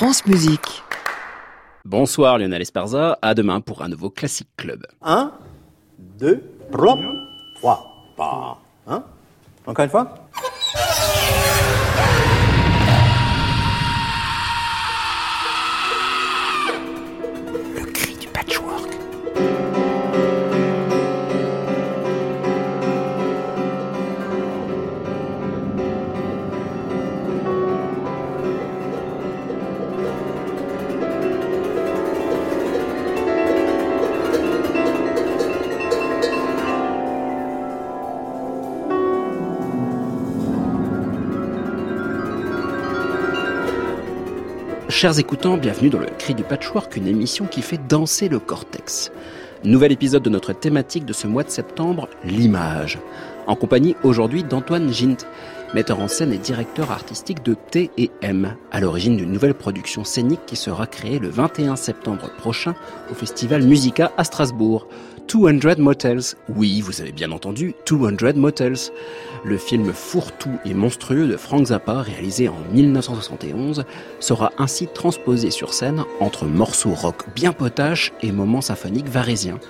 France 0.00 0.24
Musique. 0.24 0.82
Bonsoir 1.84 2.38
Lionel 2.38 2.62
Esparza, 2.62 3.18
à 3.20 3.34
demain 3.34 3.60
pour 3.60 3.82
un 3.82 3.88
nouveau 3.90 4.08
Classic 4.08 4.48
Club. 4.56 4.86
1, 5.02 5.30
2, 6.18 6.42
3, 6.72 6.98
pas. 8.16 8.58
Hein? 8.86 9.02
Encore 9.66 9.84
une 9.84 9.90
fois? 9.90 10.14
Chers 45.00 45.18
écoutants, 45.18 45.56
bienvenue 45.56 45.88
dans 45.88 45.98
le 45.98 46.08
Cri 46.18 46.34
du 46.34 46.42
Patchwork, 46.42 46.94
une 46.94 47.06
émission 47.06 47.46
qui 47.46 47.62
fait 47.62 47.80
danser 47.88 48.28
le 48.28 48.38
cortex. 48.38 49.10
Nouvel 49.64 49.92
épisode 49.92 50.22
de 50.22 50.28
notre 50.28 50.52
thématique 50.52 51.06
de 51.06 51.14
ce 51.14 51.26
mois 51.26 51.42
de 51.42 51.48
septembre, 51.48 52.06
l'image. 52.22 52.98
En 53.46 53.56
compagnie 53.56 53.96
aujourd'hui 54.02 54.44
d'Antoine 54.44 54.92
Gint, 54.92 55.26
metteur 55.72 56.00
en 56.00 56.08
scène 56.08 56.34
et 56.34 56.36
directeur 56.36 56.90
artistique 56.90 57.42
de 57.42 57.54
T&M, 57.54 58.54
à 58.70 58.80
l'origine 58.80 59.16
d'une 59.16 59.32
nouvelle 59.32 59.54
production 59.54 60.04
scénique 60.04 60.44
qui 60.44 60.56
sera 60.56 60.86
créée 60.86 61.18
le 61.18 61.30
21 61.30 61.76
septembre 61.76 62.30
prochain 62.36 62.74
au 63.10 63.14
Festival 63.14 63.62
Musica 63.62 64.12
à 64.18 64.24
Strasbourg. 64.24 64.86
200 65.32 65.78
Motels. 65.78 66.34
Oui, 66.48 66.80
vous 66.80 67.00
avez 67.00 67.12
bien 67.12 67.30
entendu, 67.30 67.74
200 67.86 68.34
Motels. 68.34 68.90
Le 69.44 69.56
film 69.58 69.92
fourre-tout 69.92 70.58
et 70.64 70.74
monstrueux 70.74 71.28
de 71.28 71.36
Frank 71.36 71.66
Zappa, 71.66 72.02
réalisé 72.02 72.48
en 72.48 72.56
1971, 72.72 73.84
sera 74.18 74.50
ainsi 74.58 74.88
transposé 74.88 75.50
sur 75.50 75.72
scène 75.72 76.04
entre 76.18 76.46
morceaux 76.46 76.94
rock 76.94 77.26
bien 77.34 77.52
potaches 77.52 78.12
et 78.22 78.32
moments 78.32 78.60
symphoniques 78.60 79.08
varésiens. 79.08 79.60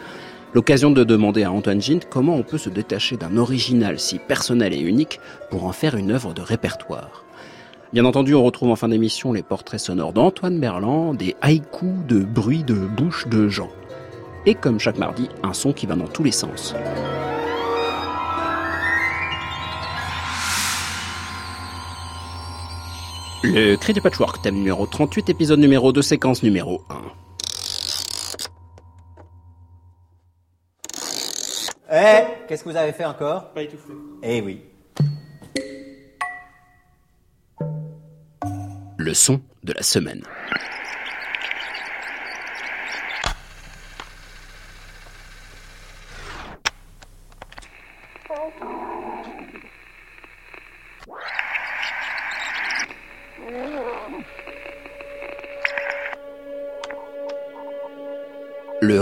L'occasion 0.54 0.90
de 0.90 1.04
demander 1.04 1.42
à 1.42 1.52
Antoine 1.52 1.82
Gint 1.82 2.00
comment 2.08 2.36
on 2.36 2.42
peut 2.42 2.58
se 2.58 2.70
détacher 2.70 3.18
d'un 3.18 3.36
original 3.36 4.00
si 4.00 4.18
personnel 4.18 4.72
et 4.72 4.80
unique 4.80 5.20
pour 5.50 5.64
en 5.64 5.72
faire 5.72 5.94
une 5.94 6.10
œuvre 6.10 6.32
de 6.32 6.40
répertoire. 6.40 7.24
Bien 7.92 8.06
entendu, 8.06 8.34
on 8.34 8.42
retrouve 8.42 8.70
en 8.70 8.76
fin 8.76 8.88
d'émission 8.88 9.32
les 9.32 9.42
portraits 9.42 9.80
sonores 9.80 10.14
d'Antoine 10.14 10.58
Berland, 10.58 11.14
des 11.16 11.36
haïkus 11.42 12.06
de 12.08 12.20
bruit 12.20 12.64
de 12.64 12.74
bouche 12.74 13.28
de 13.28 13.48
Jean. 13.48 13.68
Et 14.46 14.54
comme 14.54 14.78
chaque 14.78 14.96
mardi, 14.96 15.28
un 15.42 15.52
son 15.52 15.72
qui 15.72 15.86
va 15.86 15.96
dans 15.96 16.08
tous 16.08 16.22
les 16.22 16.32
sens. 16.32 16.74
Le 23.42 23.76
cri 23.76 23.92
du 23.92 24.00
patchwork, 24.00 24.42
thème 24.42 24.54
numéro 24.54 24.86
38, 24.86 25.30
épisode 25.30 25.60
numéro 25.60 25.92
2, 25.92 26.02
séquence 26.02 26.42
numéro 26.42 26.82
1. 26.90 26.94
Eh, 31.92 32.24
qu'est-ce 32.46 32.62
que 32.62 32.68
vous 32.68 32.76
avez 32.76 32.92
fait 32.92 33.04
encore? 33.04 33.50
Pas 33.52 33.62
étouffé. 33.62 33.92
Eh 34.22 34.40
oui. 34.40 34.62
Le 38.98 39.14
son 39.14 39.40
de 39.64 39.72
la 39.72 39.82
semaine. 39.82 40.22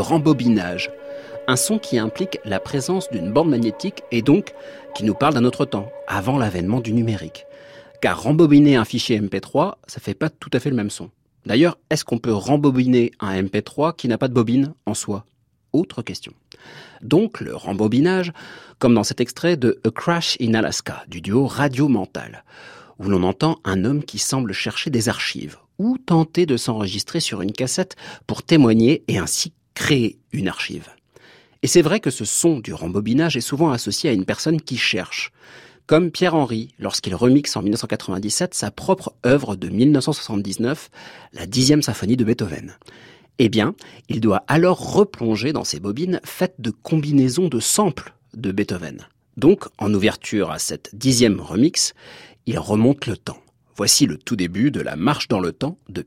Rembobinage, 0.08 0.90
un 1.48 1.56
son 1.56 1.78
qui 1.78 1.98
implique 1.98 2.38
la 2.46 2.60
présence 2.60 3.10
d'une 3.10 3.30
bande 3.30 3.50
magnétique 3.50 4.02
et 4.10 4.22
donc 4.22 4.54
qui 4.94 5.04
nous 5.04 5.14
parle 5.14 5.34
d'un 5.34 5.44
autre 5.44 5.66
temps, 5.66 5.90
avant 6.06 6.38
l'avènement 6.38 6.80
du 6.80 6.94
numérique. 6.94 7.44
Car 8.00 8.22
rembobiner 8.22 8.76
un 8.76 8.86
fichier 8.86 9.20
MP3, 9.20 9.74
ça 9.86 10.00
fait 10.00 10.14
pas 10.14 10.30
tout 10.30 10.50
à 10.54 10.60
fait 10.60 10.70
le 10.70 10.76
même 10.76 10.88
son. 10.88 11.10
D'ailleurs, 11.44 11.76
est-ce 11.90 12.06
qu'on 12.06 12.18
peut 12.18 12.32
rembobiner 12.32 13.10
un 13.20 13.42
MP3 13.42 13.94
qui 13.96 14.08
n'a 14.08 14.16
pas 14.16 14.28
de 14.28 14.34
bobine 14.34 14.72
en 14.86 14.94
soi? 14.94 15.26
Autre 15.74 16.00
question. 16.00 16.32
Donc 17.02 17.40
le 17.40 17.54
rembobinage, 17.54 18.32
comme 18.78 18.94
dans 18.94 19.04
cet 19.04 19.20
extrait 19.20 19.58
de 19.58 19.78
A 19.84 19.90
Crash 19.90 20.38
in 20.40 20.54
Alaska 20.54 21.04
du 21.08 21.20
duo 21.20 21.46
Radio 21.46 21.88
Mental, 21.88 22.44
où 22.98 23.08
l'on 23.08 23.22
entend 23.24 23.58
un 23.64 23.84
homme 23.84 24.04
qui 24.04 24.18
semble 24.18 24.54
chercher 24.54 24.88
des 24.88 25.10
archives 25.10 25.58
ou 25.78 25.98
tenter 25.98 26.46
de 26.46 26.56
s'enregistrer 26.56 27.20
sur 27.20 27.42
une 27.42 27.52
cassette 27.52 27.96
pour 28.26 28.42
témoigner 28.42 29.04
et 29.06 29.18
ainsi 29.18 29.52
créer 29.78 30.18
une 30.32 30.48
archive. 30.48 30.88
Et 31.62 31.68
c'est 31.68 31.82
vrai 31.82 32.00
que 32.00 32.10
ce 32.10 32.24
son 32.24 32.58
du 32.58 32.74
rembobinage 32.74 33.36
est 33.36 33.40
souvent 33.40 33.70
associé 33.70 34.10
à 34.10 34.12
une 34.12 34.24
personne 34.24 34.60
qui 34.60 34.76
cherche, 34.76 35.30
comme 35.86 36.10
Pierre-Henry 36.10 36.74
lorsqu'il 36.80 37.14
remixe 37.14 37.56
en 37.56 37.62
1997 37.62 38.54
sa 38.54 38.72
propre 38.72 39.14
œuvre 39.24 39.54
de 39.54 39.68
1979, 39.68 40.90
la 41.32 41.46
dixième 41.46 41.82
symphonie 41.82 42.16
de 42.16 42.24
Beethoven. 42.24 42.76
Eh 43.38 43.48
bien, 43.48 43.76
il 44.08 44.20
doit 44.20 44.42
alors 44.48 44.94
replonger 44.94 45.52
dans 45.52 45.62
ses 45.62 45.78
bobines 45.78 46.20
faites 46.24 46.56
de 46.58 46.70
combinaisons 46.70 47.46
de 47.46 47.60
samples 47.60 48.14
de 48.34 48.50
Beethoven. 48.50 49.06
Donc, 49.36 49.66
en 49.78 49.94
ouverture 49.94 50.50
à 50.50 50.58
cette 50.58 50.90
dixième 50.92 51.40
remix, 51.40 51.94
il 52.46 52.58
remonte 52.58 53.06
le 53.06 53.16
temps. 53.16 53.38
Voici 53.76 54.06
le 54.06 54.18
tout 54.18 54.34
début 54.34 54.72
de 54.72 54.80
la 54.80 54.96
marche 54.96 55.28
dans 55.28 55.38
le 55.38 55.52
temps 55.52 55.78
de 55.88 56.02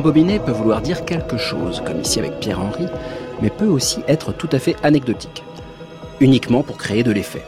Rembobiner 0.07 0.39
peut 0.39 0.53
vouloir 0.53 0.83
dire 0.83 1.05
quelque 1.05 1.37
chose, 1.37 1.83
comme 1.85 2.01
ici 2.01 2.21
avec 2.21 2.39
Pierre-Henry, 2.39 2.87
mais 3.43 3.51
peut 3.51 3.67
aussi 3.67 3.99
être 4.07 4.33
tout 4.33 4.49
à 4.53 4.61
fait 4.61 4.77
anecdotique, 4.85 5.43
uniquement 6.21 6.63
pour 6.63 6.79
créer 6.79 7.03
de 7.03 7.11
l'effet. 7.11 7.43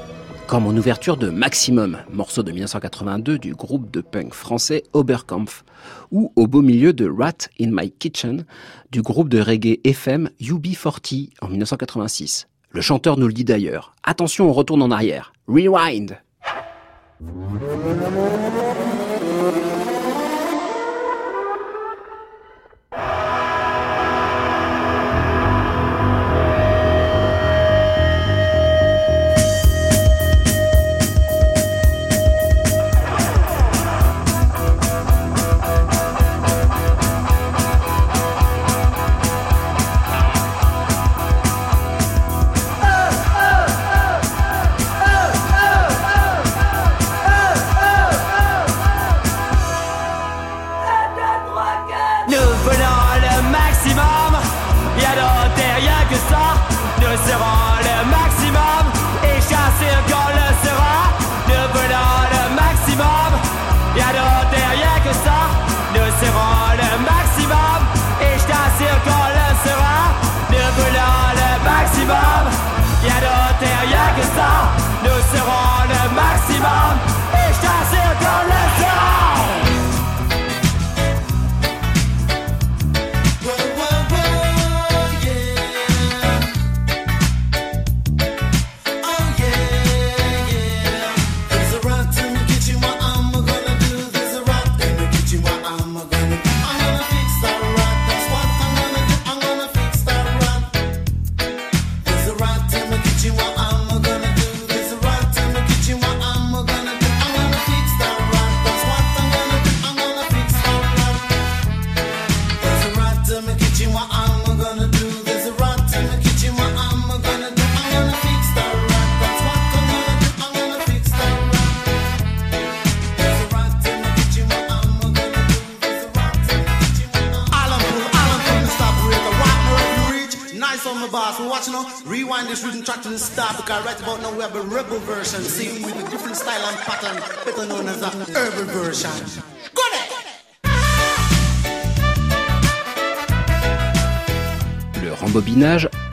Comme 0.48 0.66
en 0.66 0.70
ouverture 0.70 1.16
de 1.16 1.30
Maximum, 1.30 1.98
morceau 2.12 2.42
de 2.42 2.50
1982 2.50 3.38
du 3.38 3.54
groupe 3.54 3.92
de 3.92 4.00
punk 4.00 4.34
français 4.34 4.82
Oberkampf, 4.92 5.64
ou 6.10 6.32
au 6.34 6.48
beau 6.48 6.60
milieu 6.60 6.92
de 6.92 7.08
Rat 7.08 7.46
in 7.60 7.70
My 7.70 7.92
Kitchen 7.92 8.44
du 8.90 9.02
groupe 9.02 9.28
de 9.28 9.40
reggae 9.40 9.78
FM 9.84 10.28
UB40 10.40 11.28
en 11.40 11.46
1986. 11.46 12.48
Le 12.72 12.80
chanteur 12.80 13.18
nous 13.18 13.28
le 13.28 13.32
dit 13.32 13.44
d'ailleurs. 13.44 13.94
Attention, 14.02 14.50
on 14.50 14.52
retourne 14.52 14.82
en 14.82 14.90
arrière. 14.90 15.32
Rewind! 15.46 16.18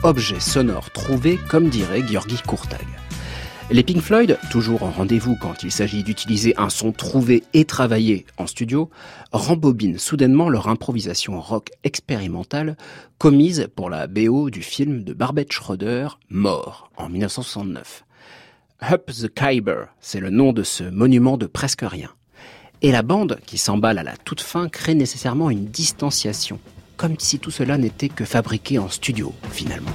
Objet 0.02 0.40
sonore 0.40 0.90
trouvé, 0.90 1.38
comme 1.48 1.68
dirait 1.68 2.02
Georgi 2.04 2.36
Kurtag. 2.48 2.86
Les 3.70 3.84
Pink 3.84 4.00
Floyd, 4.00 4.38
toujours 4.50 4.82
en 4.82 4.90
rendez-vous 4.90 5.36
quand 5.40 5.62
il 5.62 5.70
s'agit 5.70 6.02
d'utiliser 6.02 6.54
un 6.56 6.68
son 6.68 6.90
trouvé 6.90 7.44
et 7.52 7.64
travaillé 7.64 8.26
en 8.38 8.48
studio, 8.48 8.90
rembobinent 9.30 9.98
soudainement 9.98 10.48
leur 10.48 10.68
improvisation 10.68 11.40
rock 11.40 11.70
expérimentale 11.84 12.76
commise 13.18 13.68
pour 13.76 13.88
la 13.88 14.08
BO 14.08 14.50
du 14.50 14.62
film 14.62 15.04
de 15.04 15.12
Barbet 15.12 15.46
Schroeder, 15.48 16.08
Mort, 16.28 16.90
en 16.96 17.08
1969. 17.08 18.04
Up 18.90 19.12
the 19.12 19.32
Khyber, 19.32 19.86
c'est 20.00 20.20
le 20.20 20.30
nom 20.30 20.52
de 20.52 20.64
ce 20.64 20.82
monument 20.82 21.36
de 21.36 21.46
presque 21.46 21.82
rien. 21.82 22.10
Et 22.82 22.90
la 22.90 23.02
bande, 23.02 23.38
qui 23.46 23.58
s'emballe 23.58 23.98
à 23.98 24.02
la 24.02 24.16
toute 24.16 24.40
fin, 24.40 24.68
crée 24.68 24.94
nécessairement 24.94 25.50
une 25.50 25.66
distanciation, 25.66 26.58
comme 26.96 27.16
si 27.18 27.38
tout 27.38 27.50
cela 27.50 27.78
n'était 27.78 28.08
que 28.08 28.24
fabriqué 28.24 28.78
en 28.78 28.88
studio, 28.88 29.32
finalement. 29.50 29.92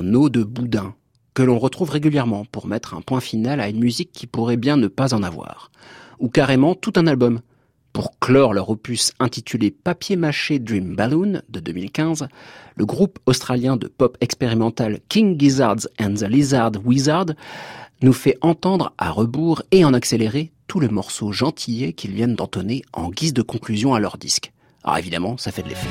En 0.00 0.14
eau 0.14 0.30
de 0.30 0.42
boudin, 0.42 0.94
que 1.34 1.42
l'on 1.42 1.58
retrouve 1.58 1.90
régulièrement 1.90 2.46
pour 2.50 2.66
mettre 2.66 2.94
un 2.94 3.02
point 3.02 3.20
final 3.20 3.60
à 3.60 3.68
une 3.68 3.78
musique 3.78 4.12
qui 4.12 4.26
pourrait 4.26 4.56
bien 4.56 4.78
ne 4.78 4.88
pas 4.88 5.12
en 5.12 5.22
avoir. 5.22 5.70
Ou 6.18 6.28
carrément 6.28 6.74
tout 6.74 6.92
un 6.96 7.06
album. 7.06 7.40
Pour 7.92 8.18
clore 8.18 8.54
leur 8.54 8.70
opus 8.70 9.12
intitulé 9.18 9.70
Papier 9.70 10.16
mâché 10.16 10.58
Dream 10.58 10.94
Balloon 10.96 11.42
de 11.50 11.60
2015, 11.60 12.28
le 12.76 12.86
groupe 12.86 13.18
australien 13.26 13.76
de 13.76 13.88
pop 13.88 14.16
expérimental 14.22 15.00
King 15.08 15.38
Gizzards 15.38 15.86
and 16.00 16.14
the 16.14 16.22
Lizard 16.22 16.72
Wizard 16.84 17.26
nous 18.00 18.14
fait 18.14 18.38
entendre 18.40 18.94
à 18.96 19.10
rebours 19.10 19.62
et 19.70 19.84
en 19.84 19.92
accéléré 19.92 20.50
tout 20.66 20.80
le 20.80 20.88
morceau 20.88 21.32
gentillet 21.32 21.92
qu'ils 21.92 22.14
viennent 22.14 22.36
d'entonner 22.36 22.82
en 22.94 23.10
guise 23.10 23.34
de 23.34 23.42
conclusion 23.42 23.92
à 23.92 24.00
leur 24.00 24.16
disque. 24.16 24.52
Alors 24.82 24.96
évidemment, 24.96 25.36
ça 25.36 25.50
fait 25.50 25.62
de 25.62 25.68
l'effet. 25.68 25.88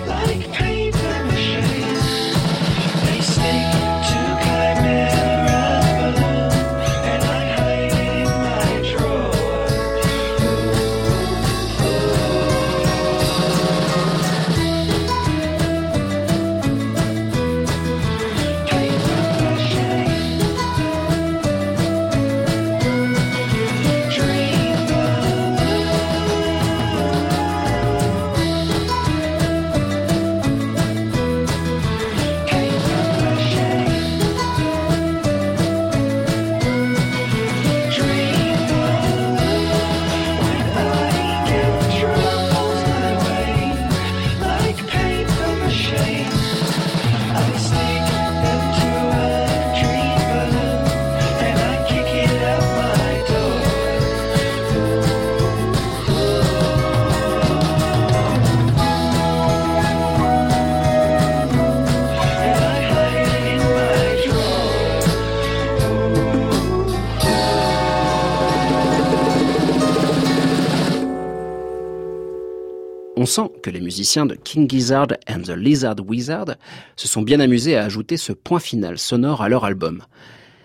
On 73.22 73.26
sent 73.26 73.52
que 73.62 73.70
les 73.70 73.82
musiciens 73.82 74.26
de 74.26 74.34
King 74.34 74.70
Gizzard 74.70 75.10
and 75.28 75.42
the 75.42 75.50
Lizard 75.50 75.98
Wizard 76.08 76.56
se 76.96 77.06
sont 77.06 77.22
bien 77.22 77.42
amusés 77.42 77.76
à 77.76 77.84
ajouter 77.84 78.16
ce 78.16 78.32
point 78.32 78.62
final 78.62 78.98
sonore 78.98 79.42
à 79.42 79.50
leur 79.50 79.66
album. 79.66 80.04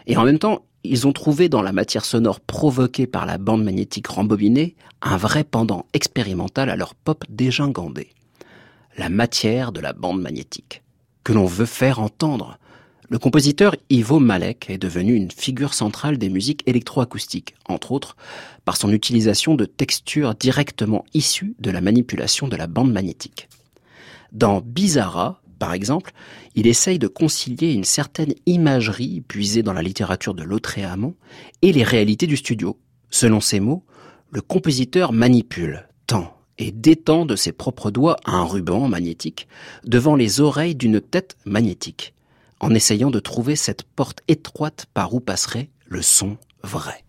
Et 0.06 0.16
en 0.16 0.22
même 0.22 0.38
temps, 0.38 0.64
ils 0.84 1.08
ont 1.08 1.12
trouvé 1.12 1.48
dans 1.48 1.62
la 1.62 1.72
matière 1.72 2.04
sonore 2.04 2.38
provoquée 2.38 3.08
par 3.08 3.26
la 3.26 3.38
bande 3.38 3.64
magnétique 3.64 4.06
rembobinée 4.06 4.76
un 5.02 5.16
vrai 5.16 5.42
pendant 5.42 5.86
expérimental 5.94 6.70
à 6.70 6.76
leur 6.76 6.94
pop 6.94 7.24
dégingandé. 7.28 8.10
La 8.98 9.08
matière 9.08 9.72
de 9.72 9.80
la 9.80 9.92
bande 9.92 10.22
magnétique, 10.22 10.84
que 11.24 11.32
l'on 11.32 11.46
veut 11.46 11.66
faire 11.66 11.98
entendre, 11.98 12.58
le 13.10 13.18
compositeur 13.18 13.76
Ivo 13.90 14.18
Malek 14.18 14.70
est 14.70 14.78
devenu 14.78 15.14
une 15.14 15.30
figure 15.30 15.74
centrale 15.74 16.16
des 16.16 16.30
musiques 16.30 16.62
électroacoustiques, 16.66 17.54
entre 17.68 17.92
autres 17.92 18.16
par 18.64 18.78
son 18.78 18.90
utilisation 18.92 19.56
de 19.56 19.66
textures 19.66 20.34
directement 20.34 21.04
issues 21.12 21.54
de 21.58 21.70
la 21.70 21.82
manipulation 21.82 22.48
de 22.48 22.56
la 22.56 22.66
bande 22.66 22.92
magnétique. 22.92 23.48
Dans 24.32 24.62
Bizarra, 24.62 25.42
par 25.58 25.74
exemple, 25.74 26.12
il 26.54 26.66
essaye 26.66 26.98
de 26.98 27.06
concilier 27.06 27.72
une 27.72 27.84
certaine 27.84 28.34
imagerie 28.46 29.20
puisée 29.20 29.62
dans 29.62 29.74
la 29.74 29.82
littérature 29.82 30.34
de 30.34 30.42
Lautréamont 30.42 31.14
et 31.60 31.72
les 31.72 31.84
réalités 31.84 32.26
du 32.26 32.36
studio. 32.36 32.78
Selon 33.10 33.40
ses 33.40 33.60
mots, 33.60 33.84
le 34.30 34.40
compositeur 34.40 35.12
manipule, 35.12 35.88
tend 36.06 36.34
et 36.58 36.72
détend 36.72 37.26
de 37.26 37.36
ses 37.36 37.52
propres 37.52 37.90
doigts 37.90 38.16
un 38.24 38.44
ruban 38.44 38.88
magnétique 38.88 39.46
devant 39.84 40.16
les 40.16 40.40
oreilles 40.40 40.74
d'une 40.74 41.00
tête 41.00 41.36
magnétique 41.44 42.14
en 42.64 42.72
essayant 42.74 43.10
de 43.10 43.20
trouver 43.20 43.56
cette 43.56 43.82
porte 43.82 44.22
étroite 44.26 44.86
par 44.94 45.12
où 45.12 45.20
passerait 45.20 45.68
le 45.86 46.00
son 46.00 46.38
vrai. 46.62 47.04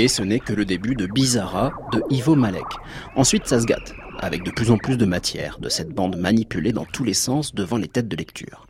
Et 0.00 0.08
ce 0.08 0.22
n'est 0.22 0.40
que 0.40 0.54
le 0.54 0.64
début 0.64 0.94
de 0.94 1.04
Bizarra 1.04 1.74
de 1.92 2.02
Ivo 2.08 2.34
Malek. 2.34 2.64
Ensuite, 3.16 3.46
ça 3.46 3.60
se 3.60 3.66
gâte, 3.66 3.92
avec 4.18 4.42
de 4.44 4.50
plus 4.50 4.70
en 4.70 4.78
plus 4.78 4.96
de 4.96 5.04
matière, 5.04 5.58
de 5.58 5.68
cette 5.68 5.90
bande 5.90 6.16
manipulée 6.16 6.72
dans 6.72 6.86
tous 6.86 7.04
les 7.04 7.12
sens 7.12 7.54
devant 7.54 7.76
les 7.76 7.86
têtes 7.86 8.08
de 8.08 8.16
lecture. 8.16 8.66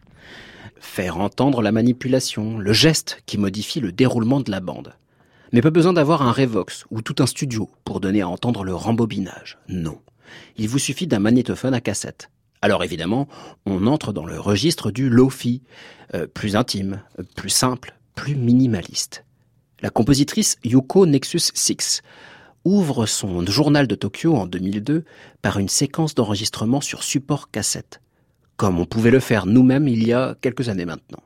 Faire 0.80 1.18
entendre 1.18 1.62
la 1.62 1.70
manipulation, 1.70 2.58
le 2.58 2.72
geste 2.72 3.22
qui 3.26 3.38
modifie 3.38 3.78
le 3.78 3.92
déroulement 3.92 4.40
de 4.40 4.50
la 4.50 4.58
bande. 4.58 4.94
Mais 5.52 5.62
pas 5.62 5.70
besoin 5.70 5.92
d'avoir 5.92 6.22
un 6.22 6.32
Revox 6.32 6.84
ou 6.90 7.00
tout 7.00 7.22
un 7.22 7.26
studio 7.26 7.70
pour 7.84 8.00
donner 8.00 8.22
à 8.22 8.28
entendre 8.28 8.64
le 8.64 8.74
rembobinage. 8.74 9.58
Non. 9.68 10.00
Il 10.56 10.68
vous 10.68 10.80
suffit 10.80 11.06
d'un 11.06 11.20
magnétophone 11.20 11.74
à 11.74 11.80
cassette. 11.80 12.28
Alors 12.60 12.82
évidemment, 12.82 13.28
on 13.66 13.86
entre 13.86 14.12
dans 14.12 14.26
le 14.26 14.40
registre 14.40 14.90
du 14.90 15.08
lofi, 15.08 15.62
euh, 16.12 16.26
plus 16.26 16.56
intime, 16.56 17.02
plus 17.36 17.50
simple, 17.50 17.96
plus 18.16 18.34
minimaliste. 18.34 19.22
La 19.82 19.88
compositrice 19.88 20.58
Yuko 20.62 21.06
Nexus 21.06 21.52
6 21.54 22.02
ouvre 22.64 23.06
son 23.06 23.46
journal 23.46 23.86
de 23.86 23.94
Tokyo 23.94 24.36
en 24.36 24.44
2002 24.44 25.04
par 25.40 25.58
une 25.58 25.70
séquence 25.70 26.14
d'enregistrement 26.14 26.82
sur 26.82 27.02
support 27.02 27.50
cassette, 27.50 28.02
comme 28.58 28.78
on 28.78 28.84
pouvait 28.84 29.10
le 29.10 29.20
faire 29.20 29.46
nous-mêmes 29.46 29.88
il 29.88 30.06
y 30.06 30.12
a 30.12 30.36
quelques 30.42 30.68
années 30.68 30.84
maintenant. 30.84 31.22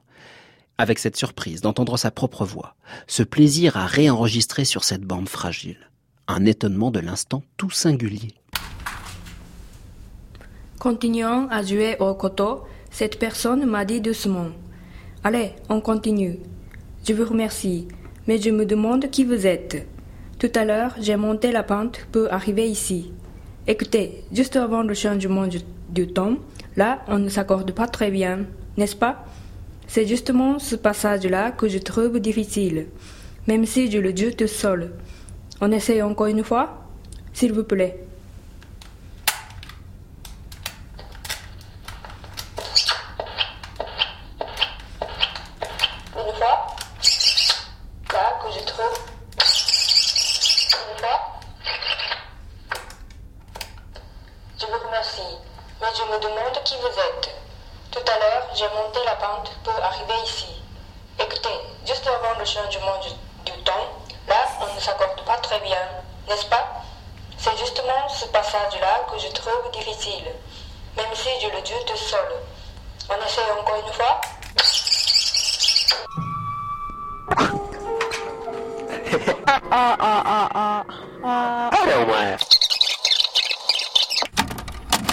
Avec 0.78 1.00
cette 1.00 1.16
surprise 1.16 1.62
d'entendre 1.62 1.96
sa 1.96 2.12
propre 2.12 2.44
voix, 2.44 2.76
ce 3.08 3.24
plaisir 3.24 3.76
à 3.76 3.86
réenregistrer 3.86 4.64
sur 4.64 4.84
cette 4.84 5.02
bande 5.02 5.28
fragile, 5.28 5.90
un 6.28 6.46
étonnement 6.46 6.92
de 6.92 7.00
l'instant 7.00 7.42
tout 7.56 7.70
singulier. 7.70 8.34
Continuant 10.78 11.48
à 11.48 11.64
jouer 11.64 11.96
au 11.98 12.14
coteau, 12.14 12.62
cette 12.92 13.18
personne 13.18 13.66
m'a 13.66 13.84
dit 13.84 14.00
doucement 14.00 14.50
Allez, 15.24 15.50
on 15.68 15.80
continue. 15.80 16.38
Je 17.08 17.14
vous 17.14 17.24
remercie, 17.24 17.88
mais 18.26 18.40
je 18.40 18.50
me 18.50 18.64
demande 18.64 19.10
qui 19.10 19.24
vous 19.24 19.46
êtes. 19.46 19.86
Tout 20.38 20.50
à 20.54 20.64
l'heure, 20.64 20.94
j'ai 21.00 21.16
monté 21.16 21.52
la 21.52 21.62
pente 21.62 22.06
pour 22.12 22.32
arriver 22.32 22.68
ici. 22.68 23.12
Écoutez, 23.66 24.24
juste 24.32 24.56
avant 24.56 24.82
le 24.82 24.94
changement 24.94 25.46
du, 25.46 26.06
temps, 26.08 26.36
là, 26.76 27.02
on 27.08 27.18
ne 27.18 27.28
s'accorde 27.28 27.72
pas 27.72 27.86
très 27.86 28.10
bien, 28.10 28.46
n'est-ce 28.76 28.96
pas? 28.96 29.24
C'est 29.86 30.06
justement 30.06 30.58
ce 30.58 30.76
passage-là 30.76 31.52
que 31.52 31.68
je 31.68 31.78
trouve 31.78 32.18
difficile, 32.20 32.86
même 33.46 33.64
si 33.66 33.90
je 33.90 33.98
le 33.98 34.14
joue 34.14 34.32
tout 34.36 34.46
seul. 34.46 34.92
On 35.60 35.70
essaye 35.70 36.02
encore 36.02 36.26
une 36.26 36.44
fois? 36.44 36.80
S'il 37.32 37.52
vous 37.52 37.64
plaît. 37.64 37.98
Une 46.16 46.34
fois 46.34 46.74
Là 48.12 48.38
que 48.40 48.52
je 48.52 48.64
trouve. 48.64 48.98
Une 50.92 50.98
fois 50.98 51.20
Je 54.60 54.66
vous 54.66 54.86
remercie, 54.86 55.20
mais 55.80 55.88
je 55.96 56.02
me 56.02 56.18
demande 56.20 56.62
qui 56.64 56.74
vous 56.76 56.86
êtes. 56.86 57.34
Tout 57.90 57.98
à 58.06 58.18
l'heure, 58.20 58.46
j'ai 58.54 58.68
monté 58.68 59.00
la 59.04 59.16
pente 59.16 59.50
pour 59.64 59.74
arriver 59.82 60.14
ici. 60.24 60.46
Écoutez, 61.18 61.58
juste 61.84 62.06
avant 62.06 62.38
le 62.38 62.44
changement 62.44 62.98
du, 63.02 63.50
du 63.50 63.62
temps, 63.64 63.88
là, 64.28 64.46
on 64.60 64.72
ne 64.72 64.80
s'accorde 64.80 65.24
pas 65.24 65.38
très 65.38 65.58
bien, 65.60 65.88
n'est-ce 66.28 66.46
pas 66.46 66.82
C'est 67.36 67.56
justement 67.58 68.08
ce 68.08 68.26
passage-là 68.26 69.06
que 69.10 69.18
je 69.18 69.28
trouve 69.32 69.70
difficile, 69.72 70.26
même 70.96 71.14
si 71.14 71.30
je 71.40 71.48
le 71.48 71.64
joue 71.64 71.84
tout 71.84 71.96
seul. 71.96 72.40
On 73.10 73.16
essaie 73.26 73.50
encore 73.50 73.82
une 73.84 73.92
fois 73.92 74.20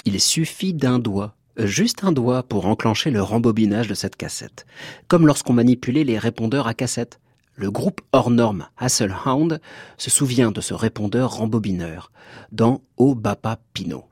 Il 0.04 0.20
suffit 0.20 0.74
d'un 0.74 0.98
doigt, 0.98 1.32
juste 1.72 2.04
un 2.04 2.12
doigt 2.12 2.42
pour 2.42 2.66
enclencher 2.66 3.10
le 3.10 3.22
rembobinage 3.22 3.88
de 3.88 3.94
cette 3.94 4.16
cassette. 4.16 4.66
Comme 5.08 5.26
lorsqu'on 5.26 5.54
manipulait 5.54 6.04
les 6.04 6.18
répondeurs 6.18 6.68
à 6.68 6.74
cassette. 6.74 7.18
Le 7.54 7.70
groupe 7.70 8.00
hors 8.12 8.30
norme 8.30 8.66
Hasselhound 8.78 9.60
se 9.98 10.10
souvient 10.10 10.50
de 10.52 10.60
ce 10.60 10.72
répondeur 10.72 11.34
rembobineur 11.34 12.10
dans 12.50 12.80
O 12.96 13.14
Bapa 13.14 13.58
Pino, 13.74 14.04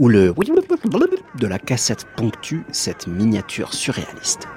où 0.00 0.08
le 0.08 0.34
de 1.40 1.46
la 1.46 1.58
cassette 1.58 2.06
ponctue 2.16 2.64
cette 2.72 3.06
miniature 3.06 3.72
surréaliste. 3.72 4.48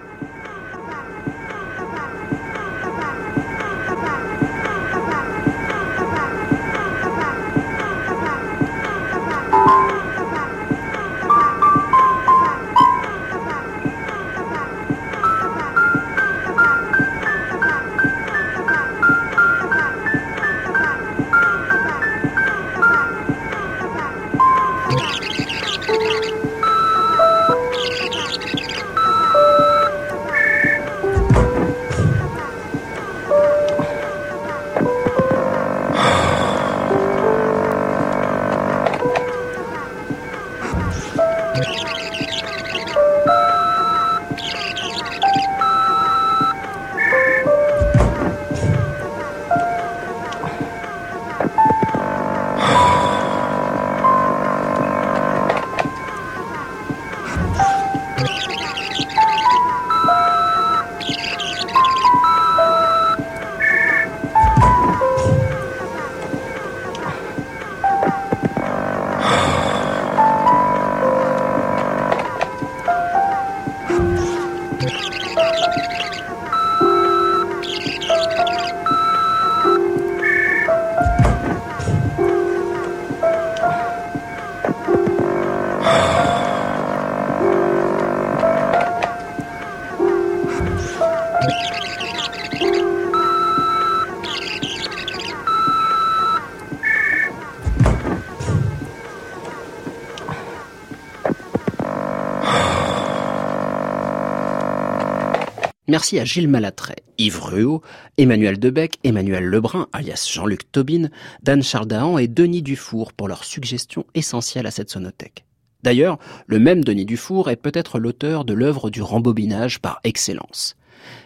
Merci 106.00 106.18
à 106.18 106.24
Gilles 106.24 106.48
Malatray, 106.48 106.96
Yves 107.18 107.42
Ruot, 107.42 107.82
Emmanuel 108.18 108.58
Debec, 108.58 109.00
Emmanuel 109.04 109.44
Lebrun, 109.44 109.88
alias 109.92 110.30
Jean-Luc 110.32 110.72
Tobin, 110.72 111.10
Dan 111.44 111.62
Chardahan 111.62 112.18
et 112.18 112.30
Denis 112.30 112.62
Dufour 112.62 113.12
pour 113.12 113.28
leurs 113.28 113.44
suggestions 113.44 114.06
essentielles 114.16 114.66
à 114.66 114.72
cette 114.72 114.90
sonothèque. 114.90 115.44
D'ailleurs, 115.84 116.18
le 116.48 116.58
même 116.58 116.86
Denis 116.86 117.04
Dufour 117.04 117.50
est 117.50 117.58
peut-être 117.58 118.00
l'auteur 118.00 118.46
de 118.46 118.54
l'œuvre 118.54 118.90
du 118.90 119.02
rembobinage 119.02 119.82
par 119.82 120.00
excellence. 120.06 120.78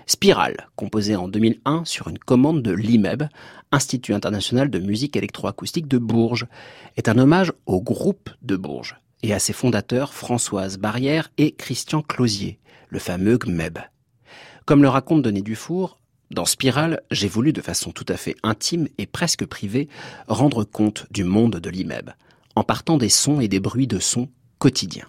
Spirale, 0.07 0.67
composée 0.75 1.15
en 1.15 1.27
2001 1.27 1.86
sur 1.86 2.07
une 2.07 2.17
commande 2.17 2.63
de 2.63 2.71
l'IMEB, 2.71 3.25
Institut 3.71 4.15
international 4.15 4.71
de 4.71 4.79
musique 4.79 5.15
électroacoustique 5.15 5.88
de 5.88 5.99
Bourges, 5.99 6.47
est 6.97 7.09
un 7.09 7.19
hommage 7.19 7.53
au 7.67 7.79
groupe 7.79 8.31
de 8.41 8.55
Bourges 8.55 8.99
et 9.21 9.36
à 9.36 9.39
ses 9.39 9.53
fondateurs 9.53 10.15
Françoise 10.15 10.79
Barrière 10.79 11.29
et 11.38 11.51
Christian 11.51 12.01
Closier, 12.01 12.57
le 12.89 12.97
fameux 12.97 13.38
GMEB. 13.38 13.77
Comme 14.65 14.82
le 14.82 14.89
raconte 14.89 15.23
Denis 15.23 15.43
Dufour, 15.43 15.99
dans 16.32 16.45
Spirale, 16.45 17.02
j'ai 17.12 17.28
voulu 17.28 17.52
de 17.52 17.62
façon 17.62 17.91
tout 17.91 18.06
à 18.08 18.15
fait 18.15 18.38
intime 18.43 18.88
et 18.97 19.06
presque 19.06 19.45
privée 19.45 19.89
rendre 20.28 20.63
compte 20.63 21.06
du 21.12 21.26
monde 21.26 21.58
de 21.58 21.69
l'IMEB, 21.69 22.12
en 22.56 22.63
partant 22.63 22.97
des 22.97 23.10
sons 23.10 23.41
et 23.41 23.49
des 23.49 23.60
bruits 23.60 23.88
de 23.88 23.99
sons 23.99 24.30
quotidiens. 24.60 25.08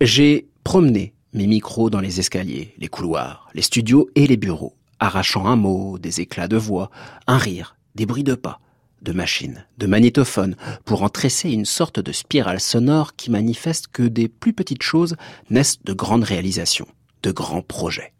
J'ai 0.00 0.48
promené 0.64 1.12
mes 1.34 1.46
micros 1.46 1.90
dans 1.90 2.00
les 2.00 2.18
escaliers, 2.18 2.74
les 2.78 2.88
couloirs, 2.88 3.50
les 3.52 3.60
studios 3.60 4.08
et 4.14 4.26
les 4.26 4.38
bureaux, 4.38 4.74
arrachant 5.00 5.46
un 5.46 5.56
mot, 5.56 5.98
des 5.98 6.22
éclats 6.22 6.48
de 6.48 6.56
voix, 6.56 6.90
un 7.26 7.38
rire, 7.38 7.76
des 7.94 8.06
bruits 8.06 8.24
de 8.24 8.34
pas, 8.34 8.60
de 9.02 9.12
machines, 9.12 9.66
de 9.76 9.86
magnétophones, 9.86 10.56
pour 10.86 11.02
en 11.02 11.10
tresser 11.10 11.50
une 11.50 11.66
sorte 11.66 12.00
de 12.00 12.12
spirale 12.12 12.60
sonore 12.60 13.16
qui 13.16 13.30
manifeste 13.30 13.88
que 13.88 14.02
des 14.02 14.28
plus 14.28 14.54
petites 14.54 14.82
choses 14.82 15.14
naissent 15.50 15.82
de 15.84 15.92
grandes 15.92 16.24
réalisations, 16.24 16.88
de 17.22 17.32
grands 17.32 17.62
projets. 17.62 18.14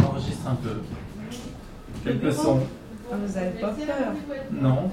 J'enregistre 0.00 0.48
un 0.48 0.54
peu. 0.56 0.82
Quelques 2.04 2.32
sons. 2.32 2.66
Ah, 3.12 3.16
vous 3.16 3.32
n'avez 3.34 3.60
pas 3.60 3.68
peur 3.68 4.12
Non. 4.52 4.90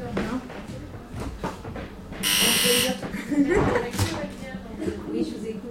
Oui, 5.11 5.23
je 5.23 5.37
vous 5.37 5.45
écoute. 5.47 5.66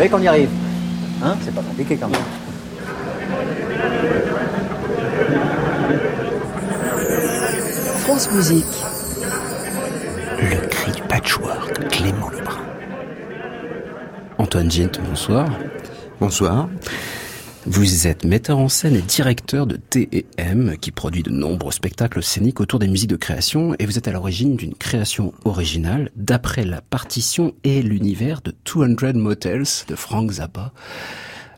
Voyez 0.00 0.10
qu'on 0.10 0.22
y 0.22 0.28
arrive 0.28 0.48
Hein 1.22 1.36
C'est 1.42 1.54
pas 1.54 1.60
compliqué 1.60 1.96
quand 1.96 2.08
même. 2.08 2.20
France 7.98 8.32
Musique. 8.32 8.64
Le 10.40 10.66
cri 10.68 10.92
du 10.92 11.02
patchwork, 11.02 11.88
Clément 11.90 12.30
Lebrun. 12.30 12.62
Antoine 14.38 14.70
Gint, 14.70 14.92
bonsoir. 15.06 15.50
Bonsoir. 16.18 16.68
Vous 17.72 18.08
êtes 18.08 18.24
metteur 18.24 18.58
en 18.58 18.68
scène 18.68 18.96
et 18.96 19.00
directeur 19.00 19.64
de 19.64 19.76
T&M 19.76 20.74
qui 20.80 20.90
produit 20.90 21.22
de 21.22 21.30
nombreux 21.30 21.70
spectacles 21.70 22.20
scéniques 22.20 22.60
autour 22.60 22.80
des 22.80 22.88
musiques 22.88 23.10
de 23.10 23.14
création 23.16 23.76
et 23.78 23.86
vous 23.86 23.96
êtes 23.96 24.08
à 24.08 24.10
l'origine 24.10 24.56
d'une 24.56 24.74
création 24.74 25.32
originale 25.44 26.10
d'après 26.16 26.64
la 26.64 26.80
partition 26.80 27.54
et 27.62 27.80
l'univers 27.80 28.40
de 28.42 28.52
200 28.74 29.12
Motels 29.14 29.62
de 29.86 29.94
Frank 29.94 30.32
Zappa. 30.32 30.72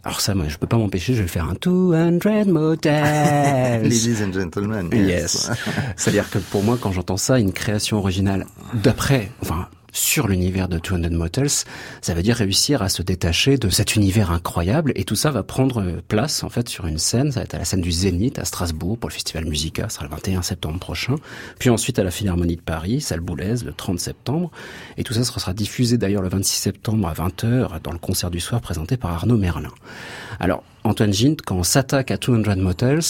Alors 0.04 0.20
ça, 0.20 0.34
moi, 0.34 0.48
je 0.48 0.58
peux 0.58 0.66
pas 0.66 0.76
m'empêcher, 0.76 1.14
je 1.14 1.22
vais 1.22 1.28
faire 1.28 1.48
un 1.48 1.54
200 1.54 2.44
Motels. 2.48 3.82
Ladies 3.82 4.22
and 4.22 4.34
gentlemen. 4.34 4.90
Yes. 4.92 5.50
C'est-à-dire 5.96 6.28
que 6.28 6.40
pour 6.40 6.62
moi, 6.62 6.76
quand 6.78 6.92
j'entends 6.92 7.16
ça, 7.16 7.38
une 7.38 7.54
création 7.54 7.96
originale 7.96 8.44
d'après, 8.74 9.30
enfin, 9.40 9.66
sur 9.92 10.26
l'univers 10.26 10.68
de 10.68 10.78
200 10.78 11.10
Motels, 11.10 11.50
ça 12.00 12.14
veut 12.14 12.22
dire 12.22 12.36
réussir 12.36 12.82
à 12.82 12.88
se 12.88 13.02
détacher 13.02 13.58
de 13.58 13.68
cet 13.68 13.94
univers 13.94 14.30
incroyable 14.30 14.92
et 14.96 15.04
tout 15.04 15.16
ça 15.16 15.30
va 15.30 15.42
prendre 15.42 16.00
place 16.08 16.42
en 16.42 16.48
fait 16.48 16.68
sur 16.68 16.86
une 16.86 16.98
scène, 16.98 17.30
ça 17.30 17.40
va 17.40 17.44
être 17.44 17.54
à 17.54 17.58
la 17.58 17.64
scène 17.64 17.82
du 17.82 17.92
Zénith 17.92 18.38
à 18.38 18.44
Strasbourg 18.44 18.98
pour 18.98 19.08
le 19.08 19.14
festival 19.14 19.44
Musica, 19.44 19.88
ce 19.88 19.96
sera 19.96 20.06
le 20.06 20.10
21 20.10 20.42
septembre 20.42 20.78
prochain, 20.78 21.14
puis 21.58 21.70
ensuite 21.70 21.98
à 21.98 22.04
la 22.04 22.10
Philharmonie 22.10 22.56
de 22.56 22.62
Paris, 22.62 23.00
salle 23.00 23.20
Boulez 23.20 23.56
le 23.64 23.72
30 23.72 24.00
septembre. 24.00 24.50
Et 24.96 25.04
tout 25.04 25.14
ça 25.14 25.24
sera 25.24 25.52
diffusé 25.54 25.98
d'ailleurs 25.98 26.22
le 26.22 26.28
26 26.28 26.56
septembre 26.56 27.06
à 27.08 27.14
20h 27.14 27.80
dans 27.82 27.92
le 27.92 27.98
concert 27.98 28.30
du 28.30 28.40
soir 28.40 28.60
présenté 28.60 28.96
par 28.96 29.12
Arnaud 29.12 29.36
Merlin. 29.36 29.72
Alors 30.40 30.64
Antoine 30.84 31.12
Gint, 31.12 31.36
quand 31.46 31.56
on 31.56 31.62
s'attaque 31.62 32.10
à 32.10 32.16
200 32.16 32.56
Motels, 32.56 33.00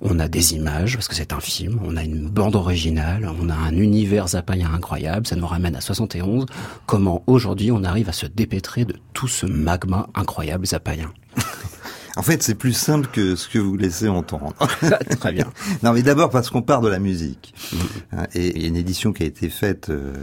on 0.00 0.18
a 0.18 0.28
des 0.28 0.54
images, 0.54 0.94
parce 0.94 1.08
que 1.08 1.14
c'est 1.14 1.32
un 1.32 1.40
film, 1.40 1.80
on 1.84 1.96
a 1.96 2.04
une 2.04 2.28
bande 2.28 2.54
originale, 2.54 3.30
on 3.40 3.48
a 3.48 3.54
un 3.54 3.76
univers 3.76 4.28
zapaïen 4.28 4.70
incroyable, 4.72 5.26
ça 5.26 5.36
nous 5.36 5.46
ramène 5.46 5.74
à 5.74 5.80
71. 5.80 6.46
Comment 6.86 7.22
aujourd'hui 7.26 7.72
on 7.72 7.82
arrive 7.84 8.08
à 8.08 8.12
se 8.12 8.26
dépêtrer 8.26 8.84
de 8.84 8.94
tout 9.12 9.28
ce 9.28 9.46
magma 9.46 10.08
incroyable 10.14 10.66
zapaïen 10.66 11.12
En 12.16 12.22
fait, 12.22 12.42
c'est 12.42 12.54
plus 12.54 12.72
simple 12.72 13.08
que 13.12 13.36
ce 13.36 13.46
que 13.46 13.58
vous 13.58 13.76
laissez 13.76 14.08
entendre. 14.08 14.54
Très 15.20 15.32
bien. 15.32 15.52
non, 15.82 15.92
mais 15.92 16.02
d'abord 16.02 16.30
parce 16.30 16.48
qu'on 16.48 16.62
part 16.62 16.80
de 16.80 16.88
la 16.88 16.98
musique. 16.98 17.52
Hein, 18.12 18.26
Et 18.34 18.56
il 18.56 18.62
y 18.62 18.64
a 18.64 18.68
une 18.68 18.76
édition 18.76 19.12
qui 19.12 19.22
a 19.22 19.26
été 19.26 19.50
faite 19.50 19.90
euh, 19.90 20.14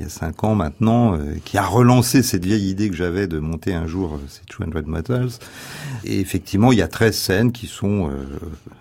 il 0.00 0.04
y 0.04 0.06
a 0.06 0.08
cinq 0.08 0.44
ans 0.44 0.54
maintenant, 0.54 1.14
euh, 1.14 1.34
qui 1.44 1.58
a 1.58 1.66
relancé 1.66 2.22
cette 2.22 2.46
vieille 2.46 2.70
idée 2.70 2.88
que 2.88 2.96
j'avais 2.96 3.26
de 3.26 3.38
monter 3.38 3.74
un 3.74 3.86
jour 3.86 4.18
ces 4.28 4.40
200 4.48 4.82
Motels. 4.86 5.28
Et 6.04 6.20
effectivement, 6.20 6.72
il 6.72 6.78
y 6.78 6.82
a 6.82 6.88
13 6.88 7.14
scènes 7.14 7.52
qui 7.52 7.66
sont 7.66 8.08
euh, 8.08 8.14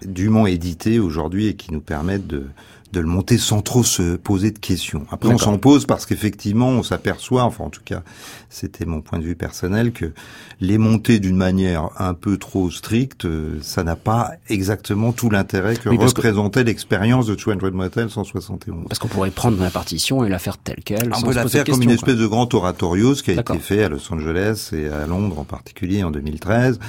dûment 0.05 0.47
éditées 0.47 0.97
aujourd'hui 0.97 1.47
et 1.47 1.55
qui 1.55 1.73
nous 1.73 1.81
permettent 1.81 2.27
de 2.27 2.45
de 2.91 2.99
le 2.99 3.07
monter 3.07 3.37
sans 3.37 3.61
trop 3.61 3.83
se 3.83 4.15
poser 4.15 4.51
de 4.51 4.57
questions. 4.59 5.05
Après, 5.11 5.29
on 5.29 5.37
s'en 5.37 5.57
pose 5.57 5.85
parce 5.85 6.05
qu'effectivement, 6.07 6.69
on 6.69 6.81
s'aperçoit, 6.83 7.43
enfin 7.43 7.65
en 7.65 7.69
tout 7.69 7.83
cas, 7.85 8.01
c'était 8.49 8.85
mon 8.85 9.01
point 9.01 9.19
de 9.19 9.23
vue 9.23 9.35
personnel, 9.35 9.91
que 9.91 10.11
les 10.59 10.77
monter 10.79 11.19
d'une 11.19 11.35
manière 11.35 11.89
un 11.99 12.13
peu 12.15 12.37
trop 12.37 12.71
stricte, 12.71 13.25
euh, 13.25 13.59
ça 13.61 13.83
n'a 13.83 13.95
pas 13.95 14.31
exactement 14.49 15.11
tout 15.11 15.29
l'intérêt 15.29 15.75
que 15.75 15.89
Oui, 15.89 15.97
parce 15.97 16.13
que- 16.13 16.21
représentait 16.21 16.63
l'expérience 16.63 17.27
de 17.27 17.35
200 17.35 17.71
Motels 17.73 18.09
en 18.15 18.23
71. 18.23 18.85
Parce 18.89 18.97
qu'on 18.99 19.07
pourrait 19.07 19.29
prendre 19.31 19.61
la 19.61 19.69
partition 19.69 20.23
et 20.25 20.29
la 20.29 20.39
faire 20.39 20.57
telle 20.57 20.81
quelle. 20.83 21.11
On 21.15 21.21
peut 21.21 21.33
la 21.33 21.47
faire 21.47 21.65
comme 21.65 21.81
une 21.81 21.89
quoi. 21.89 21.93
espèce 21.95 22.15
de 22.17 22.25
grand 22.27 22.51
oratorio, 22.53 23.13
ce 23.13 23.21
qui 23.23 23.31
a 23.31 23.35
été 23.39 23.59
fait 23.59 23.83
à 23.83 23.89
Los 23.89 24.11
Angeles 24.11 24.71
et 24.73 24.87
à 24.87 25.05
Londres 25.05 25.37
en 25.39 25.43
particulier 25.43 26.03
en 26.03 26.11
2013, 26.11 26.79
euh, 26.81 26.85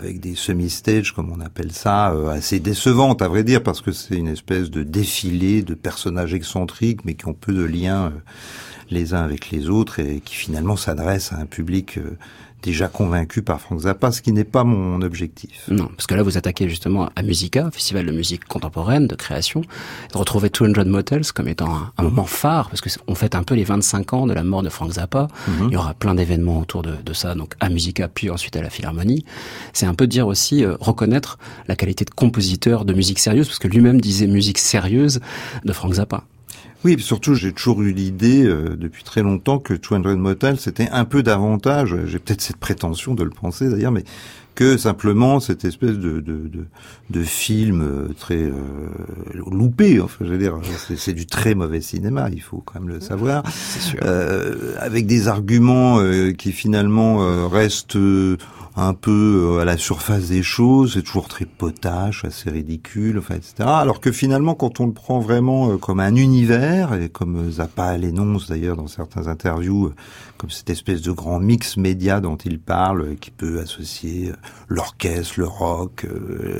avec 0.00 0.20
des 0.20 0.34
semi-stages, 0.34 1.12
comme 1.12 1.30
on 1.30 1.40
appelle 1.40 1.72
ça, 1.72 2.12
euh, 2.12 2.28
assez 2.28 2.58
décevantes 2.58 3.22
à 3.22 3.28
vrai 3.28 3.44
dire, 3.44 3.62
parce 3.62 3.80
que 3.80 3.92
c'est 3.92 4.16
une 4.16 4.28
espèce 4.28 4.70
de 4.70 4.82
défilé 4.82 5.62
de 5.62 5.74
personnages 5.74 6.34
excentriques, 6.34 7.04
mais 7.04 7.14
qui 7.14 7.26
ont 7.26 7.34
peu 7.34 7.52
de 7.52 7.62
liens 7.62 8.06
euh, 8.06 8.10
les 8.90 9.14
uns 9.14 9.22
avec 9.22 9.50
les 9.50 9.68
autres 9.68 10.00
et 10.00 10.20
qui 10.20 10.34
finalement 10.34 10.76
s'adressent 10.76 11.32
à 11.32 11.36
un 11.36 11.46
public 11.46 11.98
euh, 11.98 12.16
déjà 12.62 12.88
convaincu 12.88 13.42
par 13.42 13.60
Frank 13.60 13.80
Zappa, 13.80 14.12
ce 14.12 14.22
qui 14.22 14.32
n'est 14.32 14.44
pas 14.44 14.64
mon 14.64 15.00
objectif. 15.02 15.64
Non, 15.70 15.86
parce 15.88 16.06
que 16.06 16.14
là, 16.14 16.22
vous 16.22 16.36
attaquez 16.36 16.68
justement 16.68 17.08
à 17.16 17.22
Musica, 17.22 17.70
festival 17.70 18.06
de 18.06 18.12
musique 18.12 18.44
contemporaine, 18.44 19.06
de 19.06 19.14
création, 19.14 19.60
de 19.60 20.18
retrouver 20.18 20.50
200 20.50 20.84
Motels 20.86 21.32
comme 21.32 21.48
étant 21.48 21.74
un, 21.74 21.92
un 21.98 22.02
moment 22.02 22.24
phare, 22.24 22.68
parce 22.68 22.80
que 22.80 22.88
c'est- 22.90 23.00
on 23.06 23.14
fête 23.14 23.34
un 23.34 23.42
peu 23.42 23.54
les 23.54 23.64
25 23.64 24.12
ans 24.12 24.26
de 24.26 24.32
la 24.34 24.42
mort 24.44 24.62
de 24.62 24.68
Frank 24.68 24.92
Zappa. 24.92 25.28
Il 25.68 25.72
y 25.72 25.76
aura 25.76 25.94
plein 25.94 26.14
d'événements 26.14 26.58
autour 26.60 26.82
de, 26.82 26.94
de 27.04 27.12
ça, 27.12 27.34
donc 27.34 27.54
à 27.60 27.68
Musica, 27.68 28.08
puis 28.08 28.30
ensuite 28.30 28.56
à 28.56 28.62
la 28.62 28.70
Philharmonie. 28.70 29.24
C'est 29.72 29.86
un 29.86 29.94
peu 29.94 30.06
dire 30.06 30.26
aussi, 30.26 30.64
euh, 30.64 30.76
reconnaître 30.80 31.38
la 31.68 31.76
qualité 31.76 32.04
de 32.04 32.10
compositeur 32.10 32.84
de 32.84 32.92
musique 32.92 33.18
sérieuse, 33.18 33.46
parce 33.46 33.58
que 33.58 33.68
lui-même 33.68 34.00
disait 34.00 34.26
musique 34.26 34.58
sérieuse 34.58 35.20
de 35.64 35.72
Frank 35.72 35.94
Zappa. 35.94 36.24
Oui, 36.84 36.94
et 36.94 36.98
surtout, 36.98 37.34
j'ai 37.34 37.52
toujours 37.52 37.82
eu 37.82 37.92
l'idée 37.92 38.44
euh, 38.46 38.74
depuis 38.76 39.04
très 39.04 39.22
longtemps 39.22 39.58
que 39.58 39.74
200 39.74 40.16
Motels 40.16 40.58
c'était 40.58 40.88
un 40.90 41.04
peu 41.04 41.22
davantage, 41.22 41.94
j'ai 42.06 42.18
peut-être 42.18 42.40
cette 42.40 42.56
prétention 42.56 43.14
de 43.14 43.22
le 43.22 43.30
penser 43.30 43.68
d'ailleurs, 43.68 43.92
mais 43.92 44.04
que 44.54 44.76
simplement 44.76 45.40
cette 45.40 45.64
espèce 45.64 45.92
de 45.98 46.20
de, 46.20 46.48
de, 46.48 46.66
de 47.10 47.22
film 47.22 47.82
euh, 47.82 48.08
très 48.18 48.42
euh, 48.42 48.52
loupé, 49.50 50.00
enfin 50.00 50.24
je 50.24 50.30
veux 50.32 50.38
dire, 50.38 50.58
c'est, 50.88 50.96
c'est 50.96 51.12
du 51.12 51.26
très 51.26 51.54
mauvais 51.54 51.80
cinéma, 51.80 52.28
il 52.32 52.40
faut 52.42 52.62
quand 52.64 52.80
même 52.80 52.88
le 52.88 53.00
savoir, 53.00 53.42
sûr. 53.52 54.00
euh, 54.02 54.74
avec 54.78 55.06
des 55.06 55.28
arguments 55.28 56.00
euh, 56.00 56.32
qui 56.32 56.52
finalement 56.52 57.22
euh, 57.22 57.46
restent 57.46 57.96
euh, 57.96 58.36
un 58.76 58.94
peu 58.94 59.56
euh, 59.56 59.60
à 59.60 59.64
la 59.64 59.76
surface 59.76 60.28
des 60.28 60.42
choses, 60.42 60.94
c'est 60.94 61.02
toujours 61.02 61.28
très 61.28 61.44
potache, 61.44 62.24
assez 62.24 62.50
ridicule, 62.50 63.18
enfin, 63.18 63.34
etc. 63.34 63.54
Alors 63.66 64.00
que 64.00 64.12
finalement, 64.12 64.54
quand 64.54 64.80
on 64.80 64.86
le 64.86 64.92
prend 64.92 65.18
vraiment 65.18 65.70
euh, 65.70 65.76
comme 65.76 66.00
un 66.00 66.14
univers, 66.14 66.94
et 66.94 67.08
comme 67.08 67.36
euh, 67.36 67.50
Zappa 67.50 67.96
l'énonce 67.96 68.48
d'ailleurs 68.48 68.76
dans 68.76 68.86
certaines 68.86 69.28
interviews, 69.28 69.92
comme 70.38 70.50
cette 70.50 70.70
espèce 70.70 71.02
de 71.02 71.12
grand 71.12 71.40
mix 71.40 71.76
média 71.76 72.20
dont 72.20 72.36
il 72.36 72.60
parle, 72.60 73.16
qui 73.16 73.30
peut 73.30 73.60
associer 73.60 74.32
l'orchestre, 74.68 75.34
le 75.38 75.46
rock, 75.46 76.06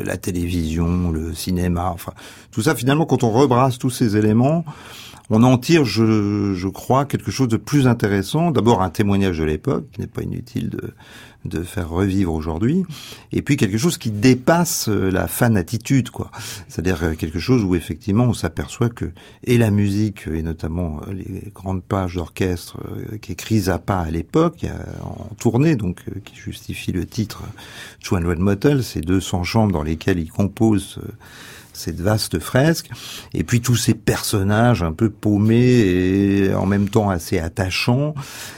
la 0.04 0.16
télévision, 0.16 1.10
le 1.10 1.32
cinéma, 1.32 1.90
enfin, 1.94 2.12
tout 2.50 2.62
ça 2.62 2.74
finalement, 2.74 3.06
quand 3.06 3.22
on 3.22 3.30
rebrasse 3.30 3.78
tous 3.78 3.90
ces 3.90 4.16
éléments, 4.16 4.64
on 5.30 5.44
en 5.44 5.56
tire, 5.58 5.84
je, 5.84 6.68
crois, 6.68 7.04
quelque 7.04 7.30
chose 7.30 7.48
de 7.48 7.56
plus 7.56 7.86
intéressant. 7.86 8.50
D'abord 8.50 8.82
un 8.82 8.90
témoignage 8.90 9.38
de 9.38 9.44
l'époque, 9.44 9.86
qui 9.92 10.00
n'est 10.00 10.08
pas 10.08 10.22
inutile 10.22 10.70
de, 10.70 10.92
de 11.44 11.62
faire 11.62 11.88
revivre 11.88 12.34
aujourd'hui, 12.34 12.84
et 13.32 13.40
puis 13.40 13.56
quelque 13.56 13.78
chose 13.78 13.96
qui 13.96 14.10
dépasse 14.10 14.88
euh, 14.88 15.10
la 15.10 15.28
fan 15.28 15.56
attitude, 15.56 16.10
quoi. 16.10 16.30
C'est-à-dire 16.68 17.02
euh, 17.02 17.14
quelque 17.14 17.38
chose 17.38 17.64
où 17.64 17.74
effectivement 17.74 18.24
on 18.24 18.34
s'aperçoit 18.34 18.90
que 18.90 19.06
et 19.44 19.56
la 19.56 19.70
musique 19.70 20.26
et 20.26 20.42
notamment 20.42 21.00
euh, 21.06 21.12
les 21.12 21.50
grandes 21.54 21.82
pages 21.82 22.16
d'orchestre 22.16 22.78
qu'écrit 23.22 23.60
Zappa 23.60 24.00
à 24.00 24.10
l'époque 24.10 24.66
en 25.02 25.34
tournée, 25.36 25.76
donc 25.76 26.02
qui 26.24 26.34
justifie 26.34 26.92
le 26.92 27.06
titre 27.06 27.42
200 28.02 28.38
Motel, 28.38 28.82
ces 28.82 29.00
200 29.00 29.44
chambres 29.44 29.72
dans 29.72 29.82
lesquelles 29.82 30.18
il 30.18 30.30
compose 30.30 31.00
cette 31.80 32.00
vaste 32.00 32.38
fresque, 32.38 32.88
et 33.34 33.42
puis 33.44 33.60
tous 33.60 33.76
ces 33.76 33.94
personnages 33.94 34.82
un 34.82 34.92
peu 34.92 35.10
paumés 35.10 35.56
et 35.58 36.54
en 36.54 36.66
même 36.66 36.88
temps 36.88 37.10
assez 37.10 37.38
attachants, 37.38 38.14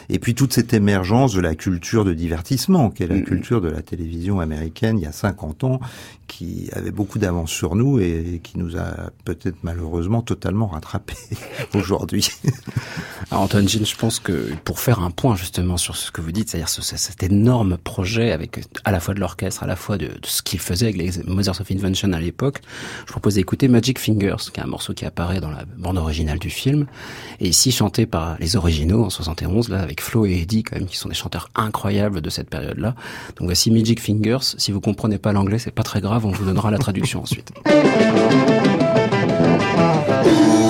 et 0.09 0.19
puis 0.19 0.35
toute 0.35 0.53
cette 0.53 0.75
émergence 0.75 1.33
de 1.35 1.41
la 1.41 1.55
culture 1.55 2.05
de 2.05 2.13
divertissement, 2.13 2.91
qui 2.91 3.03
est 3.05 3.07
la 3.07 3.17
Mhm. 3.17 3.25
culture 3.25 3.61
de 3.61 3.69
la 3.71 3.83
télévision 3.83 4.41
américaine 4.41 4.99
il 4.99 5.03
y 5.03 5.07
a 5.07 5.13
50 5.13 5.65
ans, 5.65 5.81
qui 6.33 6.69
avait 6.73 6.91
beaucoup 6.91 7.19
d'avance 7.19 7.51
sur 7.51 7.75
nous 7.75 7.99
et 8.01 8.41
qui 8.43 8.59
nous 8.59 8.77
a 8.77 9.11
peut-être 9.25 9.57
malheureusement 9.63 10.23
totalement 10.23 10.67
rattrapés 10.69 11.15
aujourd'hui. 11.75 12.29
Antoine 13.31 13.69
Gilles, 13.69 13.87
je 13.87 13.97
pense 13.97 14.19
que 14.21 14.53
pour 14.65 14.79
faire 14.81 15.01
un 15.01 15.11
point 15.11 15.37
justement 15.37 15.77
sur 15.77 15.97
ce 15.97 16.11
que 16.11 16.21
vous 16.21 16.33
dites, 16.33 16.51
c'est-à-dire 16.51 16.69
ce- 16.69 16.83
ce- 16.83 16.97
cet 16.97 17.23
énorme 17.23 17.77
projet 17.79 18.33
avec 18.33 18.61
à 18.85 18.93
la 18.93 19.01
fois 19.01 19.15
de 19.15 19.21
l'orchestre, 19.21 19.63
à 19.63 19.67
la 19.67 19.77
fois 19.77 19.97
de, 19.97 20.11
ce 20.25 20.43
qu'il 20.43 20.59
faisait 20.61 20.87
avec 20.87 20.99
les 20.99 21.23
Mothers 21.27 21.61
of 21.61 21.71
Invention 21.71 22.13
à 22.13 22.21
l'époque, 22.21 22.61
je 23.07 23.13
propose 23.13 23.35
d'écouter 23.35 23.69
Magic 23.69 23.99
Fingers, 23.99 24.37
qui 24.53 24.61
est 24.61 24.63
un 24.63 24.67
morceau 24.67 24.93
qui 24.95 25.05
apparaît 25.07 25.41
dans 25.41 25.51
la 25.51 25.65
bande 25.79 25.99
originale 25.99 26.39
du 26.39 26.51
film, 26.51 26.87
et 27.41 27.49
ici 27.49 27.73
chanté 27.73 28.07
par 28.07 28.37
les 28.39 28.57
originaux 28.57 29.05
en 29.05 29.11
71, 29.11 29.69
là 29.71 29.81
avec 29.81 30.01
Flo 30.03 30.27
et 30.27 30.41
Eddie 30.43 30.63
quand 30.63 30.77
même, 30.77 30.87
qui 30.87 30.97
sont 30.97 31.09
des 31.09 31.15
chanteurs 31.15 31.49
incroyables 31.55 32.21
de 32.21 32.31
cette 32.31 32.51
période-là. 32.51 32.95
Donc 33.37 33.47
voici 33.47 33.71
Magic 33.71 34.01
Fingers. 34.01 34.39
Si 34.59 34.73
vous 34.73 34.81
comprenez 34.81 35.19
pas 35.19 35.33
l'anglais, 35.33 35.59
c'est 35.59 35.71
pas 35.71 35.83
très 35.83 36.01
grave, 36.01 36.22
on 36.27 36.33
vous 36.33 36.45
donnera 36.45 36.71
la 36.71 36.79
traduction 36.79 37.23
ensuite. 37.23 37.53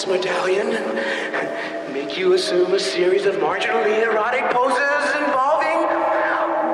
piece 0.00 0.06
medallion. 0.06 0.70
Make 1.92 2.16
you 2.16 2.32
assume 2.34 2.72
a 2.74 2.78
series 2.78 3.26
of 3.26 3.36
marginally 3.36 4.02
erotic 4.02 4.44
poses 4.50 5.16
involving 5.16 5.84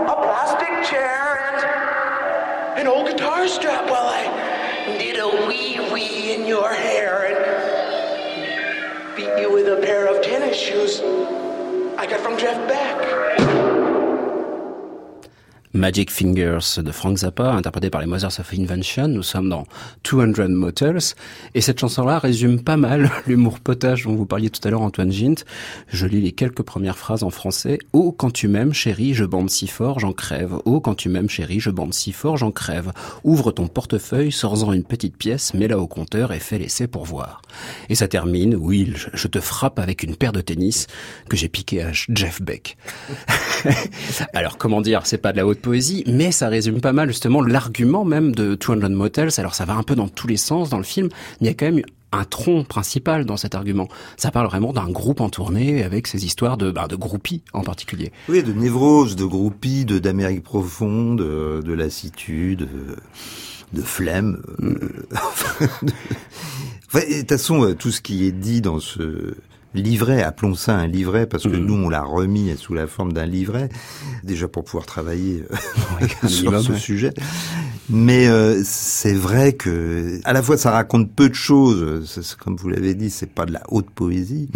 a 0.09 0.15
plastic 0.15 0.69
chair 0.89 1.39
and 1.41 2.81
an 2.81 2.87
old 2.87 3.09
guitar 3.09 3.49
strap 3.49 3.89
while 3.91 4.09
I 4.09 4.97
did 4.99 5.19
a 5.19 5.47
wee 5.49 5.81
wee 5.93 6.35
in 6.35 6.47
your 6.47 6.73
hair 6.73 7.27
and 7.27 9.17
beat 9.17 9.41
you 9.41 9.53
with 9.53 9.69
a 9.69 9.81
pair 9.85 10.07
of 10.07 10.23
tennis 10.23 10.57
shoes 10.57 11.01
I 11.99 12.07
got 12.09 12.21
from 12.21 12.39
Jeff 12.39 12.69
Beck. 12.69 13.26
Magic 15.77 16.11
Fingers 16.11 16.79
de 16.83 16.91
Frank 16.91 17.19
Zappa, 17.19 17.53
interprété 17.53 17.91
par 17.91 18.01
les 18.01 18.07
Mothers 18.07 18.41
of 18.41 18.53
Invention. 18.59 19.09
Nous 19.09 19.23
sommes 19.23 19.51
dans 19.51 19.65
200 20.11 20.49
Motels. 20.49 20.99
Et 21.55 21.61
cette 21.61 21.79
chanson-là 21.79 22.19
résume 22.19 22.63
pas 22.63 22.79
mal 22.79 23.11
l'humour 23.27 23.61
potage 23.61 24.05
dont 24.05 24.15
vous 24.15 24.25
parliez 24.25 24.49
tout 24.49 24.67
à 24.67 24.71
l'heure, 24.71 24.81
Antoine 24.81 25.13
Gint. 25.13 25.45
Je 25.89 26.07
lis 26.07 26.23
les 26.23 26.33
quelques 26.33 26.63
premières 26.63 26.97
phrases 26.97 27.23
en 27.23 27.31
français. 27.31 27.79
Oh, 27.93 28.11
quand 28.11 28.31
tu 28.31 28.49
m'aimes, 28.49 28.73
chérie, 28.73 29.13
je 29.13 29.25
bande 29.27 29.51
si 29.51 29.67
fort, 29.67 30.01
j'en 30.01 30.13
crève. 30.15 30.55
Oh, 30.65 30.81
quand 30.81 30.95
tu 30.95 31.11
m'aimes, 31.11 31.29
chérie, 31.29 31.61
je 31.61 31.71
bande 31.71 31.93
si 31.93 32.13
fort, 32.13 32.39
j'en 32.39 32.51
crève. 32.53 32.93
Ouvre 33.23 33.53
ton 33.53 33.69
portefeuille, 33.69 34.33
sors-en 34.33 34.73
une 34.73 34.85
petite 34.85 35.17
pièce, 35.19 35.53
mets-la 35.53 35.79
au 35.79 35.87
compteur 35.87 36.33
et 36.33 36.41
fais 36.41 36.59
l'essai 36.59 36.87
pour 36.87 37.05
voir. 37.05 37.43
Et 37.91 37.95
ça 37.95 38.09
termine, 38.09 38.55
oui, 38.55 38.95
je- 38.95 39.27
te 39.27 39.41
frappe 39.41 39.81
avec 39.81 40.05
une 40.05 40.15
paire 40.15 40.31
de 40.33 40.41
tennis 40.41 40.87
que 41.29 41.37
j'ai 41.37 41.49
piqué 41.49 41.83
à 41.83 41.91
Jeff 41.93 42.41
Beck. 42.41 42.77
Alors 44.33 44.57
comment 44.57 44.81
dire, 44.81 45.01
c'est 45.05 45.19
pas 45.19 45.33
de 45.33 45.37
la 45.39 45.47
haute 45.47 45.61
poésie, 45.67 46.05
mais 46.07 46.31
ça 46.31 46.49
résume 46.49 46.81
pas 46.81 46.93
mal 46.93 47.09
justement 47.09 47.43
l'argument 47.43 48.05
même 48.05 48.33
de 48.35 48.55
200 48.55 48.89
Motels. 48.91 49.31
Alors 49.39 49.55
ça 49.57 49.65
va 49.65 49.75
un 49.75 49.83
peu 49.83 49.97
dans 49.97 50.09
tous 50.09 50.29
les 50.29 50.37
sens 50.37 50.71
dans 50.71 50.79
le 50.79 50.85
film, 50.85 51.09
mais 51.41 51.47
il 51.47 51.47
y 51.49 51.51
a 51.51 51.55
quand 51.55 51.67
même 51.73 51.83
un 52.13 52.23
tronc 52.25 52.63
principal 52.65 53.25
dans 53.27 53.37
cet 53.37 53.57
argument. 53.57 53.89
Ça 54.17 54.31
parle 54.31 54.47
vraiment 54.47 54.73
d'un 54.73 54.89
groupe 54.89 55.21
en 55.21 55.29
tournée 55.29 55.83
avec 55.83 56.07
ces 56.07 56.25
histoires 56.25 56.57
de, 56.57 56.71
ben, 56.71 56.87
de 56.87 56.95
groupies 56.95 57.43
en 57.53 57.63
particulier. 57.63 58.13
Oui, 58.29 58.45
de 58.45 58.53
névrose, 58.53 59.17
de 59.17 59.25
groupie, 59.25 59.85
de 59.85 59.99
d'Amérique 59.99 60.45
profonde, 60.45 61.21
euh, 61.21 61.61
de 61.63 61.73
lassitude, 61.73 62.63
euh, 62.73 62.95
de 63.73 63.83
flemme. 63.83 64.41
euh, 64.63 64.75
de- 65.83 65.93
Enfin, 66.89 67.01
de 67.01 67.19
toute 67.19 67.29
façon, 67.29 67.75
tout 67.77 67.91
ce 67.91 68.01
qui 68.01 68.25
est 68.27 68.33
dit 68.33 68.61
dans 68.61 68.79
ce 68.79 69.35
livret, 69.77 70.23
appelons 70.23 70.55
ça 70.55 70.77
un 70.77 70.87
livret, 70.87 71.27
parce 71.27 71.45
que 71.45 71.57
nous, 71.57 71.75
on 71.75 71.89
l'a 71.89 72.03
remis 72.03 72.57
sous 72.57 72.75
la 72.75 72.87
forme 72.87 73.13
d'un 73.13 73.27
livret, 73.27 73.69
déjà 74.25 74.49
pour 74.49 74.65
pouvoir 74.65 74.87
travailler 74.87 75.45
euh, 75.51 76.07
sur 76.29 76.51
minimum, 76.51 76.63
ce 76.63 76.73
ouais. 76.73 76.79
sujet. 76.79 77.15
Mais 77.89 78.27
euh, 78.27 78.61
c'est 78.65 79.15
vrai 79.15 79.53
que, 79.53 80.21
à 80.25 80.33
la 80.33 80.43
fois, 80.43 80.57
ça 80.57 80.71
raconte 80.71 81.13
peu 81.13 81.29
de 81.29 81.35
choses. 81.35 82.37
comme 82.41 82.57
vous 82.57 82.69
l'avez 82.69 82.95
dit, 82.95 83.11
c'est 83.11 83.33
pas 83.33 83.47
de 83.47 83.53
la 83.53 83.63
haute 83.69 83.91
poésie, 83.91 84.49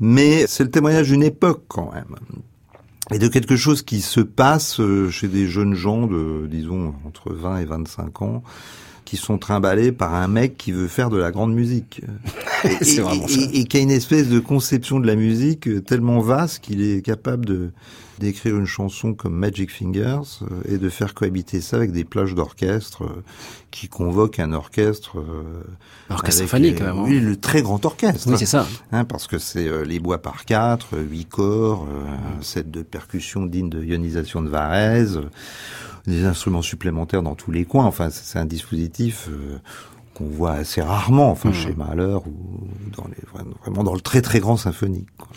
mais 0.00 0.46
c'est 0.46 0.64
le 0.64 0.70
témoignage 0.70 1.08
d'une 1.08 1.22
époque 1.22 1.64
quand 1.68 1.92
même 1.92 2.16
et 3.12 3.18
de 3.18 3.28
quelque 3.28 3.56
chose 3.56 3.82
qui 3.82 4.00
se 4.00 4.20
passe 4.20 4.80
euh, 4.80 5.10
chez 5.10 5.28
des 5.28 5.46
jeunes 5.46 5.74
gens 5.74 6.06
de, 6.06 6.46
disons, 6.48 6.94
entre 7.04 7.32
20 7.32 7.58
et 7.58 7.64
25 7.64 8.22
ans, 8.22 8.42
qui 9.10 9.16
sont 9.16 9.38
trimballés 9.38 9.90
par 9.90 10.14
un 10.14 10.28
mec 10.28 10.56
qui 10.56 10.70
veut 10.70 10.86
faire 10.86 11.10
de 11.10 11.16
la 11.18 11.32
grande 11.32 11.52
musique. 11.52 12.00
Et- 12.64 13.00
vraiment 13.00 13.26
et- 13.26 13.28
ça. 13.28 13.40
Et, 13.52 13.64
qui 13.64 13.76
a 13.78 13.80
une 13.80 13.90
espèce 13.90 14.28
de 14.28 14.38
conception 14.38 15.00
de 15.00 15.06
la 15.08 15.16
musique 15.16 15.68
tellement 15.84 16.20
vaste 16.20 16.60
qu'il 16.60 16.80
est 16.82 17.02
capable 17.04 17.44
de 17.44 17.70
d'écrire 18.20 18.54
une 18.58 18.66
chanson 18.66 19.14
comme 19.14 19.34
Magic 19.34 19.70
Fingers 19.70 20.42
euh, 20.42 20.60
et 20.68 20.76
de 20.76 20.90
faire 20.90 21.14
cohabiter 21.14 21.62
ça 21.62 21.78
avec 21.78 21.90
des 21.90 22.04
plages 22.04 22.34
d'orchestre 22.34 23.04
euh, 23.04 23.22
qui 23.70 23.88
convoquent 23.88 24.40
un 24.40 24.52
orchestre... 24.52 25.18
euh, 25.18 25.62
Orchestre 26.10 26.42
symphonique, 26.42 26.78
les- 26.80 26.84
vraiment. 26.84 27.04
Oui, 27.04 27.18
le 27.18 27.36
très 27.36 27.62
grand 27.62 27.82
orchestre. 27.86 28.28
Oui, 28.28 28.34
c'est 28.38 28.44
ça. 28.44 28.66
Hein, 28.92 29.06
parce 29.06 29.26
que 29.26 29.38
c'est 29.38 29.86
les 29.86 30.00
bois 30.00 30.18
par 30.20 30.44
quatre, 30.44 30.98
huit 30.98 31.24
corps, 31.30 31.88
un 32.38 32.42
set 32.42 32.70
de 32.70 32.82
percussions 32.82 33.46
dignes 33.46 33.70
de 33.70 33.82
ionisation 33.82 34.42
de 34.42 34.50
Varese, 34.50 35.22
des 36.10 36.24
instruments 36.24 36.62
supplémentaires 36.62 37.22
dans 37.22 37.34
tous 37.34 37.50
les 37.50 37.64
coins. 37.64 37.86
Enfin, 37.86 38.10
c'est 38.10 38.38
un 38.38 38.44
dispositif 38.44 39.28
euh, 39.28 39.58
qu'on 40.14 40.26
voit 40.26 40.52
assez 40.52 40.82
rarement, 40.82 41.30
enfin 41.30 41.52
chez 41.52 41.72
Mahler 41.74 42.16
ou 42.26 42.60
dans 42.96 43.06
les 43.08 43.46
vraiment 43.64 43.84
dans 43.84 43.94
le 43.94 44.00
très 44.00 44.22
très 44.22 44.40
grand 44.40 44.56
symphonique. 44.56 45.08
quoi. 45.16 45.28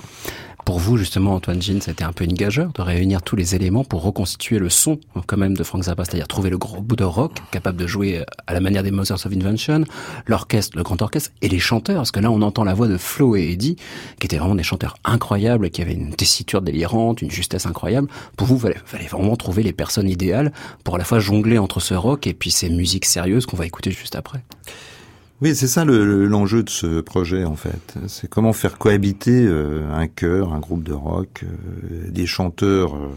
Pour 0.66 0.80
vous, 0.80 0.98
justement, 0.98 1.36
Antoine 1.36 1.62
Jean, 1.62 1.82
c'était 1.82 2.06
un 2.06 2.14
peu 2.14 2.24
une 2.24 2.34
gageure 2.34 2.72
de 2.74 2.82
réunir 2.82 3.22
tous 3.22 3.36
les 3.36 3.54
éléments 3.54 3.84
pour 3.84 4.02
reconstituer 4.02 4.60
le 4.60 4.70
son, 4.70 4.98
quand 5.28 5.36
même, 5.36 5.58
de 5.58 5.64
Frank 5.64 5.84
Zappa, 5.84 6.06
c'est-à-dire 6.06 6.28
trouver 6.28 6.50
le 6.50 6.58
gros 6.58 6.82
bout 6.82 6.96
de 6.96 7.04
rock, 7.04 7.34
capable 7.52 7.78
de 7.78 7.86
jouer 7.86 8.24
à 8.48 8.54
la 8.54 8.62
manière 8.62 8.82
des 8.82 8.92
Mothers 8.92 9.26
of 9.26 9.34
Invention, 9.34 9.84
l'orchestre, 10.26 10.78
le 10.78 10.84
grand 10.84 11.02
orchestre, 11.02 11.32
et 11.42 11.50
les 11.50 11.60
chanteurs, 11.60 11.98
parce 11.98 12.12
que 12.12 12.22
là, 12.22 12.32
on 12.32 12.42
entend 12.42 12.64
la 12.64 12.74
voix 12.74 12.88
de 12.88 12.98
Flo 12.98 13.36
et 13.36 13.52
Eddie, 13.52 13.76
qui 14.20 14.26
étaient 14.26 14.38
vraiment 14.38 14.56
des 14.56 14.64
chanteurs 14.64 14.96
incroyables, 15.04 15.70
qui 15.70 15.82
avaient 15.82 15.94
une 15.94 16.16
tessiture 16.16 16.62
délirante, 16.62 17.22
une 17.22 17.32
justesse 17.32 17.66
incroyable. 17.66 18.08
Pour 18.38 18.48
vous, 18.48 18.56
il 18.56 18.62
fallait, 18.62 18.82
fallait 18.86 19.08
vraiment 19.08 19.36
trouver 19.36 19.64
les 19.64 19.74
personnes 19.74 20.10
idéales 20.10 20.54
pour 20.86 20.96
à 20.96 20.98
la 20.98 21.04
fois 21.04 21.20
jongler 21.20 21.58
entre 21.58 21.82
ce 21.82 21.94
rock 21.94 22.26
et 22.26 22.34
puis 22.34 22.52
ces 22.52 22.70
musiques 22.70 23.06
sérieuses 23.06 23.46
qu'on 23.46 23.58
va 23.58 23.66
écouter 23.66 23.92
juste 23.92 24.16
après. 24.16 24.42
Oui, 25.44 25.56
c'est 25.56 25.68
ça 25.68 25.84
le- 25.84 26.06
le- 26.06 26.26
l'enjeu 26.28 26.64
de 26.64 26.70
ce 26.70 27.02
projet 27.02 27.44
en 27.44 27.56
fait. 27.58 27.96
C'est 28.08 28.30
comment 28.30 28.54
faire 28.54 28.78
cohabiter 28.78 29.46
euh, 29.46 29.92
un 29.94 30.08
chœur, 30.08 30.54
un 30.54 30.60
groupe 30.60 30.84
de 30.84 30.94
rock, 30.94 31.44
euh, 31.44 32.10
des 32.10 32.26
chanteurs 32.26 32.96
euh, 32.96 33.10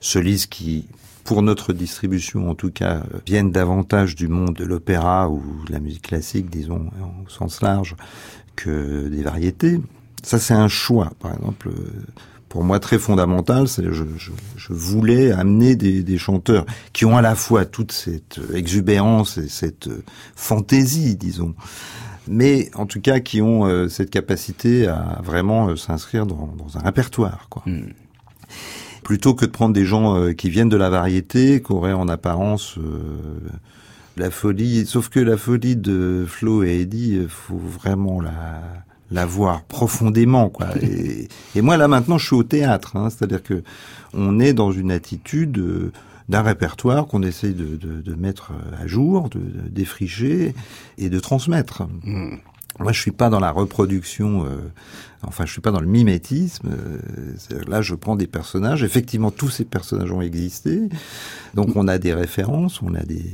solistes 0.00 0.50
qui, 0.50 0.86
pour 1.24 1.42
notre 1.42 1.74
distribution 1.74 2.48
en 2.48 2.54
tout 2.54 2.70
cas, 2.70 3.02
euh, 3.12 3.18
viennent 3.26 3.52
davantage 3.52 4.14
du 4.16 4.26
monde 4.28 4.54
de 4.54 4.64
l'opéra 4.64 5.28
ou 5.28 5.42
de 5.66 5.72
la 5.72 5.80
musique 5.80 6.02
classique, 6.08 6.48
disons 6.48 6.88
au 7.26 7.28
sens 7.28 7.60
large, 7.60 7.94
que 8.54 9.08
des 9.08 9.22
variétés. 9.22 9.78
Ça, 10.22 10.38
c'est 10.38 10.54
un 10.54 10.68
choix, 10.68 11.12
par 11.20 11.34
exemple. 11.34 11.70
Euh, 12.46 12.56
pour 12.56 12.64
moi 12.64 12.80
très 12.80 12.98
fondamental, 12.98 13.68
c'est 13.68 13.84
je, 13.84 14.04
je, 14.16 14.30
je 14.56 14.72
voulais 14.72 15.32
amener 15.32 15.76
des, 15.76 16.02
des 16.02 16.18
chanteurs 16.18 16.64
qui 16.92 17.04
ont 17.04 17.16
à 17.16 17.22
la 17.22 17.34
fois 17.34 17.64
toute 17.64 17.92
cette 17.92 18.40
exubérance 18.54 19.38
et 19.38 19.48
cette 19.48 19.88
euh, 19.88 20.02
fantaisie, 20.34 21.16
disons, 21.16 21.54
mais 22.28 22.70
en 22.74 22.86
tout 22.86 23.00
cas 23.00 23.20
qui 23.20 23.42
ont 23.42 23.66
euh, 23.66 23.88
cette 23.88 24.10
capacité 24.10 24.86
à 24.86 25.20
vraiment 25.24 25.68
euh, 25.68 25.76
s'inscrire 25.76 26.26
dans, 26.26 26.54
dans 26.56 26.76
un 26.78 26.80
répertoire, 26.80 27.46
quoi. 27.50 27.62
Plutôt 29.02 29.34
que 29.34 29.44
de 29.44 29.50
prendre 29.50 29.72
des 29.72 29.84
gens 29.84 30.16
euh, 30.16 30.32
qui 30.32 30.50
viennent 30.50 30.68
de 30.68 30.76
la 30.76 30.90
variété, 30.90 31.62
qui 31.62 31.72
auraient 31.72 31.92
en 31.92 32.08
apparence 32.08 32.76
euh, 32.78 33.38
la 34.16 34.30
folie, 34.30 34.84
sauf 34.86 35.08
que 35.08 35.20
la 35.20 35.36
folie 35.36 35.76
de 35.76 36.24
Flo 36.26 36.64
et 36.64 36.80
Eddie, 36.80 37.16
euh, 37.18 37.28
faut 37.28 37.56
vraiment 37.58 38.20
la 38.20 38.62
la 39.10 39.26
voir 39.26 39.62
profondément 39.64 40.48
quoi. 40.48 40.68
Et, 40.82 41.28
et 41.54 41.62
moi 41.62 41.76
là 41.76 41.88
maintenant 41.88 42.18
je 42.18 42.26
suis 42.26 42.36
au 42.36 42.42
théâtre 42.42 42.96
hein, 42.96 43.08
c'est 43.10 43.24
à 43.24 43.26
dire 43.26 43.42
que 43.42 43.62
on 44.14 44.40
est 44.40 44.52
dans 44.52 44.72
une 44.72 44.90
attitude 44.90 45.58
euh, 45.58 45.92
d'un 46.28 46.42
répertoire 46.42 47.06
qu'on 47.06 47.22
essaye 47.22 47.54
de, 47.54 47.76
de, 47.76 48.00
de, 48.00 48.14
mettre 48.14 48.52
à 48.80 48.86
jour 48.86 49.28
de, 49.28 49.38
de, 49.38 49.68
défricher 49.68 50.54
et 50.98 51.08
de 51.08 51.20
transmettre. 51.20 51.84
Mmh. 52.04 52.36
moi 52.80 52.92
je 52.92 53.00
suis 53.00 53.12
pas 53.12 53.30
dans 53.30 53.40
la 53.40 53.52
reproduction 53.52 54.44
euh, 54.44 54.56
enfin 55.26 55.44
je 55.44 55.52
suis 55.52 55.60
pas 55.60 55.70
dans 55.70 55.80
le 55.80 55.86
mimétisme 55.86 56.70
euh, 56.70 57.60
là 57.66 57.82
je 57.82 57.94
prends 57.94 58.16
des 58.16 58.26
personnages. 58.26 58.82
Effectivement 58.82 59.30
tous 59.30 59.50
ces 59.50 59.64
personnages 59.64 60.10
ont 60.12 60.20
existé. 60.20 60.88
Donc 61.54 61.76
on 61.76 61.88
a 61.88 61.98
des 61.98 62.14
références 62.14 62.82
on 62.82 62.94
a 62.94 63.02
des 63.02 63.24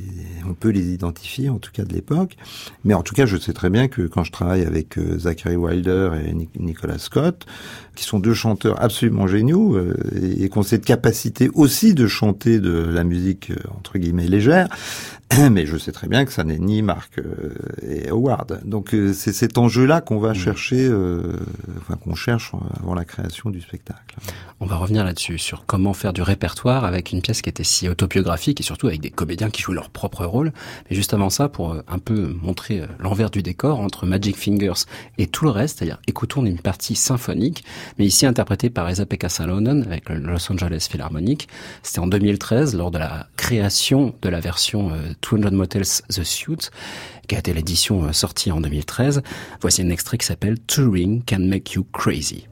on 0.48 0.54
peut 0.54 0.70
les 0.70 0.92
identifier 0.92 1.48
en 1.48 1.58
tout 1.58 1.70
cas 1.72 1.84
de 1.84 1.92
l'époque. 1.92 2.36
Mais 2.84 2.94
en 2.94 3.02
tout 3.02 3.14
cas 3.14 3.26
je 3.26 3.36
sais 3.36 3.52
très 3.52 3.70
bien 3.70 3.88
que 3.88 4.02
quand 4.02 4.24
je 4.24 4.32
travaille 4.32 4.64
avec 4.64 4.98
euh, 4.98 5.18
Zachary 5.18 5.56
Wilder 5.56 6.10
et 6.24 6.34
Nicolas 6.58 6.98
Scott 6.98 7.46
qui 7.94 8.04
sont 8.04 8.18
deux 8.18 8.34
chanteurs 8.34 8.82
absolument 8.82 9.26
géniaux 9.26 9.76
euh, 9.76 9.94
et, 10.20 10.50
ont 10.54 10.62
cette 10.62 10.84
capacité 10.84 11.50
aussi 11.54 11.94
de 11.94 12.06
chanter 12.06 12.60
de 12.60 12.72
la 12.72 13.04
musique 13.04 13.52
entre 13.78 13.98
guillemets 13.98 14.26
légère 14.26 14.68
mais 15.50 15.66
je 15.66 15.76
sais 15.76 15.92
très 15.92 16.08
bien 16.08 16.24
que 16.24 16.32
ça 16.32 16.44
n'est 16.44 16.58
ni 16.58 16.82
Mark 16.82 17.18
euh, 17.18 17.54
et 17.82 18.10
Howard. 18.10 18.60
Donc 18.64 18.94
c'est 19.14 19.32
cet 19.32 19.58
enjeu 19.58 19.86
là 19.86 20.00
qu'on 20.00 20.18
va 20.18 20.34
chercher 20.34 20.90
enfin 21.82 21.96
qu'on 21.96 22.14
cherche 22.14 22.52
avant 22.80 22.94
la 22.94 23.04
création 23.04 23.50
du 23.50 23.60
spectacle. 23.60 24.16
On 24.60 24.66
va 24.66 24.76
revenir 24.76 25.04
là-dessus, 25.04 25.38
sur 25.38 25.66
comment 25.66 25.92
faire 25.92 26.12
du 26.12 26.22
répertoire 26.22 26.84
avec 26.84 27.12
une 27.12 27.20
pièce 27.20 27.42
qui 27.42 27.48
était 27.50 27.64
si 27.64 27.88
autobiographique 27.88 28.60
et 28.60 28.62
surtout 28.62 28.86
avec 28.86 29.00
des 29.00 29.10
comédiens 29.10 29.50
qui 29.50 29.60
jouaient 29.62 29.74
leur 29.74 29.90
propre 29.90 30.24
rôle. 30.24 30.52
Mais 30.88 30.96
juste 30.96 31.14
avant 31.14 31.30
ça, 31.30 31.48
pour 31.48 31.72
euh, 31.72 31.82
un 31.88 31.98
peu 31.98 32.36
montrer 32.40 32.80
euh, 32.80 32.86
l'envers 32.98 33.30
du 33.30 33.42
décor 33.42 33.80
entre 33.80 34.06
Magic 34.06 34.36
Fingers 34.36 34.84
et 35.18 35.26
tout 35.26 35.44
le 35.44 35.50
reste, 35.50 35.78
c'est-à-dire 35.78 35.98
écoutons 36.06 36.44
une 36.44 36.58
partie 36.58 36.94
symphonique, 36.94 37.64
mais 37.98 38.06
ici 38.06 38.24
interprétée 38.24 38.70
par 38.70 38.88
Esa-Pekka 38.88 39.28
Salonen 39.28 39.82
avec 39.82 40.08
le 40.08 40.16
Los 40.16 40.50
Angeles 40.52 40.86
Philharmonic. 40.90 41.48
C'était 41.82 41.98
en 41.98 42.06
2013, 42.06 42.76
lors 42.76 42.90
de 42.90 42.98
la 42.98 43.26
création 43.36 44.14
de 44.22 44.28
la 44.28 44.40
version 44.40 44.90
euh, 44.90 45.14
200 45.28 45.50
Motels 45.52 45.82
The 46.08 46.22
Suite, 46.22 46.70
qui 47.32 47.36
a 47.36 47.38
été 47.38 47.54
l'édition 47.54 48.04
euh, 48.04 48.12
sortie 48.12 48.52
en 48.52 48.60
2013. 48.60 49.22
Voici 49.62 49.80
un 49.80 49.88
extrait 49.88 50.18
qui 50.18 50.26
s'appelle 50.26 50.58
Touring 50.58 51.22
Can 51.24 51.38
Make 51.38 51.72
You 51.72 51.86
Crazy. 51.90 52.46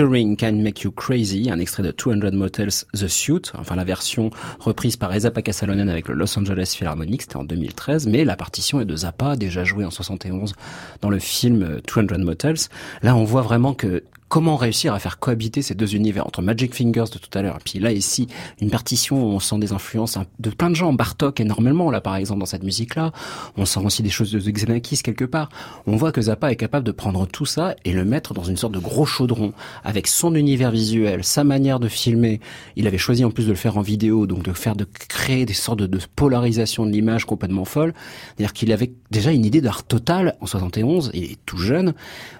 Touring 0.00 0.34
Can 0.34 0.54
Make 0.54 0.80
You 0.80 0.92
Crazy, 0.92 1.50
un 1.50 1.58
extrait 1.58 1.82
de 1.82 1.92
200 1.92 2.34
Motels 2.34 2.70
The 2.94 3.06
Suite, 3.06 3.52
enfin 3.58 3.76
la 3.76 3.84
version 3.84 4.30
reprise 4.58 4.96
par 4.96 5.12
Esa 5.12 5.30
Salonen 5.52 5.90
avec 5.90 6.08
le 6.08 6.14
Los 6.14 6.38
Angeles 6.38 6.74
Philharmonic, 6.74 7.20
c'était 7.20 7.36
en 7.36 7.44
2013, 7.44 8.06
mais 8.06 8.24
la 8.24 8.34
partition 8.34 8.80
est 8.80 8.86
de 8.86 8.96
Zappa, 8.96 9.36
déjà 9.36 9.62
jouée 9.62 9.84
en 9.84 9.90
71 9.90 10.54
dans 11.02 11.10
le 11.10 11.18
film 11.18 11.82
200 11.86 12.18
Motels. 12.20 12.56
Là, 13.02 13.14
on 13.14 13.24
voit 13.24 13.42
vraiment 13.42 13.74
que 13.74 14.02
comment 14.30 14.56
réussir 14.56 14.94
à 14.94 15.00
faire 15.00 15.18
cohabiter 15.18 15.60
ces 15.60 15.74
deux 15.74 15.96
univers 15.96 16.24
entre 16.24 16.40
Magic 16.40 16.72
Fingers 16.72 17.06
de 17.12 17.18
tout 17.18 17.36
à 17.36 17.42
l'heure 17.42 17.56
et 17.56 17.62
puis 17.64 17.80
là 17.80 17.90
ici 17.90 18.28
une 18.60 18.70
partition 18.70 19.20
où 19.20 19.26
on 19.26 19.40
sent 19.40 19.58
des 19.58 19.72
influences 19.72 20.18
de 20.38 20.50
plein 20.50 20.70
de 20.70 20.76
gens. 20.76 20.92
Bartok 20.92 21.40
énormément 21.40 21.90
là 21.90 22.00
par 22.00 22.14
exemple 22.14 22.38
dans 22.38 22.46
cette 22.46 22.62
musique 22.62 22.94
là 22.94 23.10
on 23.56 23.64
sent 23.64 23.80
aussi 23.84 24.04
des 24.04 24.08
choses 24.08 24.30
de 24.30 24.38
Xenakis 24.38 25.02
quelque 25.02 25.24
part. 25.24 25.48
On 25.88 25.96
voit 25.96 26.12
que 26.12 26.22
Zappa 26.22 26.52
est 26.52 26.56
capable 26.56 26.86
de 26.86 26.92
prendre 26.92 27.26
tout 27.26 27.44
ça 27.44 27.74
et 27.84 27.92
le 27.92 28.04
mettre 28.04 28.32
dans 28.32 28.44
une 28.44 28.56
sorte 28.56 28.72
de 28.72 28.78
gros 28.78 29.04
chaudron 29.04 29.52
avec 29.82 30.06
son 30.06 30.36
univers 30.36 30.70
visuel 30.70 31.24
sa 31.24 31.42
manière 31.42 31.80
de 31.80 31.88
filmer. 31.88 32.40
Il 32.76 32.86
avait 32.86 32.98
choisi 32.98 33.24
en 33.24 33.32
plus 33.32 33.46
de 33.46 33.50
le 33.50 33.56
faire 33.56 33.78
en 33.78 33.82
vidéo 33.82 34.28
donc 34.28 34.44
de 34.44 34.52
faire 34.52 34.76
de 34.76 34.84
créer 35.08 35.44
des 35.44 35.54
sortes 35.54 35.80
de, 35.80 35.86
de 35.86 35.98
polarisation 36.14 36.86
de 36.86 36.92
l'image 36.92 37.24
complètement 37.24 37.64
folle. 37.64 37.94
C'est-à-dire 38.28 38.52
qu'il 38.52 38.70
avait 38.70 38.92
déjà 39.10 39.32
une 39.32 39.44
idée 39.44 39.60
d'art 39.60 39.82
total 39.82 40.36
en 40.40 40.46
71 40.46 41.10
il 41.14 41.24
est 41.24 41.38
tout 41.46 41.58
jeune. 41.58 41.94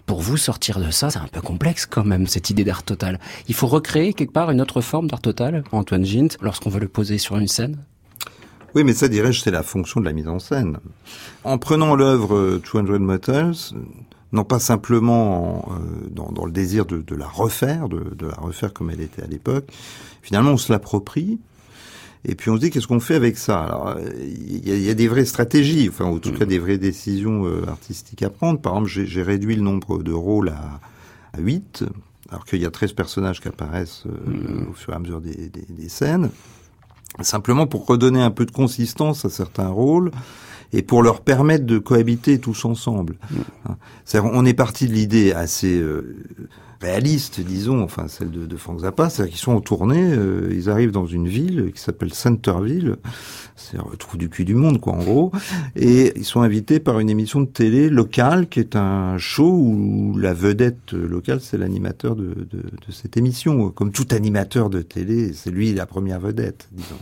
Pour 0.07 0.21
vous 0.21 0.37
sortir 0.37 0.79
de 0.79 0.93
ça 0.93 1.11
c'est 1.11 1.19
un 1.19 1.27
peu 1.27 1.41
complexe 1.41 1.80
quand 1.87 2.05
même, 2.05 2.27
cette 2.27 2.51
idée 2.51 2.65
d'art 2.65 2.83
total. 2.83 3.21
Il 3.49 3.55
faut 3.55 3.67
recréer 3.67 4.13
quelque 4.15 4.33
part 4.33 4.51
une 4.51 4.61
autre 4.61 4.81
forme 4.81 5.09
d'art 5.09 5.21
total, 5.21 5.65
Antoine 5.73 6.05
Gint, 6.05 6.37
lorsqu'on 6.41 6.71
veut 6.71 6.81
le 6.81 6.89
poser 6.89 7.19
sur 7.19 7.37
une 7.37 7.49
scène 7.49 7.79
oui, 8.75 8.85
mais 8.85 8.93
ça, 8.93 9.09
dirais-je, 9.09 9.41
c'est 9.41 9.51
la 9.51 9.65
fonction 9.65 9.99
de 9.99 10.05
la 10.05 10.13
mise 10.13 10.29
en 10.29 10.39
scène. 10.39 10.79
En 11.43 11.59
prenant 11.59 11.97
l'œuvre 11.97 12.61
200 12.73 13.01
Motels, 13.01 13.53
non 14.33 14.45
pas 14.45 14.61
simplement 14.61 15.69
euh, 15.71 16.09
dans, 16.09 16.31
dans, 16.31 16.47
le 16.47 16.53
désir 16.53 16.87
de, 16.87 16.99
de 16.99 17.17
la 17.17 17.27
refaire, 17.27 17.89
de, 17.89 18.15
de, 18.15 18.27
la 18.27 18.37
refaire 18.37 18.73
comme 18.73 18.91
elle 18.91 19.01
était 19.01 19.23
à 19.23 19.27
l'époque, 19.27 19.65
finalement 20.23 20.53
on 20.53 20.57
se 20.57 20.71
l'approprie, 20.73 21.41
et 22.25 22.35
puis 22.35 22.51
on 22.51 22.57
se 22.57 22.61
dit 22.61 22.71
qu'est-ce 22.71 22.87
qu'on 22.87 23.01
fait 23.01 23.17
avec 23.17 23.39
ça? 23.39 23.61
Alors 23.61 23.97
il 24.21 24.69
y 24.69 24.73
a, 24.73 24.77
y 24.77 24.91
a, 24.91 24.95
des 24.95 25.09
vraies 25.09 25.25
stratégies, 25.25 25.89
enfin 25.89 26.05
en 26.05 26.19
tout 26.19 26.33
cas 26.33 26.45
des 26.45 26.59
vraies 26.59 26.79
décisions 26.79 27.47
euh, 27.47 27.67
artistiques 27.67 28.23
à 28.23 28.31
prendre. 28.31 28.61
Par 28.61 28.75
exemple, 28.75 29.07
j'ai 29.07 29.23
réduit 29.23 29.57
le 29.57 29.63
nombre 29.63 30.03
de 30.03 30.13
rôles 30.13 30.51
à 30.51 30.81
à 31.33 31.41
8, 31.41 31.85
alors 32.31 32.45
qu'il 32.45 32.61
y 32.61 32.67
a 32.67 32.71
13 32.71 32.93
personnages 32.93 33.41
qui 33.41 33.49
apparaissent 33.49 34.05
euh, 34.07 34.65
mmh. 34.65 34.71
au 34.71 34.73
fur 34.73 34.93
et 34.93 34.97
à 34.97 34.99
mesure 34.99 35.21
des, 35.21 35.49
des, 35.49 35.67
des, 35.69 35.89
scènes, 35.89 36.31
simplement 37.21 37.67
pour 37.67 37.87
redonner 37.87 38.23
un 38.23 38.31
peu 38.31 38.47
de 38.47 38.53
consistance 38.53 39.25
à 39.25 39.31
certains 39.31 39.69
rôles 39.69 40.11
et 40.73 40.83
pour 40.83 41.03
leur 41.03 41.21
permettre 41.23 41.67
de 41.67 41.79
cohabiter 41.79 42.39
tous 42.39 42.65
ensemble. 42.65 43.17
Mmh. 43.31 43.73
Est 44.15 44.21
on 44.21 44.45
est 44.45 44.55
parti 44.55 44.87
de 44.87 44.93
l'idée 44.93 45.33
assez 45.33 45.81
euh, 45.81 46.17
réaliste, 46.81 47.41
disons, 47.41 47.83
enfin 47.83 48.09
celle 48.09 48.31
de, 48.31 48.47
de 48.47 48.57
Frank 48.57 48.81
Zappa, 48.81 49.11
c'est-à-dire 49.11 49.33
qu'ils 49.33 49.41
sont 49.41 49.53
en 49.53 49.61
tournée, 49.61 50.13
euh, 50.13 50.49
ils 50.51 50.71
arrivent 50.71 50.93
dans 50.93 51.07
une 51.07 51.29
ville 51.29 51.73
qui 51.75 51.81
s'appelle 51.81 52.15
Centerville, 52.15 52.97
c'est 53.55 53.77
le 53.77 53.97
trou 53.99 54.17
du 54.17 54.31
cul 54.31 54.47
du 54.47 54.55
monde, 54.55 54.81
quoi, 54.81 54.95
en 54.95 55.03
gros, 55.03 55.33
et 55.77 56.13
ils 56.17 56.25
sont 56.25 56.41
invités 56.41 56.81
par 56.81 56.99
une 56.99 57.11
émission 57.11 57.41
de 57.41 57.47
télé 57.47 57.91
locale 57.91 58.49
qui 58.49 58.61
est 58.61 58.77
un 58.77 59.19
show 59.19 59.51
où 59.51 60.17
la 60.17 60.33
vedette 60.33 60.93
locale, 60.93 61.41
c'est 61.43 61.59
l'animateur 61.59 62.17
de, 62.17 62.29
de, 62.51 62.59
de, 62.59 62.93
cette 62.93 63.17
émission. 63.17 63.71
Comme 63.71 63.93
tout 63.93 64.07
animateur 64.11 64.71
de 64.71 64.81
télé, 64.81 65.33
c'est 65.35 65.51
lui 65.51 65.75
la 65.75 65.85
première 65.87 66.21
vedette, 66.21 66.69
disons. 66.73 66.97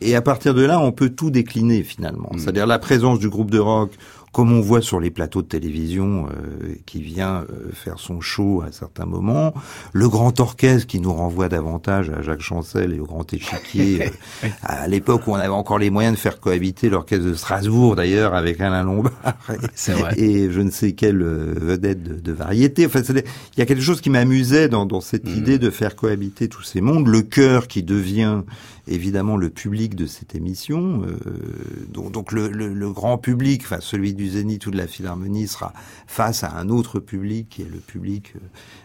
Et 0.00 0.14
à 0.14 0.22
partir 0.22 0.54
de 0.54 0.62
là, 0.62 0.78
on 0.78 0.92
peut 0.92 1.10
tout 1.10 1.30
décliner 1.30 1.82
finalement, 1.82 2.30
mmh. 2.32 2.38
c'est-à-dire 2.38 2.66
la 2.66 2.78
présence 2.78 3.18
du 3.18 3.28
groupe 3.28 3.50
de 3.50 3.58
rock 3.58 3.90
comme 4.36 4.52
on 4.52 4.60
voit 4.60 4.82
sur 4.82 5.00
les 5.00 5.10
plateaux 5.10 5.40
de 5.40 5.46
télévision, 5.46 6.26
euh, 6.26 6.74
qui 6.84 7.00
vient 7.00 7.46
euh, 7.48 7.70
faire 7.72 7.98
son 7.98 8.20
show 8.20 8.60
à 8.60 8.70
certains 8.70 9.06
moments, 9.06 9.54
le 9.94 10.10
grand 10.10 10.38
orchestre 10.40 10.86
qui 10.86 11.00
nous 11.00 11.14
renvoie 11.14 11.48
davantage 11.48 12.10
à 12.10 12.20
Jacques 12.20 12.42
Chancel 12.42 12.92
et 12.92 13.00
au 13.00 13.06
grand 13.06 13.32
échiquier, 13.32 14.02
euh, 14.44 14.48
à 14.62 14.88
l'époque 14.88 15.26
où 15.26 15.30
on 15.30 15.36
avait 15.36 15.48
encore 15.48 15.78
les 15.78 15.88
moyens 15.88 16.16
de 16.16 16.20
faire 16.20 16.38
cohabiter 16.38 16.90
l'orchestre 16.90 17.24
de 17.24 17.32
Strasbourg 17.32 17.96
d'ailleurs 17.96 18.34
avec 18.34 18.60
Alain 18.60 18.84
Lombard 18.84 19.38
et, 19.88 19.90
vrai. 19.92 20.20
et 20.20 20.50
je 20.50 20.60
ne 20.60 20.70
sais 20.70 20.92
quelle 20.92 21.24
vedette 21.24 22.02
de, 22.02 22.20
de 22.20 22.32
variété. 22.32 22.84
Enfin, 22.84 23.00
il 23.08 23.24
y 23.56 23.62
a 23.62 23.64
quelque 23.64 23.80
chose 23.80 24.02
qui 24.02 24.10
m'amusait 24.10 24.68
dans, 24.68 24.84
dans, 24.84 25.00
cette 25.00 25.24
mmh. 25.24 25.34
idée 25.38 25.58
de 25.58 25.70
faire 25.70 25.96
cohabiter 25.96 26.50
tous 26.50 26.62
ces 26.62 26.82
mondes, 26.82 27.08
le 27.08 27.22
chœur 27.22 27.68
qui 27.68 27.82
devient 27.82 28.42
évidemment 28.88 29.36
le 29.36 29.50
public 29.50 29.94
de 29.94 30.06
cette 30.06 30.34
émission. 30.34 31.02
euh, 31.04 31.16
donc 31.92 32.12
donc 32.12 32.32
le, 32.32 32.48
le- 32.48 32.72
le 32.74 32.90
grand 32.90 33.18
public, 33.18 33.62
enfin 33.64 33.78
celui 33.80 34.14
du 34.14 34.28
Zénith 34.28 34.66
ou 34.66 34.70
de 34.70 34.76
la 34.76 34.86
Philharmonie, 34.86 35.48
sera 35.48 35.72
face 36.06 36.44
à 36.44 36.56
un 36.56 36.68
autre 36.68 37.00
public 37.00 37.48
qui 37.50 37.62
est 37.62 37.70
le 37.70 37.78
public 37.78 38.32
euh, 38.36 38.40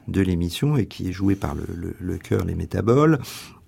de 0.08 0.22
l'émission 0.22 0.78
et 0.78 0.86
qui 0.86 1.10
est 1.10 1.14
joué 1.14 1.36
par 1.36 1.56
le, 1.56 1.64
le, 1.76 1.96
le 2.00 2.18
chœur 2.18 2.46
Les 2.46 2.56
Métaboles. 2.56 3.20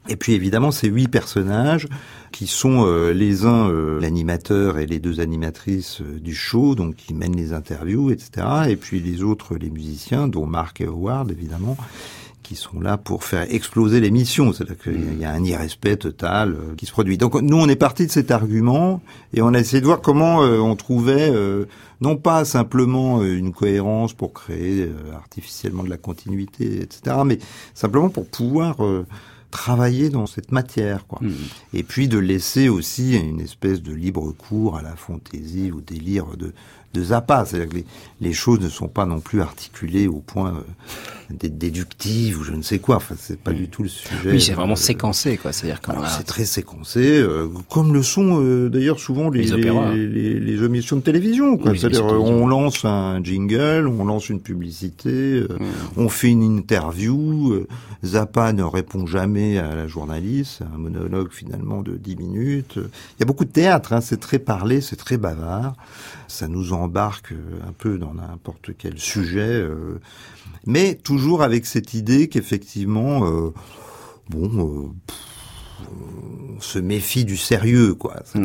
Et 0.09 0.17
puis 0.17 0.33
évidemment 0.33 0.71
ces 0.71 0.89
huit 0.89 1.07
personnages 1.07 1.87
qui 2.33 2.45
sont 2.45 2.85
euh, 2.85 3.13
les 3.13 3.45
uns 3.45 3.69
euh, 3.69 4.01
l'animateur 4.01 4.77
et 4.77 4.85
les 4.85 4.99
deux 4.99 5.21
animatrices 5.21 6.01
euh, 6.01 6.19
du 6.19 6.35
show, 6.35 6.75
donc 6.75 6.95
qui 6.97 7.13
mènent 7.13 7.37
les 7.37 7.53
interviews, 7.53 8.11
etc. 8.11 8.45
Et 8.67 8.75
puis 8.75 8.99
les 8.99 9.23
autres 9.23 9.55
les 9.55 9.69
musiciens, 9.69 10.27
dont 10.27 10.45
Mark 10.45 10.81
Howard 10.81 11.31
évidemment, 11.31 11.77
qui 12.43 12.55
sont 12.55 12.79
là 12.79 12.97
pour 12.97 13.23
faire 13.23 13.47
exploser 13.49 13.99
l'émission. 13.99 14.53
C'est-à-dire 14.53 14.77
qu'il 14.77 15.19
y 15.19 15.25
a 15.25 15.31
un 15.31 15.43
irrespect 15.43 15.97
total 15.97 16.53
euh, 16.53 16.75
qui 16.75 16.85
se 16.85 16.91
produit. 16.91 17.17
Donc 17.17 17.41
nous, 17.41 17.57
on 17.57 17.67
est 17.67 17.75
parti 17.75 18.05
de 18.05 18.11
cet 18.11 18.29
argument 18.29 19.01
et 19.33 19.41
on 19.41 19.53
a 19.53 19.59
essayé 19.59 19.81
de 19.81 19.85
voir 19.85 20.01
comment 20.01 20.43
euh, 20.43 20.59
on 20.59 20.75
trouvait 20.75 21.31
euh, 21.31 21.65
non 22.01 22.17
pas 22.17 22.45
simplement 22.45 23.23
une 23.23 23.53
cohérence 23.53 24.13
pour 24.13 24.33
créer 24.33 24.91
artificiellement 25.15 25.83
de 25.83 25.89
la 25.89 25.97
continuité, 25.97 26.81
etc., 26.81 27.17
mais 27.25 27.39
simplement 27.73 28.09
pour 28.09 28.27
pouvoir 28.27 28.75
travailler 29.51 30.09
dans 30.09 30.25
cette 30.25 30.51
matière, 30.51 31.07
quoi. 31.07 31.21
Et 31.73 31.83
puis 31.83 32.09
de 32.09 32.17
laisser 32.17 32.67
aussi 32.67 33.15
une 33.15 33.39
espèce 33.39 33.81
de 33.81 33.93
libre 33.93 34.33
cours 34.33 34.75
à 34.75 34.81
la 34.81 34.97
fantaisie, 34.97 35.71
au 35.71 35.79
délire 35.79 36.25
de, 36.35 36.51
de 36.93 37.03
Zappa. 37.03 37.45
C'est-à-dire 37.45 37.69
que 37.69 37.75
les, 37.75 37.85
les 38.21 38.33
choses 38.33 38.59
ne 38.59 38.69
sont 38.69 38.87
pas 38.87 39.05
non 39.05 39.19
plus 39.19 39.41
articulées 39.41 40.07
au 40.07 40.19
point 40.19 40.53
euh, 40.55 41.33
d'être 41.33 41.57
déductives 41.57 42.39
ou 42.39 42.43
je 42.43 42.51
ne 42.53 42.61
sais 42.61 42.79
quoi. 42.79 42.97
Enfin, 42.97 43.15
c'est 43.17 43.39
pas 43.39 43.51
du 43.53 43.67
tout 43.67 43.83
le 43.83 43.89
sujet. 43.89 44.31
Oui, 44.31 44.41
c'est 44.41 44.53
vraiment 44.53 44.73
Euh, 44.73 44.75
séquencé, 44.75 45.37
quoi. 45.37 45.51
C'est-à-dire 45.51 45.79
a- 45.89 46.09
c'est 46.09 46.23
très 46.25 46.45
séquencé, 46.45 47.19
euh, 47.19 47.47
comme 47.69 47.93
le 47.93 48.03
sont 48.03 48.39
euh, 48.41 48.69
d'ailleurs 48.69 48.99
souvent 48.99 49.29
les, 49.29 49.43
Les 49.43 49.53
opéras. 49.53 49.93
les, 49.93 50.07
les- 50.07 50.39
les 50.39 50.63
émissions 50.63 50.97
de 50.97 51.01
télévision. 51.01 51.57
quoi. 51.57 51.71
Oui, 51.71 51.79
C'est-à-dire, 51.79 52.05
on 52.05 52.45
lance 52.47 52.85
un 52.85 53.23
jingle, 53.23 53.87
on 53.87 54.05
lance 54.05 54.29
une 54.29 54.41
publicité, 54.41 55.09
euh, 55.09 55.47
Mm. 55.59 55.65
on 55.97 56.09
fait 56.09 56.29
une 56.29 56.43
interview. 56.43 57.53
euh, 57.53 57.67
Zappa 58.05 58.51
ne 58.53 58.63
répond 58.63 59.05
jamais 59.05 59.57
à 59.57 59.75
la 59.75 59.87
journaliste, 59.87 60.61
un 60.73 60.77
monologue 60.77 61.29
finalement 61.31 61.81
de 61.81 61.95
10 61.95 62.17
minutes. 62.17 62.73
Il 62.75 63.19
y 63.21 63.23
a 63.23 63.25
beaucoup 63.25 63.45
de 63.45 63.49
théâtre, 63.51 63.93
hein, 63.93 64.01
c'est 64.01 64.19
très 64.19 64.39
parlé, 64.39 64.81
c'est 64.81 64.97
très 64.97 65.17
bavard. 65.17 65.75
Ça 66.27 66.47
nous 66.47 66.73
embarque 66.73 67.31
euh, 67.31 67.59
un 67.67 67.73
peu 67.73 67.97
dans 67.97 68.13
n'importe 68.13 68.71
quel 68.77 68.97
sujet, 68.99 69.41
euh, 69.41 69.99
mais 70.65 70.95
toujours 70.95 71.43
avec 71.43 71.65
cette 71.65 71.93
idée 71.93 72.29
qu'effectivement, 72.29 73.25
euh, 73.25 73.53
bon, 74.29 74.93
on 76.55 76.61
se 76.61 76.79
méfie 76.79 77.25
du 77.25 77.35
sérieux, 77.35 77.93
quoi. 77.93 78.21
C'est- 78.23 78.39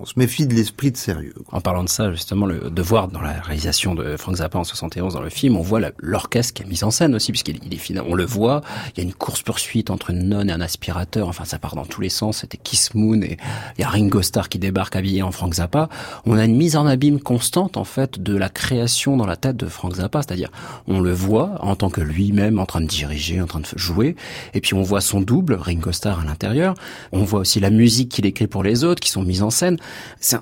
On 0.00 0.04
se 0.04 0.12
méfie 0.16 0.46
de 0.46 0.54
l'esprit 0.54 0.92
de 0.92 0.96
sérieux. 0.96 1.34
quoi. 1.44 1.58
En 1.58 1.60
parlant 1.60 1.82
de 1.82 1.88
ça, 1.88 2.12
justement, 2.12 2.46
le 2.46 2.70
devoir 2.70 3.08
dans 3.08 3.20
la 3.20 3.32
réalisation 3.32 3.96
de 3.96 4.16
Frank 4.16 4.36
Zappa 4.36 4.58
en 4.58 4.64
71 4.64 5.14
dans 5.14 5.20
le 5.20 5.28
film, 5.30 5.56
on 5.56 5.62
voit 5.62 5.80
l'orchestre 5.98 6.54
qui 6.54 6.62
est 6.62 6.66
mis 6.66 6.84
en 6.84 6.92
scène 6.92 7.16
aussi, 7.16 7.32
puisqu'il 7.32 7.58
il 7.64 7.74
est 7.74 7.78
fina- 7.78 8.04
on 8.06 8.14
le 8.14 8.24
voit. 8.24 8.60
Il 8.94 8.98
y 8.98 9.00
a 9.00 9.04
une 9.08 9.14
course 9.14 9.42
poursuite 9.42 9.90
entre 9.90 10.10
une 10.10 10.28
nonne 10.28 10.50
et 10.50 10.52
un 10.52 10.60
aspirateur. 10.60 11.26
Enfin, 11.26 11.44
ça 11.44 11.58
part 11.58 11.74
dans 11.74 11.84
tous 11.86 12.00
les 12.00 12.10
sens. 12.10 12.38
C'était 12.38 12.58
Kiss 12.58 12.94
Moon 12.94 13.22
et 13.22 13.38
il 13.76 13.80
y 13.80 13.84
a 13.84 13.88
Ringo 13.88 14.22
Starr 14.22 14.48
qui 14.48 14.58
débarque 14.60 14.94
habillé 14.94 15.22
en 15.22 15.32
Frank 15.32 15.54
Zappa. 15.54 15.88
On 16.26 16.38
a 16.38 16.44
une 16.44 16.56
mise 16.56 16.76
en 16.76 16.86
abîme 16.86 17.18
constante 17.18 17.76
en 17.76 17.84
fait 17.84 18.22
de 18.22 18.36
la 18.36 18.50
création 18.50 19.16
dans 19.16 19.26
la 19.26 19.36
tête 19.36 19.56
de 19.56 19.66
Frank 19.66 19.94
Zappa, 19.96 20.22
c'est-à-dire 20.22 20.50
on 20.86 21.00
le 21.00 21.12
voit 21.12 21.56
en 21.64 21.74
tant 21.74 21.90
que 21.90 22.02
lui-même 22.02 22.60
en 22.60 22.66
train 22.66 22.82
de 22.82 22.86
diriger, 22.86 23.40
en 23.40 23.46
train 23.46 23.60
de 23.60 23.66
jouer, 23.74 24.14
et 24.54 24.60
puis 24.60 24.74
on 24.74 24.82
voit 24.82 25.00
son 25.00 25.20
double 25.20 25.54
Ringo 25.54 25.90
Starr 25.90 26.20
à 26.20 26.24
l'intérieur. 26.24 26.67
On 27.12 27.22
voit 27.22 27.40
aussi 27.40 27.60
la 27.60 27.70
musique 27.70 28.10
qu'il 28.10 28.26
écrit 28.26 28.46
pour 28.46 28.62
les 28.62 28.84
autres 28.84 29.00
qui 29.00 29.10
sont 29.10 29.22
mises 29.22 29.42
en 29.42 29.50
scène. 29.50 29.76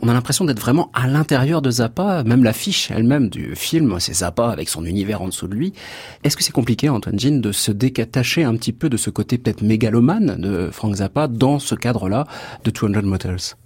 On 0.03 0.09
a 0.09 0.13
l'impression 0.13 0.45
d'être 0.45 0.61
vraiment 0.61 0.91
à 0.95 1.07
l'intérieur 1.07 1.63
de 1.63 1.71
Zappa, 1.71 2.25
même 2.25 2.45
l'affiche 2.45 2.91
elle-même 2.91 3.29
du 3.29 3.55
film, 3.55 3.99
c'est 4.01 4.15
Zappa 4.15 4.49
avec 4.49 4.69
son 4.69 4.85
univers 4.85 5.23
en 5.23 5.29
dessous 5.29 5.49
de 5.49 5.55
lui. 5.55 5.73
Est-ce 6.25 6.37
que 6.37 6.43
c'est 6.43 6.53
compliqué, 6.53 6.89
Antoine 6.89 7.19
Jean, 7.19 7.41
de 7.41 7.53
se 7.53 7.73
détacher 7.73 8.45
un 8.45 8.57
petit 8.57 8.73
peu 8.73 8.89
de 8.89 8.97
ce 8.97 9.11
côté 9.11 9.39
peut-être 9.39 9.63
mégalomane 9.63 10.37
de 10.41 10.71
Frank 10.71 10.95
Zappa 10.97 11.29
dans 11.29 11.59
ce 11.59 11.75
cadre-là 11.75 12.27
de 12.65 12.71
200 12.71 13.03
Motors? 13.03 13.57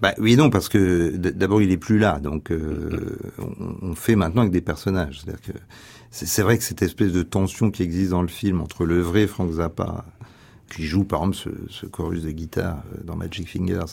Bah 0.00 0.12
oui 0.18 0.36
non 0.36 0.50
parce 0.50 0.68
que 0.68 1.16
d'abord 1.16 1.62
il 1.62 1.70
est 1.70 1.76
plus 1.76 1.98
là, 1.98 2.18
donc 2.18 2.50
euh, 2.50 3.16
on, 3.80 3.94
fait 3.94 4.16
maintenant 4.16 4.42
avec 4.42 4.52
des 4.52 4.60
personnages. 4.60 5.22
C'est 6.10 6.42
vrai 6.42 6.58
que 6.58 6.64
cette 6.64 6.82
espèce 6.82 7.12
de 7.12 7.22
tension 7.22 7.70
qui 7.70 7.82
existe 7.82 8.10
dans 8.10 8.22
le 8.22 8.28
film 8.28 8.60
entre 8.60 8.84
le 8.84 9.00
vrai 9.00 9.26
Frank 9.26 9.52
Zappa 9.52 10.04
qui 10.74 10.84
joue 10.86 11.04
par 11.04 11.20
exemple 11.20 11.36
ce, 11.36 11.74
ce 11.80 11.86
chorus 11.86 12.22
de 12.22 12.30
guitare 12.30 12.82
euh, 12.94 13.02
dans 13.04 13.16
Magic 13.16 13.48
Fingers, 13.48 13.92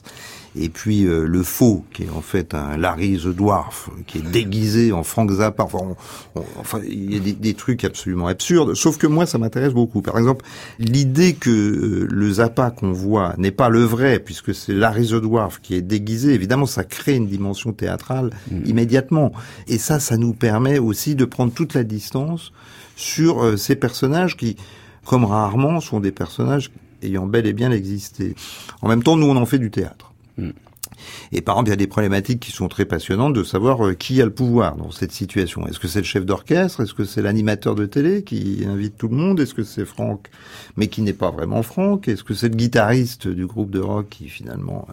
et 0.55 0.69
puis 0.69 1.05
euh, 1.05 1.25
le 1.25 1.43
faux 1.43 1.85
qui 1.93 2.03
est 2.03 2.09
en 2.09 2.21
fait 2.21 2.53
un 2.53 2.77
Larry 2.77 3.17
the 3.17 3.27
Dwarf 3.27 3.89
qui 4.07 4.17
est 4.19 4.21
déguisé 4.31 4.91
en 4.91 5.03
Frank 5.03 5.29
Zappa. 5.31 5.63
Enfin, 5.63 5.79
on- 5.81 6.39
on- 6.39 6.45
enfin 6.59 6.79
il 6.87 7.13
y 7.13 7.17
a 7.17 7.19
des, 7.19 7.33
des 7.33 7.53
trucs 7.53 7.83
absolument 7.83 8.27
absurdes. 8.27 8.73
Sauf 8.75 8.97
que 8.97 9.07
moi 9.07 9.25
ça 9.25 9.37
m'intéresse 9.37 9.73
beaucoup. 9.73 10.01
Par 10.01 10.17
exemple, 10.17 10.45
l'idée 10.79 11.33
que 11.33 11.49
euh, 11.49 12.07
le 12.09 12.31
Zappa 12.31 12.71
qu'on 12.71 12.91
voit 12.91 13.33
n'est 13.37 13.51
pas 13.51 13.69
le 13.69 13.83
vrai 13.83 14.19
puisque 14.19 14.53
c'est 14.55 14.73
Larry 14.73 15.07
the 15.07 15.15
Dwarf 15.21 15.59
qui 15.61 15.75
est 15.75 15.81
déguisé. 15.81 16.33
Évidemment, 16.33 16.65
ça 16.65 16.83
crée 16.83 17.15
une 17.15 17.27
dimension 17.27 17.71
théâtrale 17.73 18.31
immédiatement, 18.65 19.31
et 19.67 19.77
ça, 19.77 19.99
ça 19.99 20.17
nous 20.17 20.33
permet 20.33 20.79
aussi 20.79 21.15
de 21.15 21.25
prendre 21.25 21.51
toute 21.53 21.73
la 21.73 21.83
distance 21.83 22.51
sur 22.95 23.43
euh, 23.43 23.57
ces 23.57 23.75
personnages 23.75 24.37
qui 24.37 24.55
comme 25.05 25.25
rarement, 25.25 25.79
sont 25.79 25.99
des 25.99 26.11
personnages 26.11 26.71
ayant 27.01 27.25
bel 27.25 27.45
et 27.47 27.53
bien 27.53 27.71
existé. 27.71 28.35
En 28.81 28.87
même 28.87 29.03
temps, 29.03 29.17
nous, 29.17 29.27
on 29.27 29.35
en 29.35 29.45
fait 29.45 29.59
du 29.59 29.71
théâtre. 29.71 30.13
Et 31.31 31.41
par 31.41 31.55
exemple, 31.55 31.69
il 31.69 31.71
y 31.71 31.73
a 31.73 31.77
des 31.77 31.87
problématiques 31.87 32.39
qui 32.39 32.51
sont 32.51 32.67
très 32.67 32.85
passionnantes 32.85 33.33
de 33.33 33.43
savoir 33.43 33.85
euh, 33.85 33.93
qui 33.93 34.21
a 34.21 34.25
le 34.25 34.33
pouvoir 34.33 34.75
dans 34.75 34.91
cette 34.91 35.11
situation. 35.11 35.67
Est-ce 35.67 35.79
que 35.79 35.87
c'est 35.87 35.99
le 35.99 36.05
chef 36.05 36.25
d'orchestre? 36.25 36.81
Est-ce 36.81 36.93
que 36.93 37.05
c'est 37.05 37.21
l'animateur 37.21 37.75
de 37.75 37.85
télé 37.85 38.23
qui 38.23 38.65
invite 38.67 38.97
tout 38.97 39.07
le 39.07 39.15
monde? 39.15 39.39
Est-ce 39.39 39.53
que 39.53 39.63
c'est 39.63 39.85
Franck, 39.85 40.29
mais 40.77 40.87
qui 40.87 41.01
n'est 41.01 41.13
pas 41.13 41.31
vraiment 41.31 41.63
Franck? 41.63 42.07
Est-ce 42.07 42.23
que 42.23 42.33
c'est 42.33 42.49
le 42.49 42.55
guitariste 42.55 43.27
du 43.27 43.45
groupe 43.45 43.71
de 43.71 43.79
rock 43.79 44.07
qui 44.09 44.27
finalement 44.27 44.87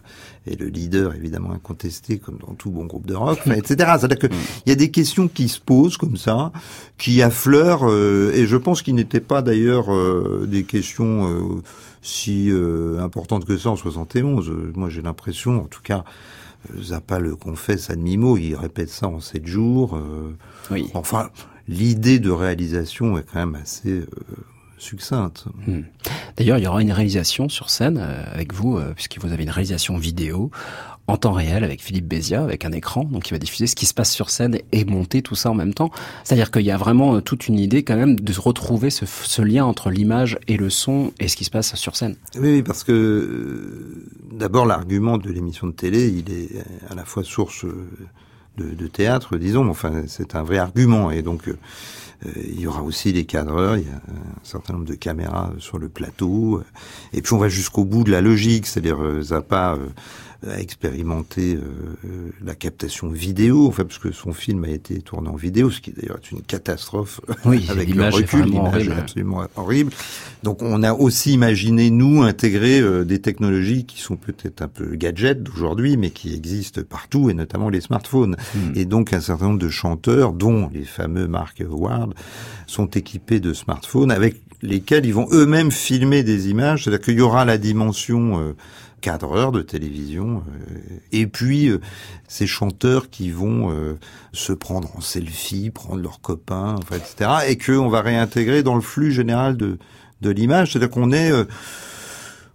est 0.47 0.61
le 0.61 0.67
leader, 0.67 1.15
évidemment 1.15 1.53
incontesté, 1.53 2.19
comme 2.19 2.39
dans 2.39 2.55
tout 2.55 2.71
bon 2.71 2.87
groupe 2.87 3.07
de 3.07 3.15
rock, 3.15 3.39
enfin, 3.47 3.55
etc. 3.55 3.77
C'est-à-dire 3.99 4.19
qu'il 4.19 4.31
y 4.67 4.71
a 4.71 4.75
des 4.75 4.91
questions 4.91 5.29
qui 5.29 5.49
se 5.49 5.61
posent 5.61 5.97
comme 5.97 6.17
ça, 6.17 6.53
qui 6.97 7.23
affleurent, 7.23 7.89
euh, 7.89 8.33
et 8.35 8.47
je 8.47 8.57
pense 8.57 8.83
qu'ils 8.83 8.95
n'étaient 8.95 9.21
pas 9.21 9.43
d'ailleurs 9.43 9.93
euh, 9.93 10.47
des 10.49 10.65
questions... 10.65 11.29
euh, 11.29 11.63
si 12.03 12.51
euh, 12.51 13.01
importante 13.01 13.45
que 13.45 13.57
ça 13.57 13.71
en 13.71 13.77
71. 13.77 14.49
Euh, 14.49 14.73
moi, 14.77 14.89
j'ai 14.89 15.03
l'impression, 15.03 15.61
en 15.63 15.67
tout 15.67 15.83
cas, 15.83 16.05
euh, 16.71 16.83
Zappa 16.83 17.19
le 17.19 17.37
confesse 17.37 17.91
à 17.91 17.97
demi-mot, 17.97 18.37
il 18.37 18.55
répète 18.55 18.89
ça 18.89 19.09
en 19.09 19.21
sept 19.21 19.47
jours. 19.47 19.97
euh, 19.97 20.37
Oui. 20.71 20.89
Enfin, 20.95 21.31
l'idée 21.69 22.19
de 22.19 22.31
réalisation 22.31 23.19
est 23.19 23.23
quand 23.25 23.39
même 23.39 23.55
assez 23.55 23.91
euh, 23.91 24.07
succincte. 24.79 25.47
Hmm. 25.67 25.83
D'ailleurs, 26.37 26.59
il 26.59 26.65
y 26.65 26.67
aura 26.67 26.83
une 26.83 26.93
réalisation 26.93 27.49
sur 27.49 27.69
scène 27.71 27.99
euh, 28.01 28.23
avec 28.33 28.53
vous, 28.55 28.77
euh, 28.77 28.93
puisque 28.95 29.19
vous 29.21 29.33
avez 29.33 29.43
une 29.43 29.51
réalisation 29.51 29.97
vidéo 29.99 30.51
en 31.09 31.17
temps 31.17 31.33
réel 31.33 31.65
avec 31.65 31.83
Philippe 31.83 32.07
Bézia, 32.07 32.43
avec 32.43 32.65
un 32.65 32.73
écran, 32.73 33.05
donc 33.05 33.29
il 33.29 33.33
va 33.33 33.39
diffuser 33.39 33.67
ce 33.67 33.75
qui 33.75 33.87
se 33.87 33.95
passe 33.95 34.13
sur 34.13 34.29
scène 34.29 34.59
et 34.73 34.85
monter 34.85 35.23
tout 35.23 35.35
ça 35.35 35.51
en 35.51 35.55
même 35.55 35.75
temps. 35.75 35.91
C'est-à-dire 36.23 36.51
qu'il 36.51 36.63
y 36.63 36.71
a 36.71 36.77
vraiment 36.77 37.17
euh, 37.17 37.21
toute 37.21 37.49
une 37.49 37.59
idée 37.59 37.83
quand 37.83 37.97
même 37.97 38.21
de 38.21 38.33
retrouver 38.39 38.91
ce, 38.91 39.43
lien 39.43 39.65
entre 39.65 39.91
l'image 39.91 40.39
et 40.49 40.57
le 40.57 40.69
son 40.69 41.13
et 41.19 41.29
ce 41.29 41.37
qui 41.37 41.45
se 41.45 41.51
passe 41.51 41.75
sur 41.77 41.97
scène. 41.97 42.17
Oui, 42.39 42.63
parce 42.63 42.85
que 42.85 42.93
euh, 42.93 44.07
d'abord 44.33 44.67
l'argument 44.67 45.17
de 45.17 45.31
l'émission 45.31 45.67
de 45.67 45.73
télé, 45.73 46.09
il 46.09 46.31
est 46.31 46.51
à 46.91 46.95
la 46.95 47.05
fois 47.05 47.25
source 47.25 47.65
euh, 47.65 47.89
de, 48.59 48.87
théâtre, 48.87 49.37
disons, 49.37 49.65
mais 49.65 49.71
enfin 49.71 50.03
c'est 50.07 50.35
un 50.35 50.43
vrai 50.43 50.59
argument, 50.59 51.11
et 51.11 51.23
donc 51.23 51.49
euh, 51.49 51.57
euh, 52.27 52.31
il 52.37 52.61
y 52.61 52.67
aura 52.67 52.83
aussi 52.83 53.13
les 53.13 53.25
cadreurs, 53.25 53.77
il 53.77 53.85
y 53.85 53.91
a 53.91 53.95
un 53.95 54.43
certain 54.43 54.73
nombre 54.73 54.87
de 54.87 54.95
caméras 54.95 55.53
sur 55.59 55.79
le 55.79 55.89
plateau, 55.89 56.59
euh, 56.59 56.65
et 57.13 57.23
puis 57.23 57.33
on 57.35 57.39
va 57.39 57.49
jusqu'au 57.49 57.85
bout 57.85 58.05
de 58.05 58.11
la 58.11 58.21
logique, 58.21 58.67
c'est-à-dire 58.67 59.03
euh, 59.03 59.23
Zappa 59.23 59.75
euh, 59.75 59.87
a 60.47 60.61
expérimenté 60.61 61.55
euh, 61.55 61.61
euh, 62.05 62.31
la 62.45 62.55
captation 62.55 63.09
vidéo, 63.09 63.67
enfin 63.67 63.85
parce 63.85 63.99
que 63.99 64.13
son 64.13 64.33
film 64.33 64.65
a 64.65 64.69
été 64.69 65.01
tourné 65.01 65.29
en 65.29 65.35
vidéo, 65.35 65.71
ce 65.71 65.81
qui 65.81 65.91
d'ailleurs 65.91 66.19
est 66.23 66.31
une 66.31 66.43
catastrophe 66.43 67.21
Oui, 67.45 67.67
avec 67.71 67.93
le 67.93 68.09
recul, 68.09 68.45
l'image 68.45 68.89
absolument 68.89 69.43
horrible. 69.57 69.93
Donc 70.45 70.63
on 70.63 70.83
a 70.85 70.93
aussi 70.93 71.33
imaginé 71.33 71.91
nous 71.91 72.23
intégrer 72.23 72.81
euh, 72.81 73.05
des 73.05 73.21
technologies 73.21 73.85
qui 73.85 74.01
sont 74.01 74.17
peut-être 74.17 74.63
un 74.63 74.69
peu 74.69 74.95
gadgets 74.95 75.43
d'aujourd'hui, 75.43 75.97
mais 75.97 76.11
qui 76.11 76.35
existent 76.35 76.83
partout 76.89 77.31
et 77.31 77.35
notamment 77.35 77.69
les 77.69 77.81
smartphones. 77.81 78.37
Et 78.77 78.85
donc 78.85 79.13
un 79.13 79.21
certain 79.21 79.47
nombre 79.47 79.59
de 79.59 79.69
chanteurs, 79.69 80.33
dont 80.33 80.71
les 80.73 80.85
fameux 80.85 81.27
Mark 81.27 81.61
Howard, 81.61 82.15
sont 82.67 82.87
équipés 82.87 83.41
de 83.41 83.53
smartphones 83.53 84.13
avec 84.13 84.37
lesquels 84.63 85.07
ils 85.07 85.15
vont 85.15 85.29
eux-mêmes 85.33 85.71
filmer 85.71 86.23
des 86.23 86.49
images. 86.49 86.85
C'est-à-dire 86.85 87.05
qu'il 87.05 87.19
y 87.19 87.21
aura 87.21 87.45
la 87.45 87.59
dimension 87.59 88.41
euh, 88.41 88.53
cadreur 89.01 89.53
de 89.53 89.63
télévision 89.63 90.43
euh, 90.49 90.99
et 91.13 91.27
puis 91.27 91.69
euh, 91.69 91.81
ces 92.27 92.47
chanteurs 92.47 93.11
qui 93.11 93.31
vont 93.31 93.71
euh, 93.71 93.99
se 94.33 94.53
prendre 94.53 94.95
en 94.97 95.01
selfie, 95.01 95.71
prendre 95.71 96.03
leurs 96.03 96.21
copains, 96.21 96.77
etc. 96.93 97.31
et 97.49 97.57
que 97.57 97.73
on 97.73 97.89
va 97.89 98.01
réintégrer 98.03 98.63
dans 98.63 98.75
le 98.75 98.81
flux 98.81 99.13
général 99.13 99.57
de 99.57 99.79
de 100.21 100.31
l'image. 100.31 100.73
C'est-à-dire 100.73 100.91
qu'on 100.91 101.13
est 101.13 101.31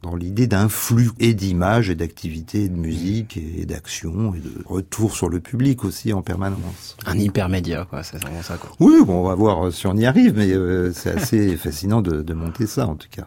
dans 0.03 0.15
l'idée 0.15 0.47
d'un 0.47 0.67
flux 0.67 1.11
et 1.19 1.33
d'images 1.33 1.89
et 1.89 1.95
d'activités, 1.95 2.65
et 2.65 2.69
de 2.69 2.75
musique 2.75 3.37
et 3.37 3.65
d'action 3.65 4.35
et 4.35 4.39
de 4.39 4.51
retour 4.65 5.15
sur 5.15 5.29
le 5.29 5.39
public 5.39 5.85
aussi 5.85 6.11
en 6.11 6.21
permanence. 6.21 6.97
Un 7.05 7.17
hypermédia, 7.17 7.87
quoi, 7.89 8.03
c'est 8.03 8.17
vraiment 8.17 8.43
ça, 8.43 8.57
quoi. 8.57 8.69
Oui, 8.81 8.95
bon, 9.05 9.21
on 9.21 9.27
va 9.27 9.33
voir 9.33 9.71
si 9.71 9.87
on 9.87 9.95
y 9.95 10.05
arrive, 10.05 10.33
mais 10.35 10.51
euh, 10.51 10.91
c'est 10.93 11.11
assez 11.11 11.55
fascinant 11.57 12.01
de, 12.01 12.21
de 12.21 12.33
monter 12.33 12.67
ça 12.67 12.85
en 12.85 12.95
tout 12.95 13.07
cas. 13.09 13.25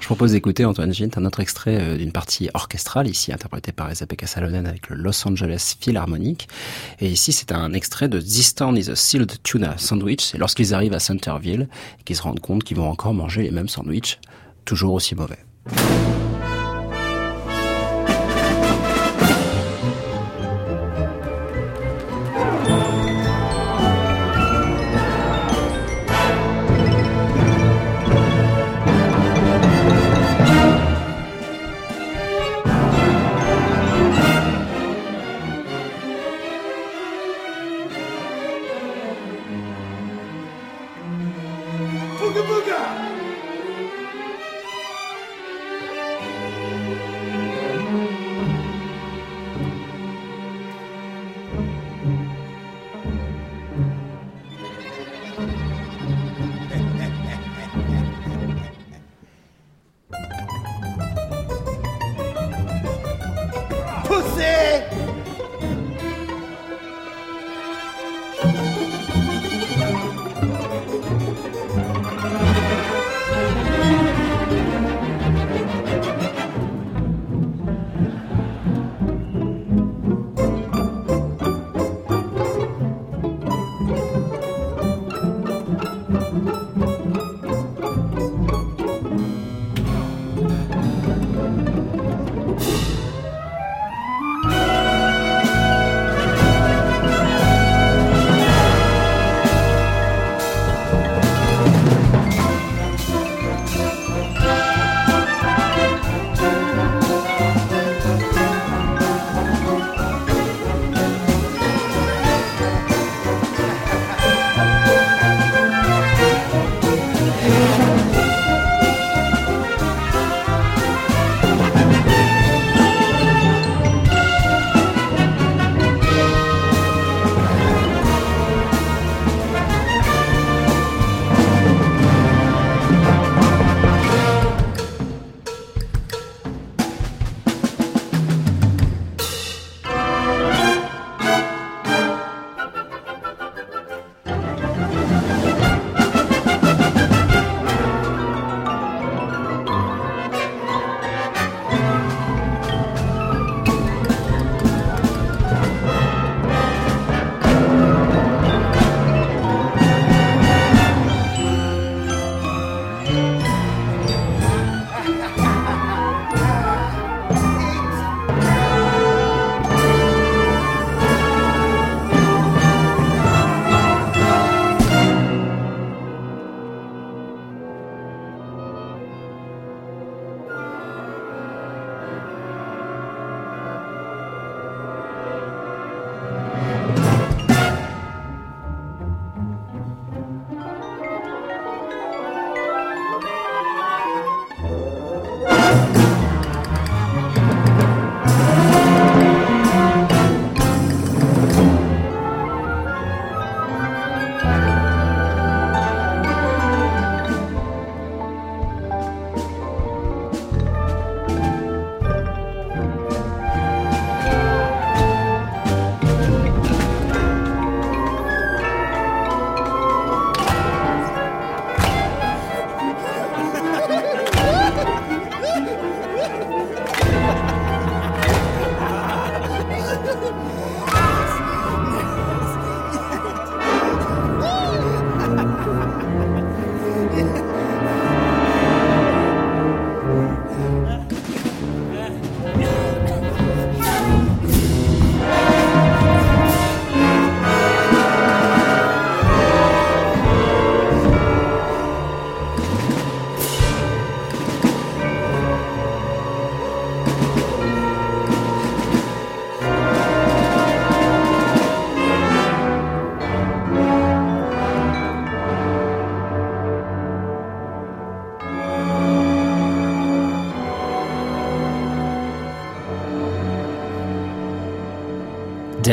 Je 0.00 0.06
propose 0.06 0.32
d'écouter 0.32 0.64
Antoine 0.64 0.92
Gint 0.92 1.10
un 1.16 1.24
autre 1.26 1.40
extrait 1.40 1.78
euh, 1.80 1.98
d'une 1.98 2.12
partie 2.12 2.48
orchestrale, 2.54 3.08
ici 3.08 3.32
interprétée 3.32 3.72
par 3.72 3.92
Isabella 3.92 4.26
Salonen 4.26 4.66
avec 4.66 4.88
le 4.88 4.96
Los 4.96 5.28
Angeles 5.28 5.76
Philharmonic. 5.78 6.48
Et 7.00 7.10
ici, 7.10 7.32
c'est 7.32 7.52
un 7.52 7.74
extrait 7.74 8.08
de 8.08 8.20
This 8.20 8.54
Town 8.54 8.74
is 8.76 8.88
a 8.90 8.96
Sealed 8.96 9.42
Tuna 9.42 9.76
Sandwich. 9.76 10.22
C'est 10.22 10.38
lorsqu'ils 10.38 10.72
arrivent 10.72 10.94
à 10.94 11.00
Centerville 11.00 11.68
et 12.00 12.04
qu'ils 12.04 12.16
se 12.16 12.22
rendent 12.22 12.40
compte 12.40 12.64
qu'ils 12.64 12.78
vont 12.78 12.88
encore 12.88 13.12
manger 13.12 13.42
les 13.42 13.50
mêmes 13.50 13.68
sandwichs, 13.68 14.18
toujours 14.64 14.94
aussi 14.94 15.14
mauvais. 15.14 15.38
you 15.72 16.25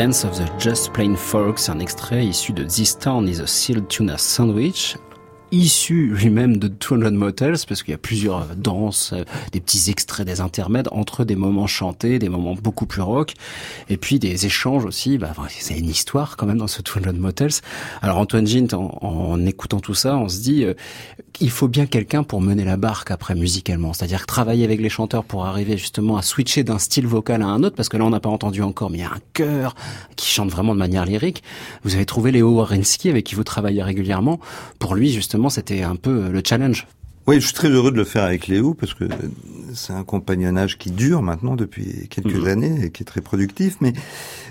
Dance 0.04 0.26
of 0.26 0.36
the 0.36 0.44
Just 0.58 0.92
Plain 0.92 1.16
Folks, 1.16 1.70
un 1.70 1.80
extrait 1.80 2.26
issu 2.26 2.52
de 2.52 2.64
This 2.64 2.94
Town 2.98 3.26
is 3.26 3.40
a 3.40 3.46
Sealed 3.46 3.88
Tuna 3.88 4.18
Sandwich. 4.18 4.98
Issu 5.54 6.08
lui-même 6.08 6.56
de 6.56 6.68
200 6.68 7.12
Motels, 7.12 7.56
parce 7.68 7.82
qu'il 7.82 7.92
y 7.92 7.94
a 7.94 7.98
plusieurs 7.98 8.54
danses, 8.56 9.12
euh, 9.12 9.24
des 9.52 9.60
petits 9.60 9.90
extraits, 9.90 10.26
des 10.26 10.40
intermèdes 10.40 10.88
entre 10.92 11.24
des 11.24 11.36
moments 11.36 11.66
chantés, 11.66 12.18
des 12.18 12.28
moments 12.28 12.54
beaucoup 12.54 12.86
plus 12.86 13.02
rock, 13.02 13.34
et 13.88 13.96
puis 13.96 14.18
des 14.18 14.46
échanges 14.46 14.84
aussi. 14.84 15.18
Bah, 15.18 15.32
c'est 15.48 15.78
une 15.78 15.88
histoire 15.88 16.36
quand 16.36 16.46
même 16.46 16.58
dans 16.58 16.66
ce 16.66 16.82
200 16.82 17.12
Motels. 17.14 17.52
Alors 18.02 18.18
Antoine 18.18 18.46
Gint, 18.46 18.74
en, 18.74 18.98
en 19.02 19.46
écoutant 19.46 19.80
tout 19.80 19.94
ça, 19.94 20.16
on 20.16 20.28
se 20.28 20.40
dit, 20.40 20.64
euh, 20.64 20.74
il 21.40 21.50
faut 21.50 21.68
bien 21.68 21.86
quelqu'un 21.86 22.22
pour 22.22 22.40
mener 22.40 22.64
la 22.64 22.76
barque 22.76 23.10
après 23.10 23.34
musicalement, 23.34 23.92
c'est-à-dire 23.92 24.26
travailler 24.26 24.64
avec 24.64 24.80
les 24.80 24.88
chanteurs 24.88 25.24
pour 25.24 25.46
arriver 25.46 25.76
justement 25.76 26.16
à 26.16 26.22
switcher 26.22 26.64
d'un 26.64 26.78
style 26.78 27.06
vocal 27.06 27.42
à 27.42 27.46
un 27.46 27.62
autre, 27.62 27.76
parce 27.76 27.88
que 27.88 27.96
là 27.96 28.04
on 28.04 28.10
n'a 28.10 28.20
pas 28.20 28.28
entendu 28.28 28.62
encore, 28.62 28.90
mais 28.90 28.98
il 28.98 29.02
y 29.02 29.04
a 29.04 29.10
un 29.10 29.20
chœur 29.32 29.74
qui 30.16 30.28
chante 30.28 30.50
vraiment 30.50 30.74
de 30.74 30.78
manière 30.78 31.04
lyrique. 31.04 31.42
Vous 31.82 31.94
avez 31.94 32.06
trouvé 32.06 32.30
Léo 32.32 32.50
Warensky 32.50 33.10
avec 33.10 33.24
qui 33.24 33.34
vous 33.34 33.44
travaillez 33.44 33.82
régulièrement. 33.82 34.38
Pour 34.78 34.94
lui 34.94 35.12
justement, 35.12 35.43
c'était 35.50 35.82
un 35.82 35.96
peu 35.96 36.30
le 36.30 36.42
challenge. 36.44 36.86
Oui, 37.26 37.36
je 37.36 37.46
suis 37.46 37.54
très 37.54 37.70
heureux 37.70 37.90
de 37.90 37.96
le 37.96 38.04
faire 38.04 38.24
avec 38.24 38.48
Léo 38.48 38.74
parce 38.74 38.92
que 38.92 39.04
c'est 39.72 39.94
un 39.94 40.04
compagnonnage 40.04 40.76
qui 40.76 40.90
dure 40.90 41.22
maintenant 41.22 41.56
depuis 41.56 42.06
quelques 42.10 42.34
Mhm. 42.36 42.46
années 42.46 42.84
et 42.84 42.90
qui 42.90 43.02
est 43.02 43.06
très 43.06 43.22
productif. 43.22 43.78
Mais 43.80 43.94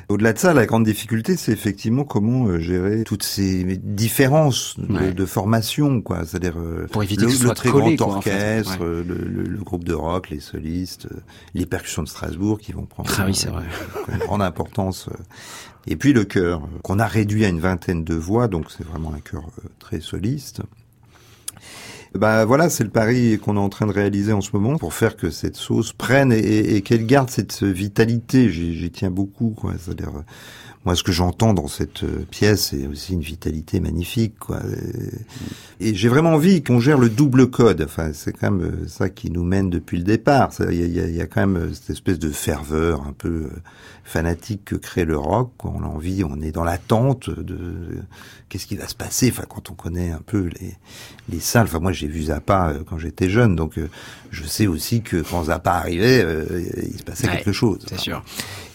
au-delà 0.09 0.33
de 0.33 0.39
ça, 0.39 0.55
la 0.55 0.65
grande 0.65 0.83
difficulté, 0.83 1.37
c'est 1.37 1.51
effectivement 1.51 2.03
comment 2.03 2.47
euh, 2.47 2.57
gérer 2.57 3.03
toutes 3.03 3.21
ces 3.21 3.77
différences 3.83 4.73
de, 4.79 4.91
Ouais. 4.91 5.11
de 5.13 5.25
formation, 5.27 6.01
quoi. 6.01 6.25
C'est-à-dire 6.25 6.55
euh, 6.57 6.87
Pour 6.91 7.03
éviter 7.03 7.21
le, 7.21 7.27
que 7.27 7.33
ce 7.33 7.39
le 7.41 7.45
soit 7.45 7.53
très 7.55 7.69
collé, 7.69 7.95
grand 7.95 8.07
quoi, 8.07 8.17
en 8.17 8.21
fait. 8.21 8.31
orchestre, 8.31 8.79
Ouais. 8.79 8.85
euh, 8.87 9.03
le, 9.07 9.15
le- 9.23 9.43
le 9.49 9.63
groupe 9.63 9.83
de 9.83 9.93
rock, 9.93 10.31
les 10.31 10.39
solistes, 10.39 11.05
euh, 11.11 11.19
les 11.53 11.67
percussions 11.67 12.01
de 12.01 12.07
Strasbourg 12.09 12.59
qui 12.59 12.71
vont 12.71 12.87
prendre 12.87 13.07
Ah 13.19 13.25
oui, 13.27 13.35
c'est 13.35 13.49
euh, 13.49 13.51
vrai. 13.51 13.65
une 14.13 14.17
grande 14.17 14.41
importance. 14.41 15.09
euh. 15.11 15.15
Et 15.85 15.95
puis 15.95 16.11
le 16.13 16.23
chœur, 16.23 16.63
euh, 16.63 16.79
qu'on 16.81 16.97
a 16.97 17.05
réduit 17.05 17.45
à 17.45 17.49
une 17.49 17.59
vingtaine 17.59 18.03
de 18.03 18.15
voix, 18.15 18.47
donc 18.47 18.71
c'est 18.75 18.83
vraiment 18.85 19.13
un 19.13 19.19
chœur 19.19 19.43
euh, 19.63 19.67
très 19.77 19.99
soliste. 19.99 20.61
Bah 22.15 22.45
voilà, 22.45 22.69
c'est 22.69 22.83
le 22.83 22.91
pari 22.91 23.39
qu'on 23.39 23.55
est 23.55 23.59
en 23.59 23.69
train 23.69 23.87
de 23.87 23.91
réaliser 23.91 24.33
en 24.33 24.41
ce 24.41 24.51
moment 24.53 24.77
pour 24.77 24.93
faire 24.93 25.15
que 25.15 25.31
cette 25.31 25.55
sauce 25.55 25.93
prenne 25.93 26.31
et, 26.31 26.81
qu'elle 26.81 27.07
garde 27.07 27.29
cette 27.31 27.63
vitalité. 27.63 28.49
J'y 28.49 28.75
j'y 28.75 28.91
tiens 28.91 29.09
beaucoup, 29.09 29.49
quoi. 29.49 29.73
C'est-à-dire, 29.79 30.11
euh, 30.17 30.21
moi, 30.85 30.95
ce 30.95 31.03
que 31.03 31.13
j'entends 31.13 31.53
dans 31.53 31.67
cette 31.67 32.03
euh, 32.03 32.25
pièce, 32.29 32.69
c'est 32.71 32.87
aussi 32.87 33.13
une 33.13 33.21
vitalité 33.21 33.79
magnifique, 33.79 34.37
quoi. 34.37 34.59
Et, 35.79 35.89
et 35.89 35.95
j'ai 35.95 36.09
vraiment 36.09 36.31
envie 36.31 36.61
qu'on 36.61 36.79
gère 36.79 36.97
le 36.97 37.09
double 37.09 37.49
code. 37.49 37.81
Enfin, 37.81 38.11
c'est 38.13 38.33
quand 38.33 38.51
même 38.51 38.67
euh, 38.67 38.87
ça 38.87 39.09
qui 39.09 39.31
nous 39.31 39.45
mène 39.45 39.69
depuis 39.69 39.97
le 39.97 40.03
départ. 40.03 40.51
Il 40.69 40.75
y 40.75 40.99
a, 40.99 41.07
y 41.07 41.15
y 41.15 41.27
quand 41.29 41.41
même 41.41 41.55
euh, 41.55 41.73
cette 41.73 41.91
espèce 41.91 42.19
de 42.19 42.29
ferveur 42.29 43.07
un 43.07 43.13
peu 43.13 43.49
fanatique 44.03 44.65
que 44.65 44.75
crée 44.75 45.05
le 45.05 45.17
rock. 45.17 45.51
Quoi. 45.57 45.71
On 45.73 45.83
a 45.83 45.87
envie, 45.87 46.25
on 46.25 46.41
est 46.41 46.51
dans 46.51 46.65
l'attente 46.65 47.29
de 47.29 47.63
qu'est-ce 48.49 48.67
qui 48.67 48.75
va 48.75 48.87
se 48.89 48.95
passer? 48.95 49.29
Enfin, 49.31 49.45
quand 49.47 49.71
on 49.71 49.75
connaît 49.75 50.11
un 50.11 50.21
peu 50.25 50.49
les, 50.59 50.75
les 51.29 51.39
salles. 51.39 51.67
Enfin, 51.67 51.79
moi, 51.79 51.93
j'ai 51.93 52.07
vu 52.07 52.23
Zappa 52.23 52.73
quand 52.89 52.97
j'étais 52.97 53.29
jeune, 53.29 53.55
donc 53.55 53.79
je 54.31 54.43
sais 54.43 54.67
aussi 54.67 55.01
que 55.01 55.17
quand 55.17 55.45
Zappa 55.45 55.71
arrivait, 55.71 56.25
il 56.83 56.99
se 56.99 57.03
passait 57.03 57.27
Ouais, 57.27 57.37
quelque 57.37 57.53
chose. 57.53 57.79
C'est 57.87 57.99
sûr. 57.99 58.23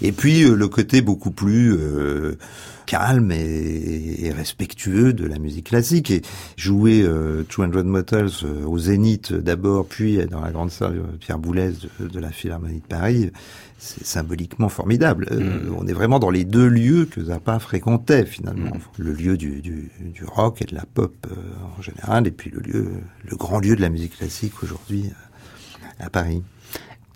Et 0.00 0.12
puis 0.12 0.44
le 0.44 0.68
côté 0.68 1.02
beaucoup 1.02 1.30
plus 1.30 1.76
euh, 1.98 2.38
calme 2.86 3.32
et, 3.32 4.26
et 4.26 4.32
respectueux 4.32 5.12
de 5.12 5.26
la 5.26 5.38
musique 5.38 5.66
classique. 5.66 6.10
Et 6.10 6.22
jouer 6.56 7.02
euh, 7.02 7.44
200 7.44 7.84
Motels 7.84 8.30
euh, 8.44 8.64
au 8.64 8.78
Zénith 8.78 9.32
euh, 9.32 9.40
d'abord, 9.40 9.86
puis 9.86 10.18
dans 10.26 10.40
la 10.40 10.50
grande 10.50 10.70
salle 10.70 10.98
euh, 10.98 11.16
Pierre 11.20 11.38
Boulez 11.38 11.72
de, 12.00 12.08
de 12.08 12.20
la 12.20 12.30
Philharmonie 12.30 12.80
de 12.80 12.86
Paris, 12.86 13.30
c'est 13.78 14.04
symboliquement 14.04 14.68
formidable. 14.68 15.28
Euh, 15.30 15.70
on 15.76 15.86
est 15.86 15.92
vraiment 15.92 16.18
dans 16.18 16.30
les 16.30 16.44
deux 16.44 16.66
lieux 16.66 17.06
que 17.06 17.22
Zappa 17.22 17.58
fréquentait 17.60 18.26
finalement. 18.26 18.72
Le 18.98 19.12
lieu 19.12 19.36
du, 19.36 19.60
du, 19.62 19.90
du 20.00 20.24
rock 20.24 20.62
et 20.62 20.64
de 20.64 20.74
la 20.74 20.84
pop 20.84 21.14
euh, 21.30 21.34
en 21.78 21.82
général, 21.82 22.26
et 22.26 22.32
puis 22.32 22.50
le 22.50 22.60
lieu, 22.60 22.88
le 23.24 23.36
grand 23.36 23.60
lieu 23.60 23.76
de 23.76 23.80
la 23.80 23.88
musique 23.88 24.16
classique 24.16 24.62
aujourd'hui 24.62 25.04
euh, 25.06 26.04
à 26.04 26.10
Paris. 26.10 26.42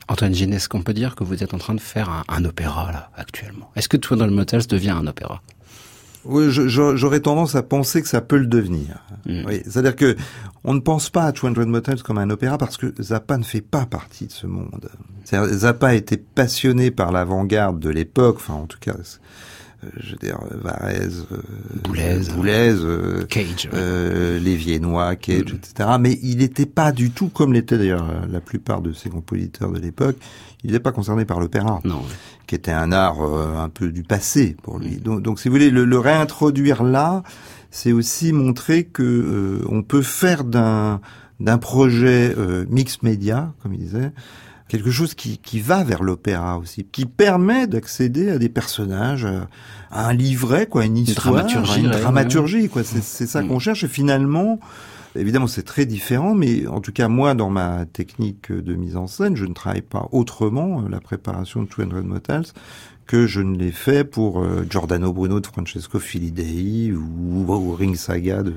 Antoine 0.08 0.34
Gines, 0.34 0.52
est-ce 0.52 0.68
qu'on 0.68 0.82
peut 0.82 0.94
dire 0.94 1.14
que 1.14 1.24
vous 1.24 1.42
êtes 1.42 1.54
en 1.54 1.58
train 1.58 1.74
de 1.74 1.80
faire 1.80 2.10
un, 2.10 2.24
un 2.28 2.44
opéra 2.44 2.92
là 2.92 3.10
actuellement? 3.16 3.70
Est-ce 3.76 3.88
que 3.88 3.96
200 3.96 4.28
Motels 4.28 4.66
devient 4.66 4.90
un 4.90 5.06
opéra? 5.06 5.42
Oui, 6.24 6.44
j'aurais 6.50 7.20
tendance 7.20 7.56
à 7.56 7.62
penser 7.62 8.00
que 8.00 8.08
ça 8.08 8.20
peut 8.20 8.36
le 8.36 8.46
devenir. 8.46 9.04
Mm. 9.26 9.44
Oui, 9.46 9.62
c'est-à-dire 9.64 9.96
que 9.96 10.16
on 10.62 10.74
ne 10.74 10.80
pense 10.80 11.10
pas 11.10 11.24
à 11.24 11.32
200 11.32 11.66
Motels 11.66 12.02
comme 12.02 12.18
un 12.18 12.30
opéra 12.30 12.58
parce 12.58 12.76
que 12.76 12.94
Zappa 13.00 13.38
ne 13.38 13.42
fait 13.42 13.60
pas 13.60 13.86
partie 13.86 14.26
de 14.26 14.32
ce 14.32 14.46
monde. 14.46 14.88
Zappa 15.24 15.94
était 15.94 16.16
passionné 16.18 16.90
par 16.90 17.10
l'avant-garde 17.10 17.80
de 17.80 17.90
l'époque, 17.90 18.36
enfin 18.36 18.54
en 18.54 18.66
tout 18.66 18.78
cas, 18.78 18.94
je 19.98 20.12
veux 20.12 20.16
dire, 20.18 20.38
euh, 20.50 20.56
Varese, 20.62 21.26
euh, 21.32 21.36
Boulez. 21.84 22.18
Boulez, 22.34 22.74
euh, 22.84 23.24
Cage. 23.24 23.64
ouais. 23.66 23.70
euh, 23.74 24.38
les 24.38 24.54
Viennois, 24.56 25.16
Cage, 25.16 25.52
Mm. 25.52 25.56
etc. 25.56 25.88
Mais 26.00 26.18
il 26.22 26.38
n'était 26.38 26.66
pas 26.66 26.92
du 26.92 27.10
tout, 27.10 27.28
comme 27.28 27.52
l'étaient 27.52 27.78
d'ailleurs 27.78 28.08
euh, 28.08 28.26
la 28.30 28.40
plupart 28.40 28.80
de 28.80 28.92
ces 28.92 29.10
compositeurs 29.10 29.72
de 29.72 29.78
l'époque, 29.80 30.16
il 30.64 30.68
n'était 30.70 30.80
pas 30.82 30.92
concerné 30.92 31.24
par 31.24 31.40
l'opéra 31.40 31.80
Non. 31.84 32.02
qui 32.46 32.54
était 32.54 32.70
un 32.72 32.92
art 32.92 33.20
euh, 33.22 33.56
un 33.58 33.68
peu 33.68 33.90
du 33.90 34.02
passé 34.04 34.56
pour 34.62 34.78
lui. 34.78 34.96
Donc, 34.96 35.22
donc 35.22 35.40
si 35.40 35.48
vous 35.48 35.54
voulez, 35.54 35.70
le, 35.70 35.84
le 35.84 35.98
réintroduire 35.98 36.82
là, 36.84 37.22
c'est 37.70 37.92
aussi 37.92 38.32
montrer 38.32 38.84
que 38.84 39.02
euh, 39.02 39.64
on 39.68 39.82
peut 39.82 40.02
faire 40.02 40.44
d'un 40.44 41.00
d'un 41.40 41.58
projet 41.58 42.32
euh, 42.38 42.64
mix 42.70 43.02
média, 43.02 43.52
comme 43.62 43.74
il 43.74 43.80
disait, 43.80 44.12
quelque 44.72 44.90
chose 44.90 45.14
qui, 45.14 45.36
qui 45.36 45.60
va 45.60 45.84
vers 45.84 46.02
l'opéra 46.02 46.56
aussi, 46.56 46.84
qui 46.90 47.04
permet 47.04 47.66
d'accéder 47.66 48.30
à 48.30 48.38
des 48.38 48.48
personnages, 48.48 49.26
à, 49.26 49.46
à 49.90 50.08
un 50.08 50.14
livret, 50.14 50.66
quoi, 50.66 50.86
une 50.86 50.96
histoire, 50.96 51.34
dramaturgie, 51.34 51.80
une 51.80 51.90
dramaturgie, 51.90 52.68
quoi. 52.70 52.82
C'est 52.82 53.02
c'est 53.02 53.26
ça 53.26 53.42
Mm. 53.42 53.48
qu'on 53.48 53.58
cherche. 53.58 53.84
Et 53.84 53.88
finalement, 53.88 54.58
Évidemment, 55.14 55.46
c'est 55.46 55.62
très 55.62 55.84
différent, 55.84 56.34
mais 56.34 56.66
en 56.66 56.80
tout 56.80 56.90
cas, 56.90 57.06
moi, 57.06 57.34
dans 57.34 57.50
ma 57.50 57.84
technique 57.84 58.50
de 58.50 58.74
mise 58.74 58.96
en 58.96 59.06
scène, 59.06 59.36
je 59.36 59.44
ne 59.44 59.52
travaille 59.52 59.82
pas 59.82 60.08
autrement 60.10 60.80
euh, 60.80 60.88
la 60.88 61.00
préparation 61.00 61.64
de 61.64 61.68
200 61.68 62.02
Motels 62.02 62.44
que 63.06 63.26
je 63.26 63.42
ne 63.42 63.54
l'ai 63.58 63.72
fait 63.72 64.04
pour 64.04 64.40
euh, 64.42 64.64
Giordano 64.70 65.12
Bruno 65.12 65.38
de 65.40 65.46
Francesco 65.46 65.98
Filidei 65.98 66.92
ou, 66.94 67.44
ou 67.46 67.74
Ring 67.74 67.94
Saga 67.94 68.42
de 68.42 68.54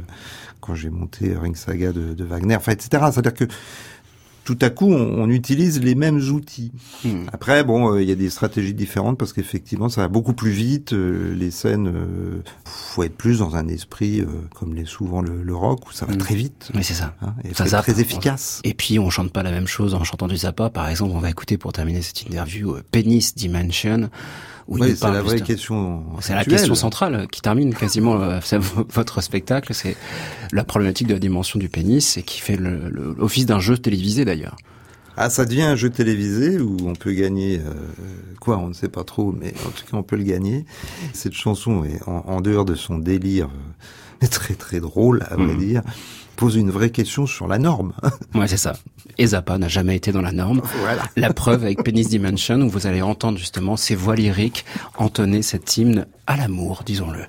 quand 0.61 0.75
j'ai 0.75 0.89
monté 0.89 1.35
Ring 1.35 1.57
Saga 1.57 1.91
de, 1.91 2.13
de 2.13 2.23
Wagner, 2.23 2.55
enfin, 2.55 2.71
etc. 2.71 3.03
C'est-à-dire 3.11 3.33
que 3.33 3.45
tout 4.45 4.57
à 4.61 4.69
coup, 4.69 4.93
on, 4.93 5.23
on 5.23 5.29
utilise 5.29 5.81
les 5.81 5.95
mêmes 5.95 6.19
outils. 6.31 6.71
Hmm. 7.03 7.25
Après, 7.33 7.63
bon, 7.65 7.93
euh, 7.93 8.01
il 8.01 8.07
y 8.07 8.11
a 8.13 8.15
des 8.15 8.29
stratégies 8.29 8.73
différentes 8.73 9.17
parce 9.17 9.33
qu'effectivement, 9.33 9.89
ça 9.89 10.01
va 10.01 10.07
beaucoup 10.07 10.33
plus 10.33 10.51
vite. 10.51 10.93
euh, 10.93 11.35
les 11.35 11.51
scènes, 11.51 11.87
euh, 11.87 12.41
faut 12.63 13.03
être 13.03 13.17
plus 13.17 13.39
dans 13.39 13.55
un 13.57 13.67
esprit 13.67 14.21
euh, 14.21 14.27
comme 14.55 14.73
l'est 14.73 14.85
souvent 14.87 15.21
le, 15.21 15.43
le 15.43 15.55
rock 15.55 15.89
où 15.89 15.91
ça 15.91 16.05
va 16.05 16.13
Mm. 16.13 16.17
très 16.17 16.35
vite. 16.35 16.69
Oui, 16.75 16.83
c'est 16.83 16.93
ça. 16.93 17.15
hein, 17.21 17.33
et 17.43 17.53
Ça 17.53 17.65
très 17.81 17.99
efficace. 17.99 18.61
Et 18.63 18.73
puis 18.73 18.99
on 18.99 19.09
chante 19.09 19.31
pas 19.33 19.43
la 19.43 19.51
même 19.51 19.67
chose 19.67 19.93
en 19.95 20.03
chantant 20.03 20.27
du 20.27 20.37
Zappa. 20.37 20.69
Par 20.69 20.87
exemple, 20.87 21.11
on 21.15 21.19
va 21.19 21.29
écouter 21.29 21.57
pour 21.57 21.73
terminer 21.73 22.01
cette 22.01 22.21
interview 22.21 22.75
euh, 22.75 22.83
Penis 22.91 23.33
Dimension. 23.35 24.09
Oui, 24.67 24.95
c'est 24.95 25.11
la 25.11 25.21
vraie 25.21 25.41
question. 25.41 26.03
C'est 26.21 26.33
la 26.33 26.43
question 26.45 26.73
centrale 26.75 27.27
qui 27.31 27.41
termine 27.41 27.73
quasiment 27.73 28.19
euh, 28.21 28.39
votre 28.93 29.21
spectacle. 29.21 29.73
C'est 29.73 29.95
la 30.51 30.63
problématique 30.63 31.07
de 31.07 31.13
la 31.13 31.19
dimension 31.19 31.59
du 31.59 31.69
pénis 31.69 32.17
et 32.17 32.23
qui 32.23 32.39
fait 32.41 32.57
l'office 32.57 33.45
d'un 33.45 33.59
jeu 33.59 33.77
télévisé 33.77 34.25
d'ailleurs. 34.25 34.55
Ah, 35.17 35.29
ça 35.29 35.45
devient 35.45 35.61
un 35.61 35.75
jeu 35.77 35.89
télévisé 35.89 36.59
où 36.59 36.75
on 36.85 36.93
peut 36.93 37.13
gagner 37.13 37.59
euh, 37.59 37.73
quoi, 38.41 38.57
on 38.57 38.67
ne 38.67 38.73
sait 38.73 38.89
pas 38.89 39.03
trop, 39.05 39.31
mais 39.31 39.53
en 39.65 39.69
tout 39.69 39.83
cas 39.89 39.95
on 39.97 40.03
peut 40.03 40.17
le 40.17 40.23
gagner. 40.23 40.65
Cette 41.13 41.33
chanson 41.33 41.85
est 41.85 42.01
en, 42.07 42.25
en 42.27 42.41
dehors 42.41 42.65
de 42.65 42.75
son 42.75 42.97
délire 42.97 43.47
euh, 44.23 44.27
très 44.31 44.55
très 44.55 44.79
drôle, 44.81 45.23
à 45.29 45.35
vrai 45.35 45.53
Mhm. 45.53 45.57
dire, 45.59 45.81
pose 46.35 46.55
une 46.55 46.69
vraie 46.71 46.89
question 46.89 47.25
sur 47.25 47.47
la 47.47 47.57
norme. 47.57 47.93
Ouais, 48.35 48.47
c'est 48.47 48.57
ça. 48.57 48.73
Et 49.17 49.27
Zappa 49.27 49.57
n'a 49.57 49.69
jamais 49.69 49.95
été 49.95 50.11
dans 50.11 50.21
la 50.21 50.33
norme. 50.33 50.61
voilà. 50.81 51.03
La 51.15 51.31
preuve 51.33 51.63
avec 51.63 51.83
Penis 51.83 52.07
Dimension 52.07 52.59
où 52.61 52.69
vous 52.69 52.85
allez 52.85 53.01
entendre 53.01 53.37
justement 53.37 53.77
ces 53.77 53.95
voix 53.95 54.15
lyriques 54.15 54.65
entonner 54.97 55.41
cet 55.41 55.77
hymne 55.77 56.05
à 56.27 56.35
l'amour, 56.35 56.83
disons-le. 56.85 57.21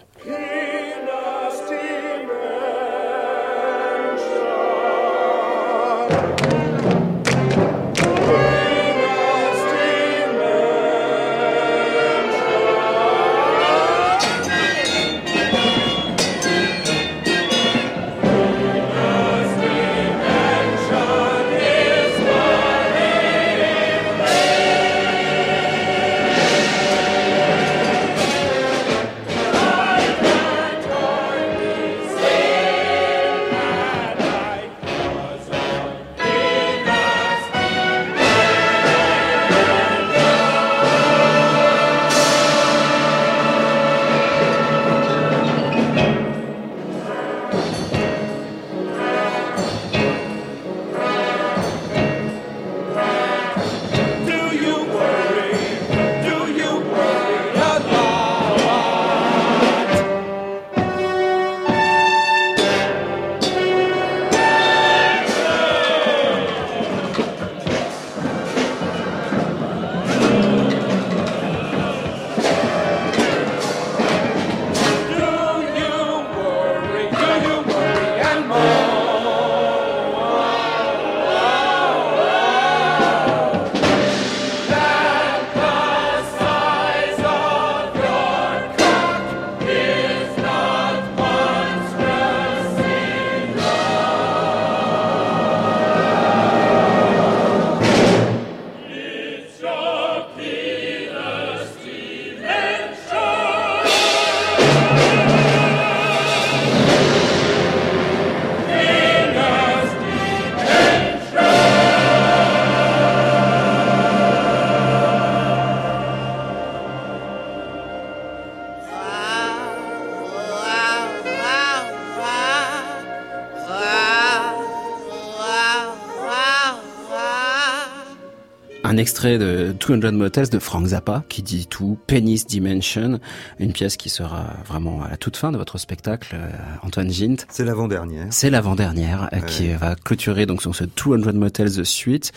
Un 128.96 128.98
extrait 128.98 129.36
de 129.36 129.74
200 129.78 130.12
Motels 130.12 130.48
de 130.48 130.58
Frank 130.58 130.86
Zappa 130.86 131.22
qui 131.28 131.42
dit 131.42 131.66
tout, 131.66 131.98
Penis 132.06 132.46
Dimension, 132.46 133.20
une 133.58 133.74
pièce 133.74 133.98
qui 133.98 134.08
sera 134.08 134.46
vraiment 134.66 135.02
à 135.02 135.10
la 135.10 135.18
toute 135.18 135.36
fin 135.36 135.52
de 135.52 135.58
votre 135.58 135.76
spectacle, 135.76 136.34
euh, 136.34 136.48
Antoine 136.82 137.10
Gint. 137.10 137.44
C'est 137.50 137.66
l'avant-dernière. 137.66 138.28
C'est 138.30 138.48
l'avant-dernière 138.48 139.28
euh, 139.34 139.40
qui 139.40 139.68
va 139.74 139.96
clôturer 139.96 140.46
donc 140.46 140.62
sur 140.62 140.74
ce 140.74 140.84
200 140.84 141.34
Motels 141.34 141.84
suite, 141.84 142.32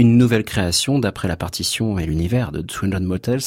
une 0.00 0.16
nouvelle 0.16 0.44
création 0.44 0.98
d'après 0.98 1.28
la 1.28 1.36
partition 1.36 1.98
et 1.98 2.06
l'univers 2.06 2.52
de 2.52 2.62
200 2.62 3.00
Motels 3.02 3.40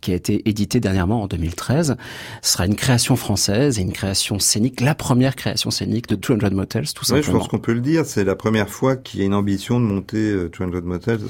qui 0.00 0.12
a 0.12 0.14
été 0.14 0.48
édité 0.48 0.80
dernièrement 0.80 1.22
en 1.22 1.26
2013. 1.26 1.96
Ce 2.42 2.52
sera 2.52 2.64
une 2.64 2.76
création 2.76 3.14
française 3.14 3.78
et 3.78 3.82
une 3.82 3.92
création 3.92 4.38
scénique, 4.38 4.80
la 4.80 4.94
première 4.94 5.36
création 5.36 5.70
scénique 5.70 6.08
de 6.08 6.14
200 6.16 6.50
Motels 6.52 6.92
tout 6.94 7.04
simplement. 7.04 7.26
je 7.26 7.30
pense 7.30 7.48
qu'on 7.48 7.58
peut 7.58 7.74
le 7.74 7.80
dire. 7.80 8.06
C'est 8.06 8.24
la 8.24 8.36
première 8.36 8.70
fois 8.70 8.96
qu'il 8.96 9.20
y 9.20 9.22
a 9.22 9.26
une 9.26 9.34
ambition 9.34 9.78
de 9.80 9.84
monter 9.84 10.30
euh, 10.30 10.50
200 10.58 10.80
Motels 10.82 11.20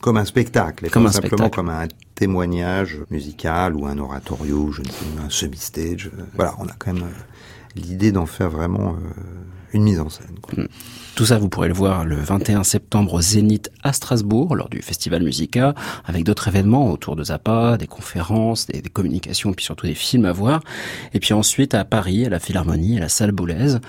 comme 0.00 0.16
un 0.16 0.24
spectacle, 0.24 0.86
et 0.86 0.90
Comme 0.90 1.02
pas 1.02 1.10
un 1.10 1.12
simplement 1.12 1.48
spectacle. 1.48 1.56
comme 1.56 1.68
un 1.68 1.88
témoignage 2.14 2.98
musical 3.10 3.74
ou 3.74 3.86
un 3.86 3.98
oratorio, 3.98 4.70
je 4.72 4.82
ne 4.82 4.86
sais, 4.86 5.04
un 5.26 5.28
semi-stage. 5.28 6.10
Euh, 6.16 6.22
Voilà, 6.36 6.54
on 6.58 6.66
a 6.66 6.72
quand 6.78 6.92
même 6.92 7.02
euh, 7.02 7.76
l'idée 7.76 8.12
d'en 8.12 8.26
faire 8.26 8.48
vraiment 8.50 8.92
euh, 8.94 8.96
une 9.72 9.82
mise 9.82 10.00
en 10.00 10.08
scène. 10.08 10.38
quoi. 10.40 10.54
Tout 11.20 11.26
ça, 11.26 11.36
vous 11.36 11.50
pourrez 11.50 11.68
le 11.68 11.74
voir 11.74 12.06
le 12.06 12.16
21 12.16 12.64
septembre 12.64 13.12
au 13.12 13.20
Zénith 13.20 13.70
à 13.82 13.92
Strasbourg, 13.92 14.56
lors 14.56 14.70
du 14.70 14.80
Festival 14.80 15.22
Musica, 15.22 15.74
avec 16.06 16.24
d'autres 16.24 16.48
événements 16.48 16.90
autour 16.90 17.14
de 17.14 17.24
Zappa, 17.24 17.76
des 17.76 17.86
conférences, 17.86 18.68
des, 18.68 18.80
des 18.80 18.88
communications, 18.88 19.52
puis 19.52 19.62
surtout 19.62 19.86
des 19.86 19.94
films 19.94 20.24
à 20.24 20.32
voir. 20.32 20.62
Et 21.12 21.20
puis 21.20 21.34
ensuite 21.34 21.74
à 21.74 21.84
Paris, 21.84 22.24
à 22.24 22.30
la 22.30 22.40
Philharmonie, 22.40 22.96
à 22.96 23.00
la 23.00 23.10
Salle 23.10 23.32
Boulaise, 23.32 23.80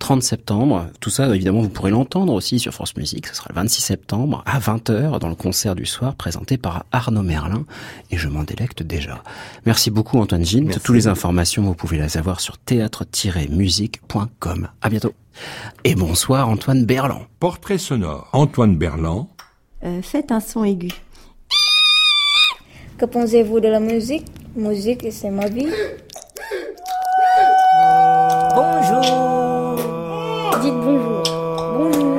30 0.00 0.20
septembre. 0.20 0.88
Tout 0.98 1.10
ça, 1.10 1.32
évidemment, 1.32 1.60
vous 1.60 1.68
pourrez 1.68 1.92
l'entendre 1.92 2.32
aussi 2.32 2.58
sur 2.58 2.74
France 2.74 2.96
Musique. 2.96 3.28
Ce 3.28 3.36
sera 3.36 3.46
le 3.50 3.54
26 3.54 3.82
septembre 3.82 4.42
à 4.44 4.58
20h 4.58 5.20
dans 5.20 5.28
le 5.28 5.36
concert 5.36 5.76
du 5.76 5.86
soir 5.86 6.16
présenté 6.16 6.58
par 6.58 6.86
Arnaud 6.90 7.22
Merlin. 7.22 7.66
Et 8.10 8.16
je 8.16 8.26
m'en 8.26 8.42
délecte 8.42 8.82
déjà. 8.82 9.22
Merci 9.64 9.92
beaucoup 9.92 10.18
Antoine 10.18 10.44
Gint. 10.44 10.64
Merci. 10.64 10.80
Toutes 10.80 10.96
les 10.96 11.06
informations, 11.06 11.62
vous 11.62 11.74
pouvez 11.74 11.98
les 11.98 12.16
avoir 12.16 12.40
sur 12.40 12.58
théâtre-musique.com. 12.58 14.70
À 14.82 14.88
bientôt. 14.88 15.14
Et 15.84 15.94
bonsoir 15.94 16.48
Antoine 16.48 16.79
Berland. 16.86 17.26
Portrait 17.38 17.78
sonore. 17.78 18.28
Antoine 18.32 18.76
Berland. 18.76 19.28
Euh, 19.84 20.02
faites 20.02 20.30
un 20.32 20.40
son 20.40 20.64
aigu. 20.64 20.90
Que 22.98 23.06
pensez-vous 23.06 23.60
de 23.60 23.68
la 23.68 23.80
musique? 23.80 24.26
Musique, 24.54 25.06
c'est 25.10 25.30
ma 25.30 25.46
vie. 25.46 25.68
Bonjour. 28.54 29.76
Dites 30.60 30.74
bonjour. 30.74 31.22
Bonjour. 31.78 32.09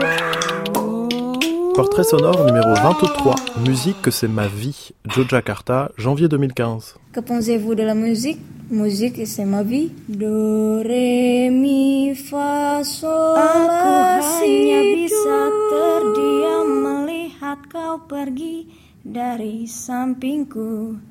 Portrait 1.82 2.04
sonore 2.04 2.46
numéro 2.46 2.76
23. 2.76 3.34
Musique 3.68 4.04
que 4.04 4.12
c'est 4.12 4.28
ma 4.28 4.46
vie. 4.46 4.92
Joe 5.08 5.28
Jakarta, 5.28 5.92
janvier 5.98 6.28
2015. 6.28 6.94
Que 7.12 7.22
pensez-vous 7.22 7.74
de 7.74 7.82
la 7.82 7.96
musique? 7.96 8.38
Musique, 8.70 9.26
c'est 9.26 9.46
ma 9.46 9.64
vie. 9.64 9.92
Do, 10.08 10.84
re, 10.84 11.50
mi, 11.50 12.14
fa, 12.14 12.84
sol, 12.84 13.34
Aku 13.36 13.98
hanya 14.22 14.80
bisa 14.94 15.40
terdiam 15.74 16.70
melihat 16.86 17.58
kau 17.74 17.98
pergi 18.06 18.70
dari 19.02 19.66
sampingku, 19.66 21.02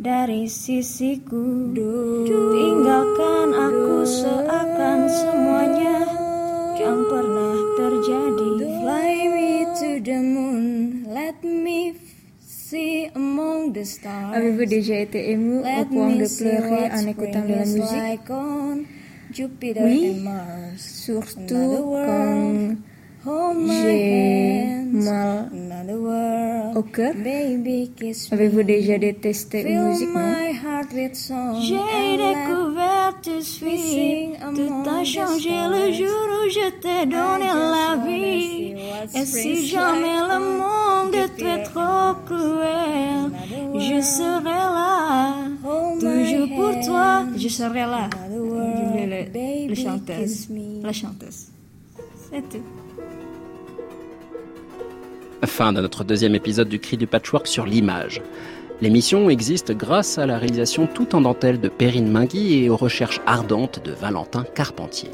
dari 0.00 0.48
sisiku. 0.48 1.76
Tinggalkan 2.24 3.52
aku 3.52 4.08
seakan 4.08 5.12
semuanya 5.12 6.20
yang 6.80 7.00
pernah 7.12 7.56
terjadi. 7.76 8.50
Fly 8.80 9.12
me 9.28 9.50
to 9.76 9.88
the 10.00 10.18
moon, 10.24 10.64
let 11.12 11.36
me 11.44 11.92
see 12.40 13.10
among 13.14 13.72
the 13.76 13.84
stars. 13.84 14.32
Avez-vous 14.36 14.64
déjà 14.66 14.96
été 15.04 15.30
ému 15.30 15.60
au 15.60 15.62
Let 15.62 15.86
point 15.92 16.16
me 16.16 16.24
de 16.24 16.28
pleurer 16.28 16.84
en 16.92 17.04
écoutant 17.06 17.44
de 17.44 17.52
spring 17.52 17.56
la 17.56 17.64
is 17.64 17.74
musique 17.76 18.04
like 18.08 18.30
on 18.30 18.76
Jupiter 19.32 19.84
Oui. 19.84 20.16
and 20.16 20.24
Mars. 20.24 20.80
Surtout 21.04 21.92
quand 21.92 22.36
my 22.36 22.76
j'ai 23.24 24.82
mal 24.92 25.50
Another 25.52 26.00
world, 26.00 26.76
au 26.76 26.82
cœur. 26.82 27.12
baby 27.14 27.90
kiss 27.94 28.30
me. 28.30 28.34
Avez-vous 28.34 28.62
déjà 28.62 28.98
détesté 28.98 29.60
une 29.60 29.66
Fill 29.66 29.78
musique, 29.88 30.08
non 30.08 30.20
my 30.20 30.52
heart 30.52 30.92
with 30.94 31.14
song 31.14 31.60
J'ai 31.60 32.16
découvert 32.16 33.14
tout 33.22 33.42
suite, 33.42 33.78
sing 33.78 34.36
tout 34.54 34.88
a 34.88 35.04
changé 35.04 35.50
le 35.50 35.92
jour 35.92 36.06
où 36.08 36.48
je 36.48 36.70
t'ai 36.80 37.06
donné 37.06 37.46
la 37.46 37.96
vie. 38.06 38.74
Et 39.14 39.26
si 39.26 39.66
jamais 39.66 40.20
le 40.30 40.38
on 40.38 40.56
monde 40.58 41.14
était 41.14 41.62
trop 41.64 42.14
cruel, 42.24 43.30
Another 43.74 43.80
je 43.80 44.00
serai 44.00 44.44
là, 44.44 45.34
toujours 46.00 46.48
pour 46.56 46.86
toi. 46.86 47.24
Je 47.36 47.48
serai 47.48 47.80
là. 47.80 48.08
Je 48.30 49.68
le, 49.68 49.74
chanteuse. 49.74 50.48
La 50.82 50.92
chanteuse. 50.92 51.48
C'est 52.30 52.48
tout. 52.48 52.79
Fin 55.46 55.72
de 55.72 55.80
notre 55.80 56.04
deuxième 56.04 56.34
épisode 56.34 56.68
du 56.68 56.78
Cri 56.78 56.98
du 56.98 57.06
Patchwork 57.06 57.46
sur 57.46 57.64
l'image. 57.64 58.20
L'émission 58.82 59.30
existe 59.30 59.72
grâce 59.72 60.18
à 60.18 60.26
la 60.26 60.36
réalisation 60.36 60.86
tout 60.86 61.14
en 61.14 61.22
dentelle 61.22 61.60
de 61.60 61.68
Perrine 61.68 62.10
Mingui 62.10 62.62
et 62.62 62.68
aux 62.68 62.76
recherches 62.76 63.22
ardentes 63.26 63.82
de 63.82 63.92
Valentin 63.92 64.44
Carpentier. 64.54 65.10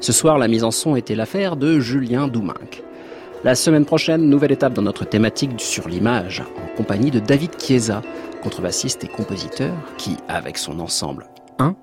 Ce 0.00 0.12
soir, 0.12 0.36
la 0.36 0.48
mise 0.48 0.64
en 0.64 0.70
son 0.70 0.96
était 0.96 1.14
l'affaire 1.14 1.56
de 1.56 1.80
Julien 1.80 2.28
Douminc. 2.28 2.82
La 3.42 3.54
semaine 3.54 3.86
prochaine, 3.86 4.28
nouvelle 4.28 4.52
étape 4.52 4.74
dans 4.74 4.82
notre 4.82 5.06
thématique 5.06 5.52
sur 5.58 5.88
l'image, 5.88 6.42
en 6.62 6.76
compagnie 6.76 7.10
de 7.10 7.18
David 7.18 7.52
Chiesa, 7.58 8.02
contrebassiste 8.42 9.04
et 9.04 9.08
compositeur, 9.08 9.74
qui, 9.96 10.18
avec 10.28 10.58
son 10.58 10.78
ensemble 10.78 11.26
1, 11.58 11.74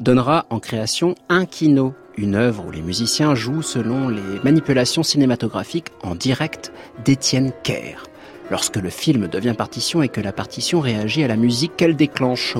donnera 0.00 0.46
en 0.48 0.58
création 0.58 1.14
un 1.28 1.44
kino, 1.44 1.92
une 2.16 2.34
œuvre 2.34 2.64
où 2.66 2.70
les 2.70 2.82
musiciens 2.82 3.34
jouent 3.34 3.62
selon 3.62 4.08
les 4.08 4.40
manipulations 4.44 5.02
cinématographiques 5.02 5.88
en 6.02 6.14
direct 6.14 6.72
d'Étienne 7.04 7.52
Kerr. 7.62 8.04
Lorsque 8.50 8.76
le 8.76 8.90
film 8.90 9.28
devient 9.28 9.54
partition 9.56 10.02
et 10.02 10.08
que 10.08 10.20
la 10.20 10.32
partition 10.32 10.80
réagit 10.80 11.24
à 11.24 11.28
la 11.28 11.36
musique 11.36 11.76
qu'elle 11.76 11.96
déclenche. 11.96 12.54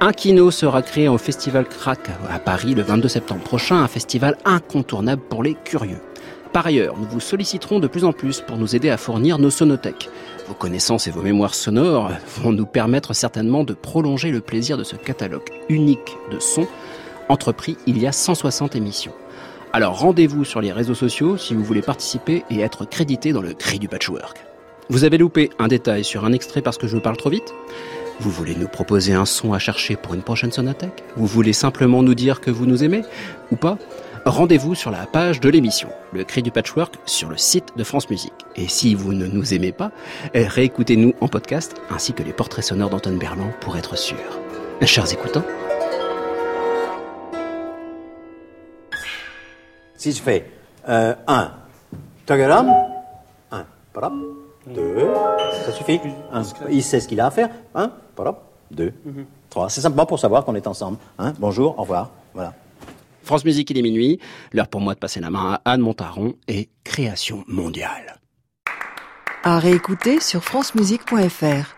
Un 0.00 0.12
kino 0.12 0.50
sera 0.50 0.82
créé 0.82 1.08
au 1.08 1.18
Festival 1.18 1.66
Crack 1.66 2.10
à 2.30 2.38
Paris 2.38 2.74
le 2.74 2.82
22 2.82 3.08
septembre 3.08 3.42
prochain, 3.42 3.76
un 3.76 3.88
festival 3.88 4.36
incontournable 4.44 5.22
pour 5.28 5.42
les 5.42 5.54
curieux. 5.54 6.00
Par 6.52 6.66
ailleurs, 6.66 6.96
nous 6.96 7.08
vous 7.08 7.20
solliciterons 7.20 7.78
de 7.78 7.88
plus 7.88 8.04
en 8.04 8.12
plus 8.12 8.40
pour 8.40 8.56
nous 8.56 8.74
aider 8.74 8.90
à 8.90 8.96
fournir 8.96 9.38
nos 9.38 9.50
sonothèques. 9.50 10.08
Vos 10.46 10.54
connaissances 10.54 11.06
et 11.06 11.10
vos 11.10 11.22
mémoires 11.22 11.54
sonores 11.54 12.10
vont 12.38 12.52
nous 12.52 12.64
permettre 12.64 13.12
certainement 13.12 13.64
de 13.64 13.74
prolonger 13.74 14.30
le 14.30 14.40
plaisir 14.40 14.78
de 14.78 14.84
ce 14.84 14.96
catalogue 14.96 15.50
unique 15.68 16.16
de 16.30 16.38
sons 16.38 16.66
entrepris 17.28 17.76
il 17.86 17.98
y 17.98 18.06
a 18.06 18.12
160 18.12 18.76
émissions. 18.76 19.12
Alors 19.72 19.98
rendez-vous 19.98 20.44
sur 20.44 20.60
les 20.60 20.72
réseaux 20.72 20.94
sociaux 20.94 21.36
si 21.36 21.54
vous 21.54 21.62
voulez 21.62 21.82
participer 21.82 22.44
et 22.50 22.60
être 22.60 22.84
crédité 22.84 23.32
dans 23.32 23.42
le 23.42 23.54
cri 23.54 23.78
du 23.78 23.88
patchwork. 23.88 24.44
Vous 24.88 25.04
avez 25.04 25.18
loupé 25.18 25.50
un 25.58 25.68
détail 25.68 26.04
sur 26.04 26.24
un 26.24 26.32
extrait 26.32 26.62
parce 26.62 26.78
que 26.78 26.86
je 26.86 26.96
parle 26.96 27.18
trop 27.18 27.30
vite? 27.30 27.54
Vous 28.20 28.30
voulez 28.30 28.56
nous 28.56 28.66
proposer 28.66 29.12
un 29.12 29.26
son 29.26 29.52
à 29.52 29.58
chercher 29.58 29.96
pour 29.96 30.14
une 30.14 30.22
prochaine 30.22 30.50
sonothèque 30.50 31.04
Vous 31.16 31.26
voulez 31.26 31.52
simplement 31.52 32.02
nous 32.02 32.14
dire 32.14 32.40
que 32.40 32.50
vous 32.50 32.66
nous 32.66 32.82
aimez 32.82 33.02
Ou 33.52 33.56
pas? 33.56 33.78
Rendez-vous 34.24 34.74
sur 34.74 34.90
la 34.90 35.06
page 35.06 35.40
de 35.40 35.48
l'émission, 35.48 35.88
le 36.12 36.24
cri 36.24 36.42
du 36.42 36.50
patchwork, 36.50 36.94
sur 37.06 37.28
le 37.28 37.36
site 37.36 37.68
de 37.76 37.84
France 37.84 38.10
Musique. 38.10 38.32
Et 38.56 38.68
si 38.68 38.94
vous 38.94 39.12
ne 39.12 39.26
nous 39.26 39.54
aimez 39.54 39.72
pas, 39.72 39.92
eh, 40.34 40.46
réécoutez-nous 40.46 41.14
en 41.20 41.28
podcast, 41.28 41.76
ainsi 41.90 42.12
que 42.12 42.22
les 42.22 42.32
portraits 42.32 42.64
sonores 42.64 42.90
d'Antoine 42.90 43.18
Berland 43.18 43.52
pour 43.60 43.76
être 43.76 43.96
sûr. 43.96 44.18
Chers 44.82 45.12
écoutants, 45.12 45.44
Si 49.98 50.12
je 50.12 50.22
fais 50.22 50.50
1, 50.86 51.16
tagaram, 52.24 52.72
1, 53.50 53.66
parap, 53.92 54.12
2, 54.68 55.08
ça 55.66 55.72
suffit. 55.72 56.00
Un, 56.32 56.42
il 56.70 56.84
sait 56.84 57.00
ce 57.00 57.08
qu'il 57.08 57.20
a 57.20 57.26
à 57.26 57.30
faire. 57.32 57.50
1, 57.74 57.90
parap, 58.14 58.44
2, 58.70 58.94
3. 59.50 59.70
C'est 59.70 59.80
simplement 59.80 60.06
pour 60.06 60.20
savoir 60.20 60.44
qu'on 60.44 60.54
est 60.54 60.68
ensemble. 60.68 60.98
Hein. 61.18 61.32
Bonjour, 61.40 61.76
au 61.78 61.82
revoir. 61.82 62.10
Voilà. 62.32 62.54
France 63.24 63.44
Musique, 63.44 63.70
il 63.70 63.78
est 63.78 63.82
minuit. 63.82 64.20
L'heure 64.52 64.68
pour 64.68 64.80
moi 64.80 64.94
de 64.94 65.00
passer 65.00 65.18
la 65.18 65.30
main 65.30 65.58
à 65.64 65.72
Anne 65.72 65.80
Montaron 65.80 66.34
et 66.46 66.68
Création 66.84 67.42
mondiale. 67.48 68.20
À 69.42 69.58
réécouter 69.58 70.20
sur 70.20 70.44
francemusique.fr. 70.44 71.77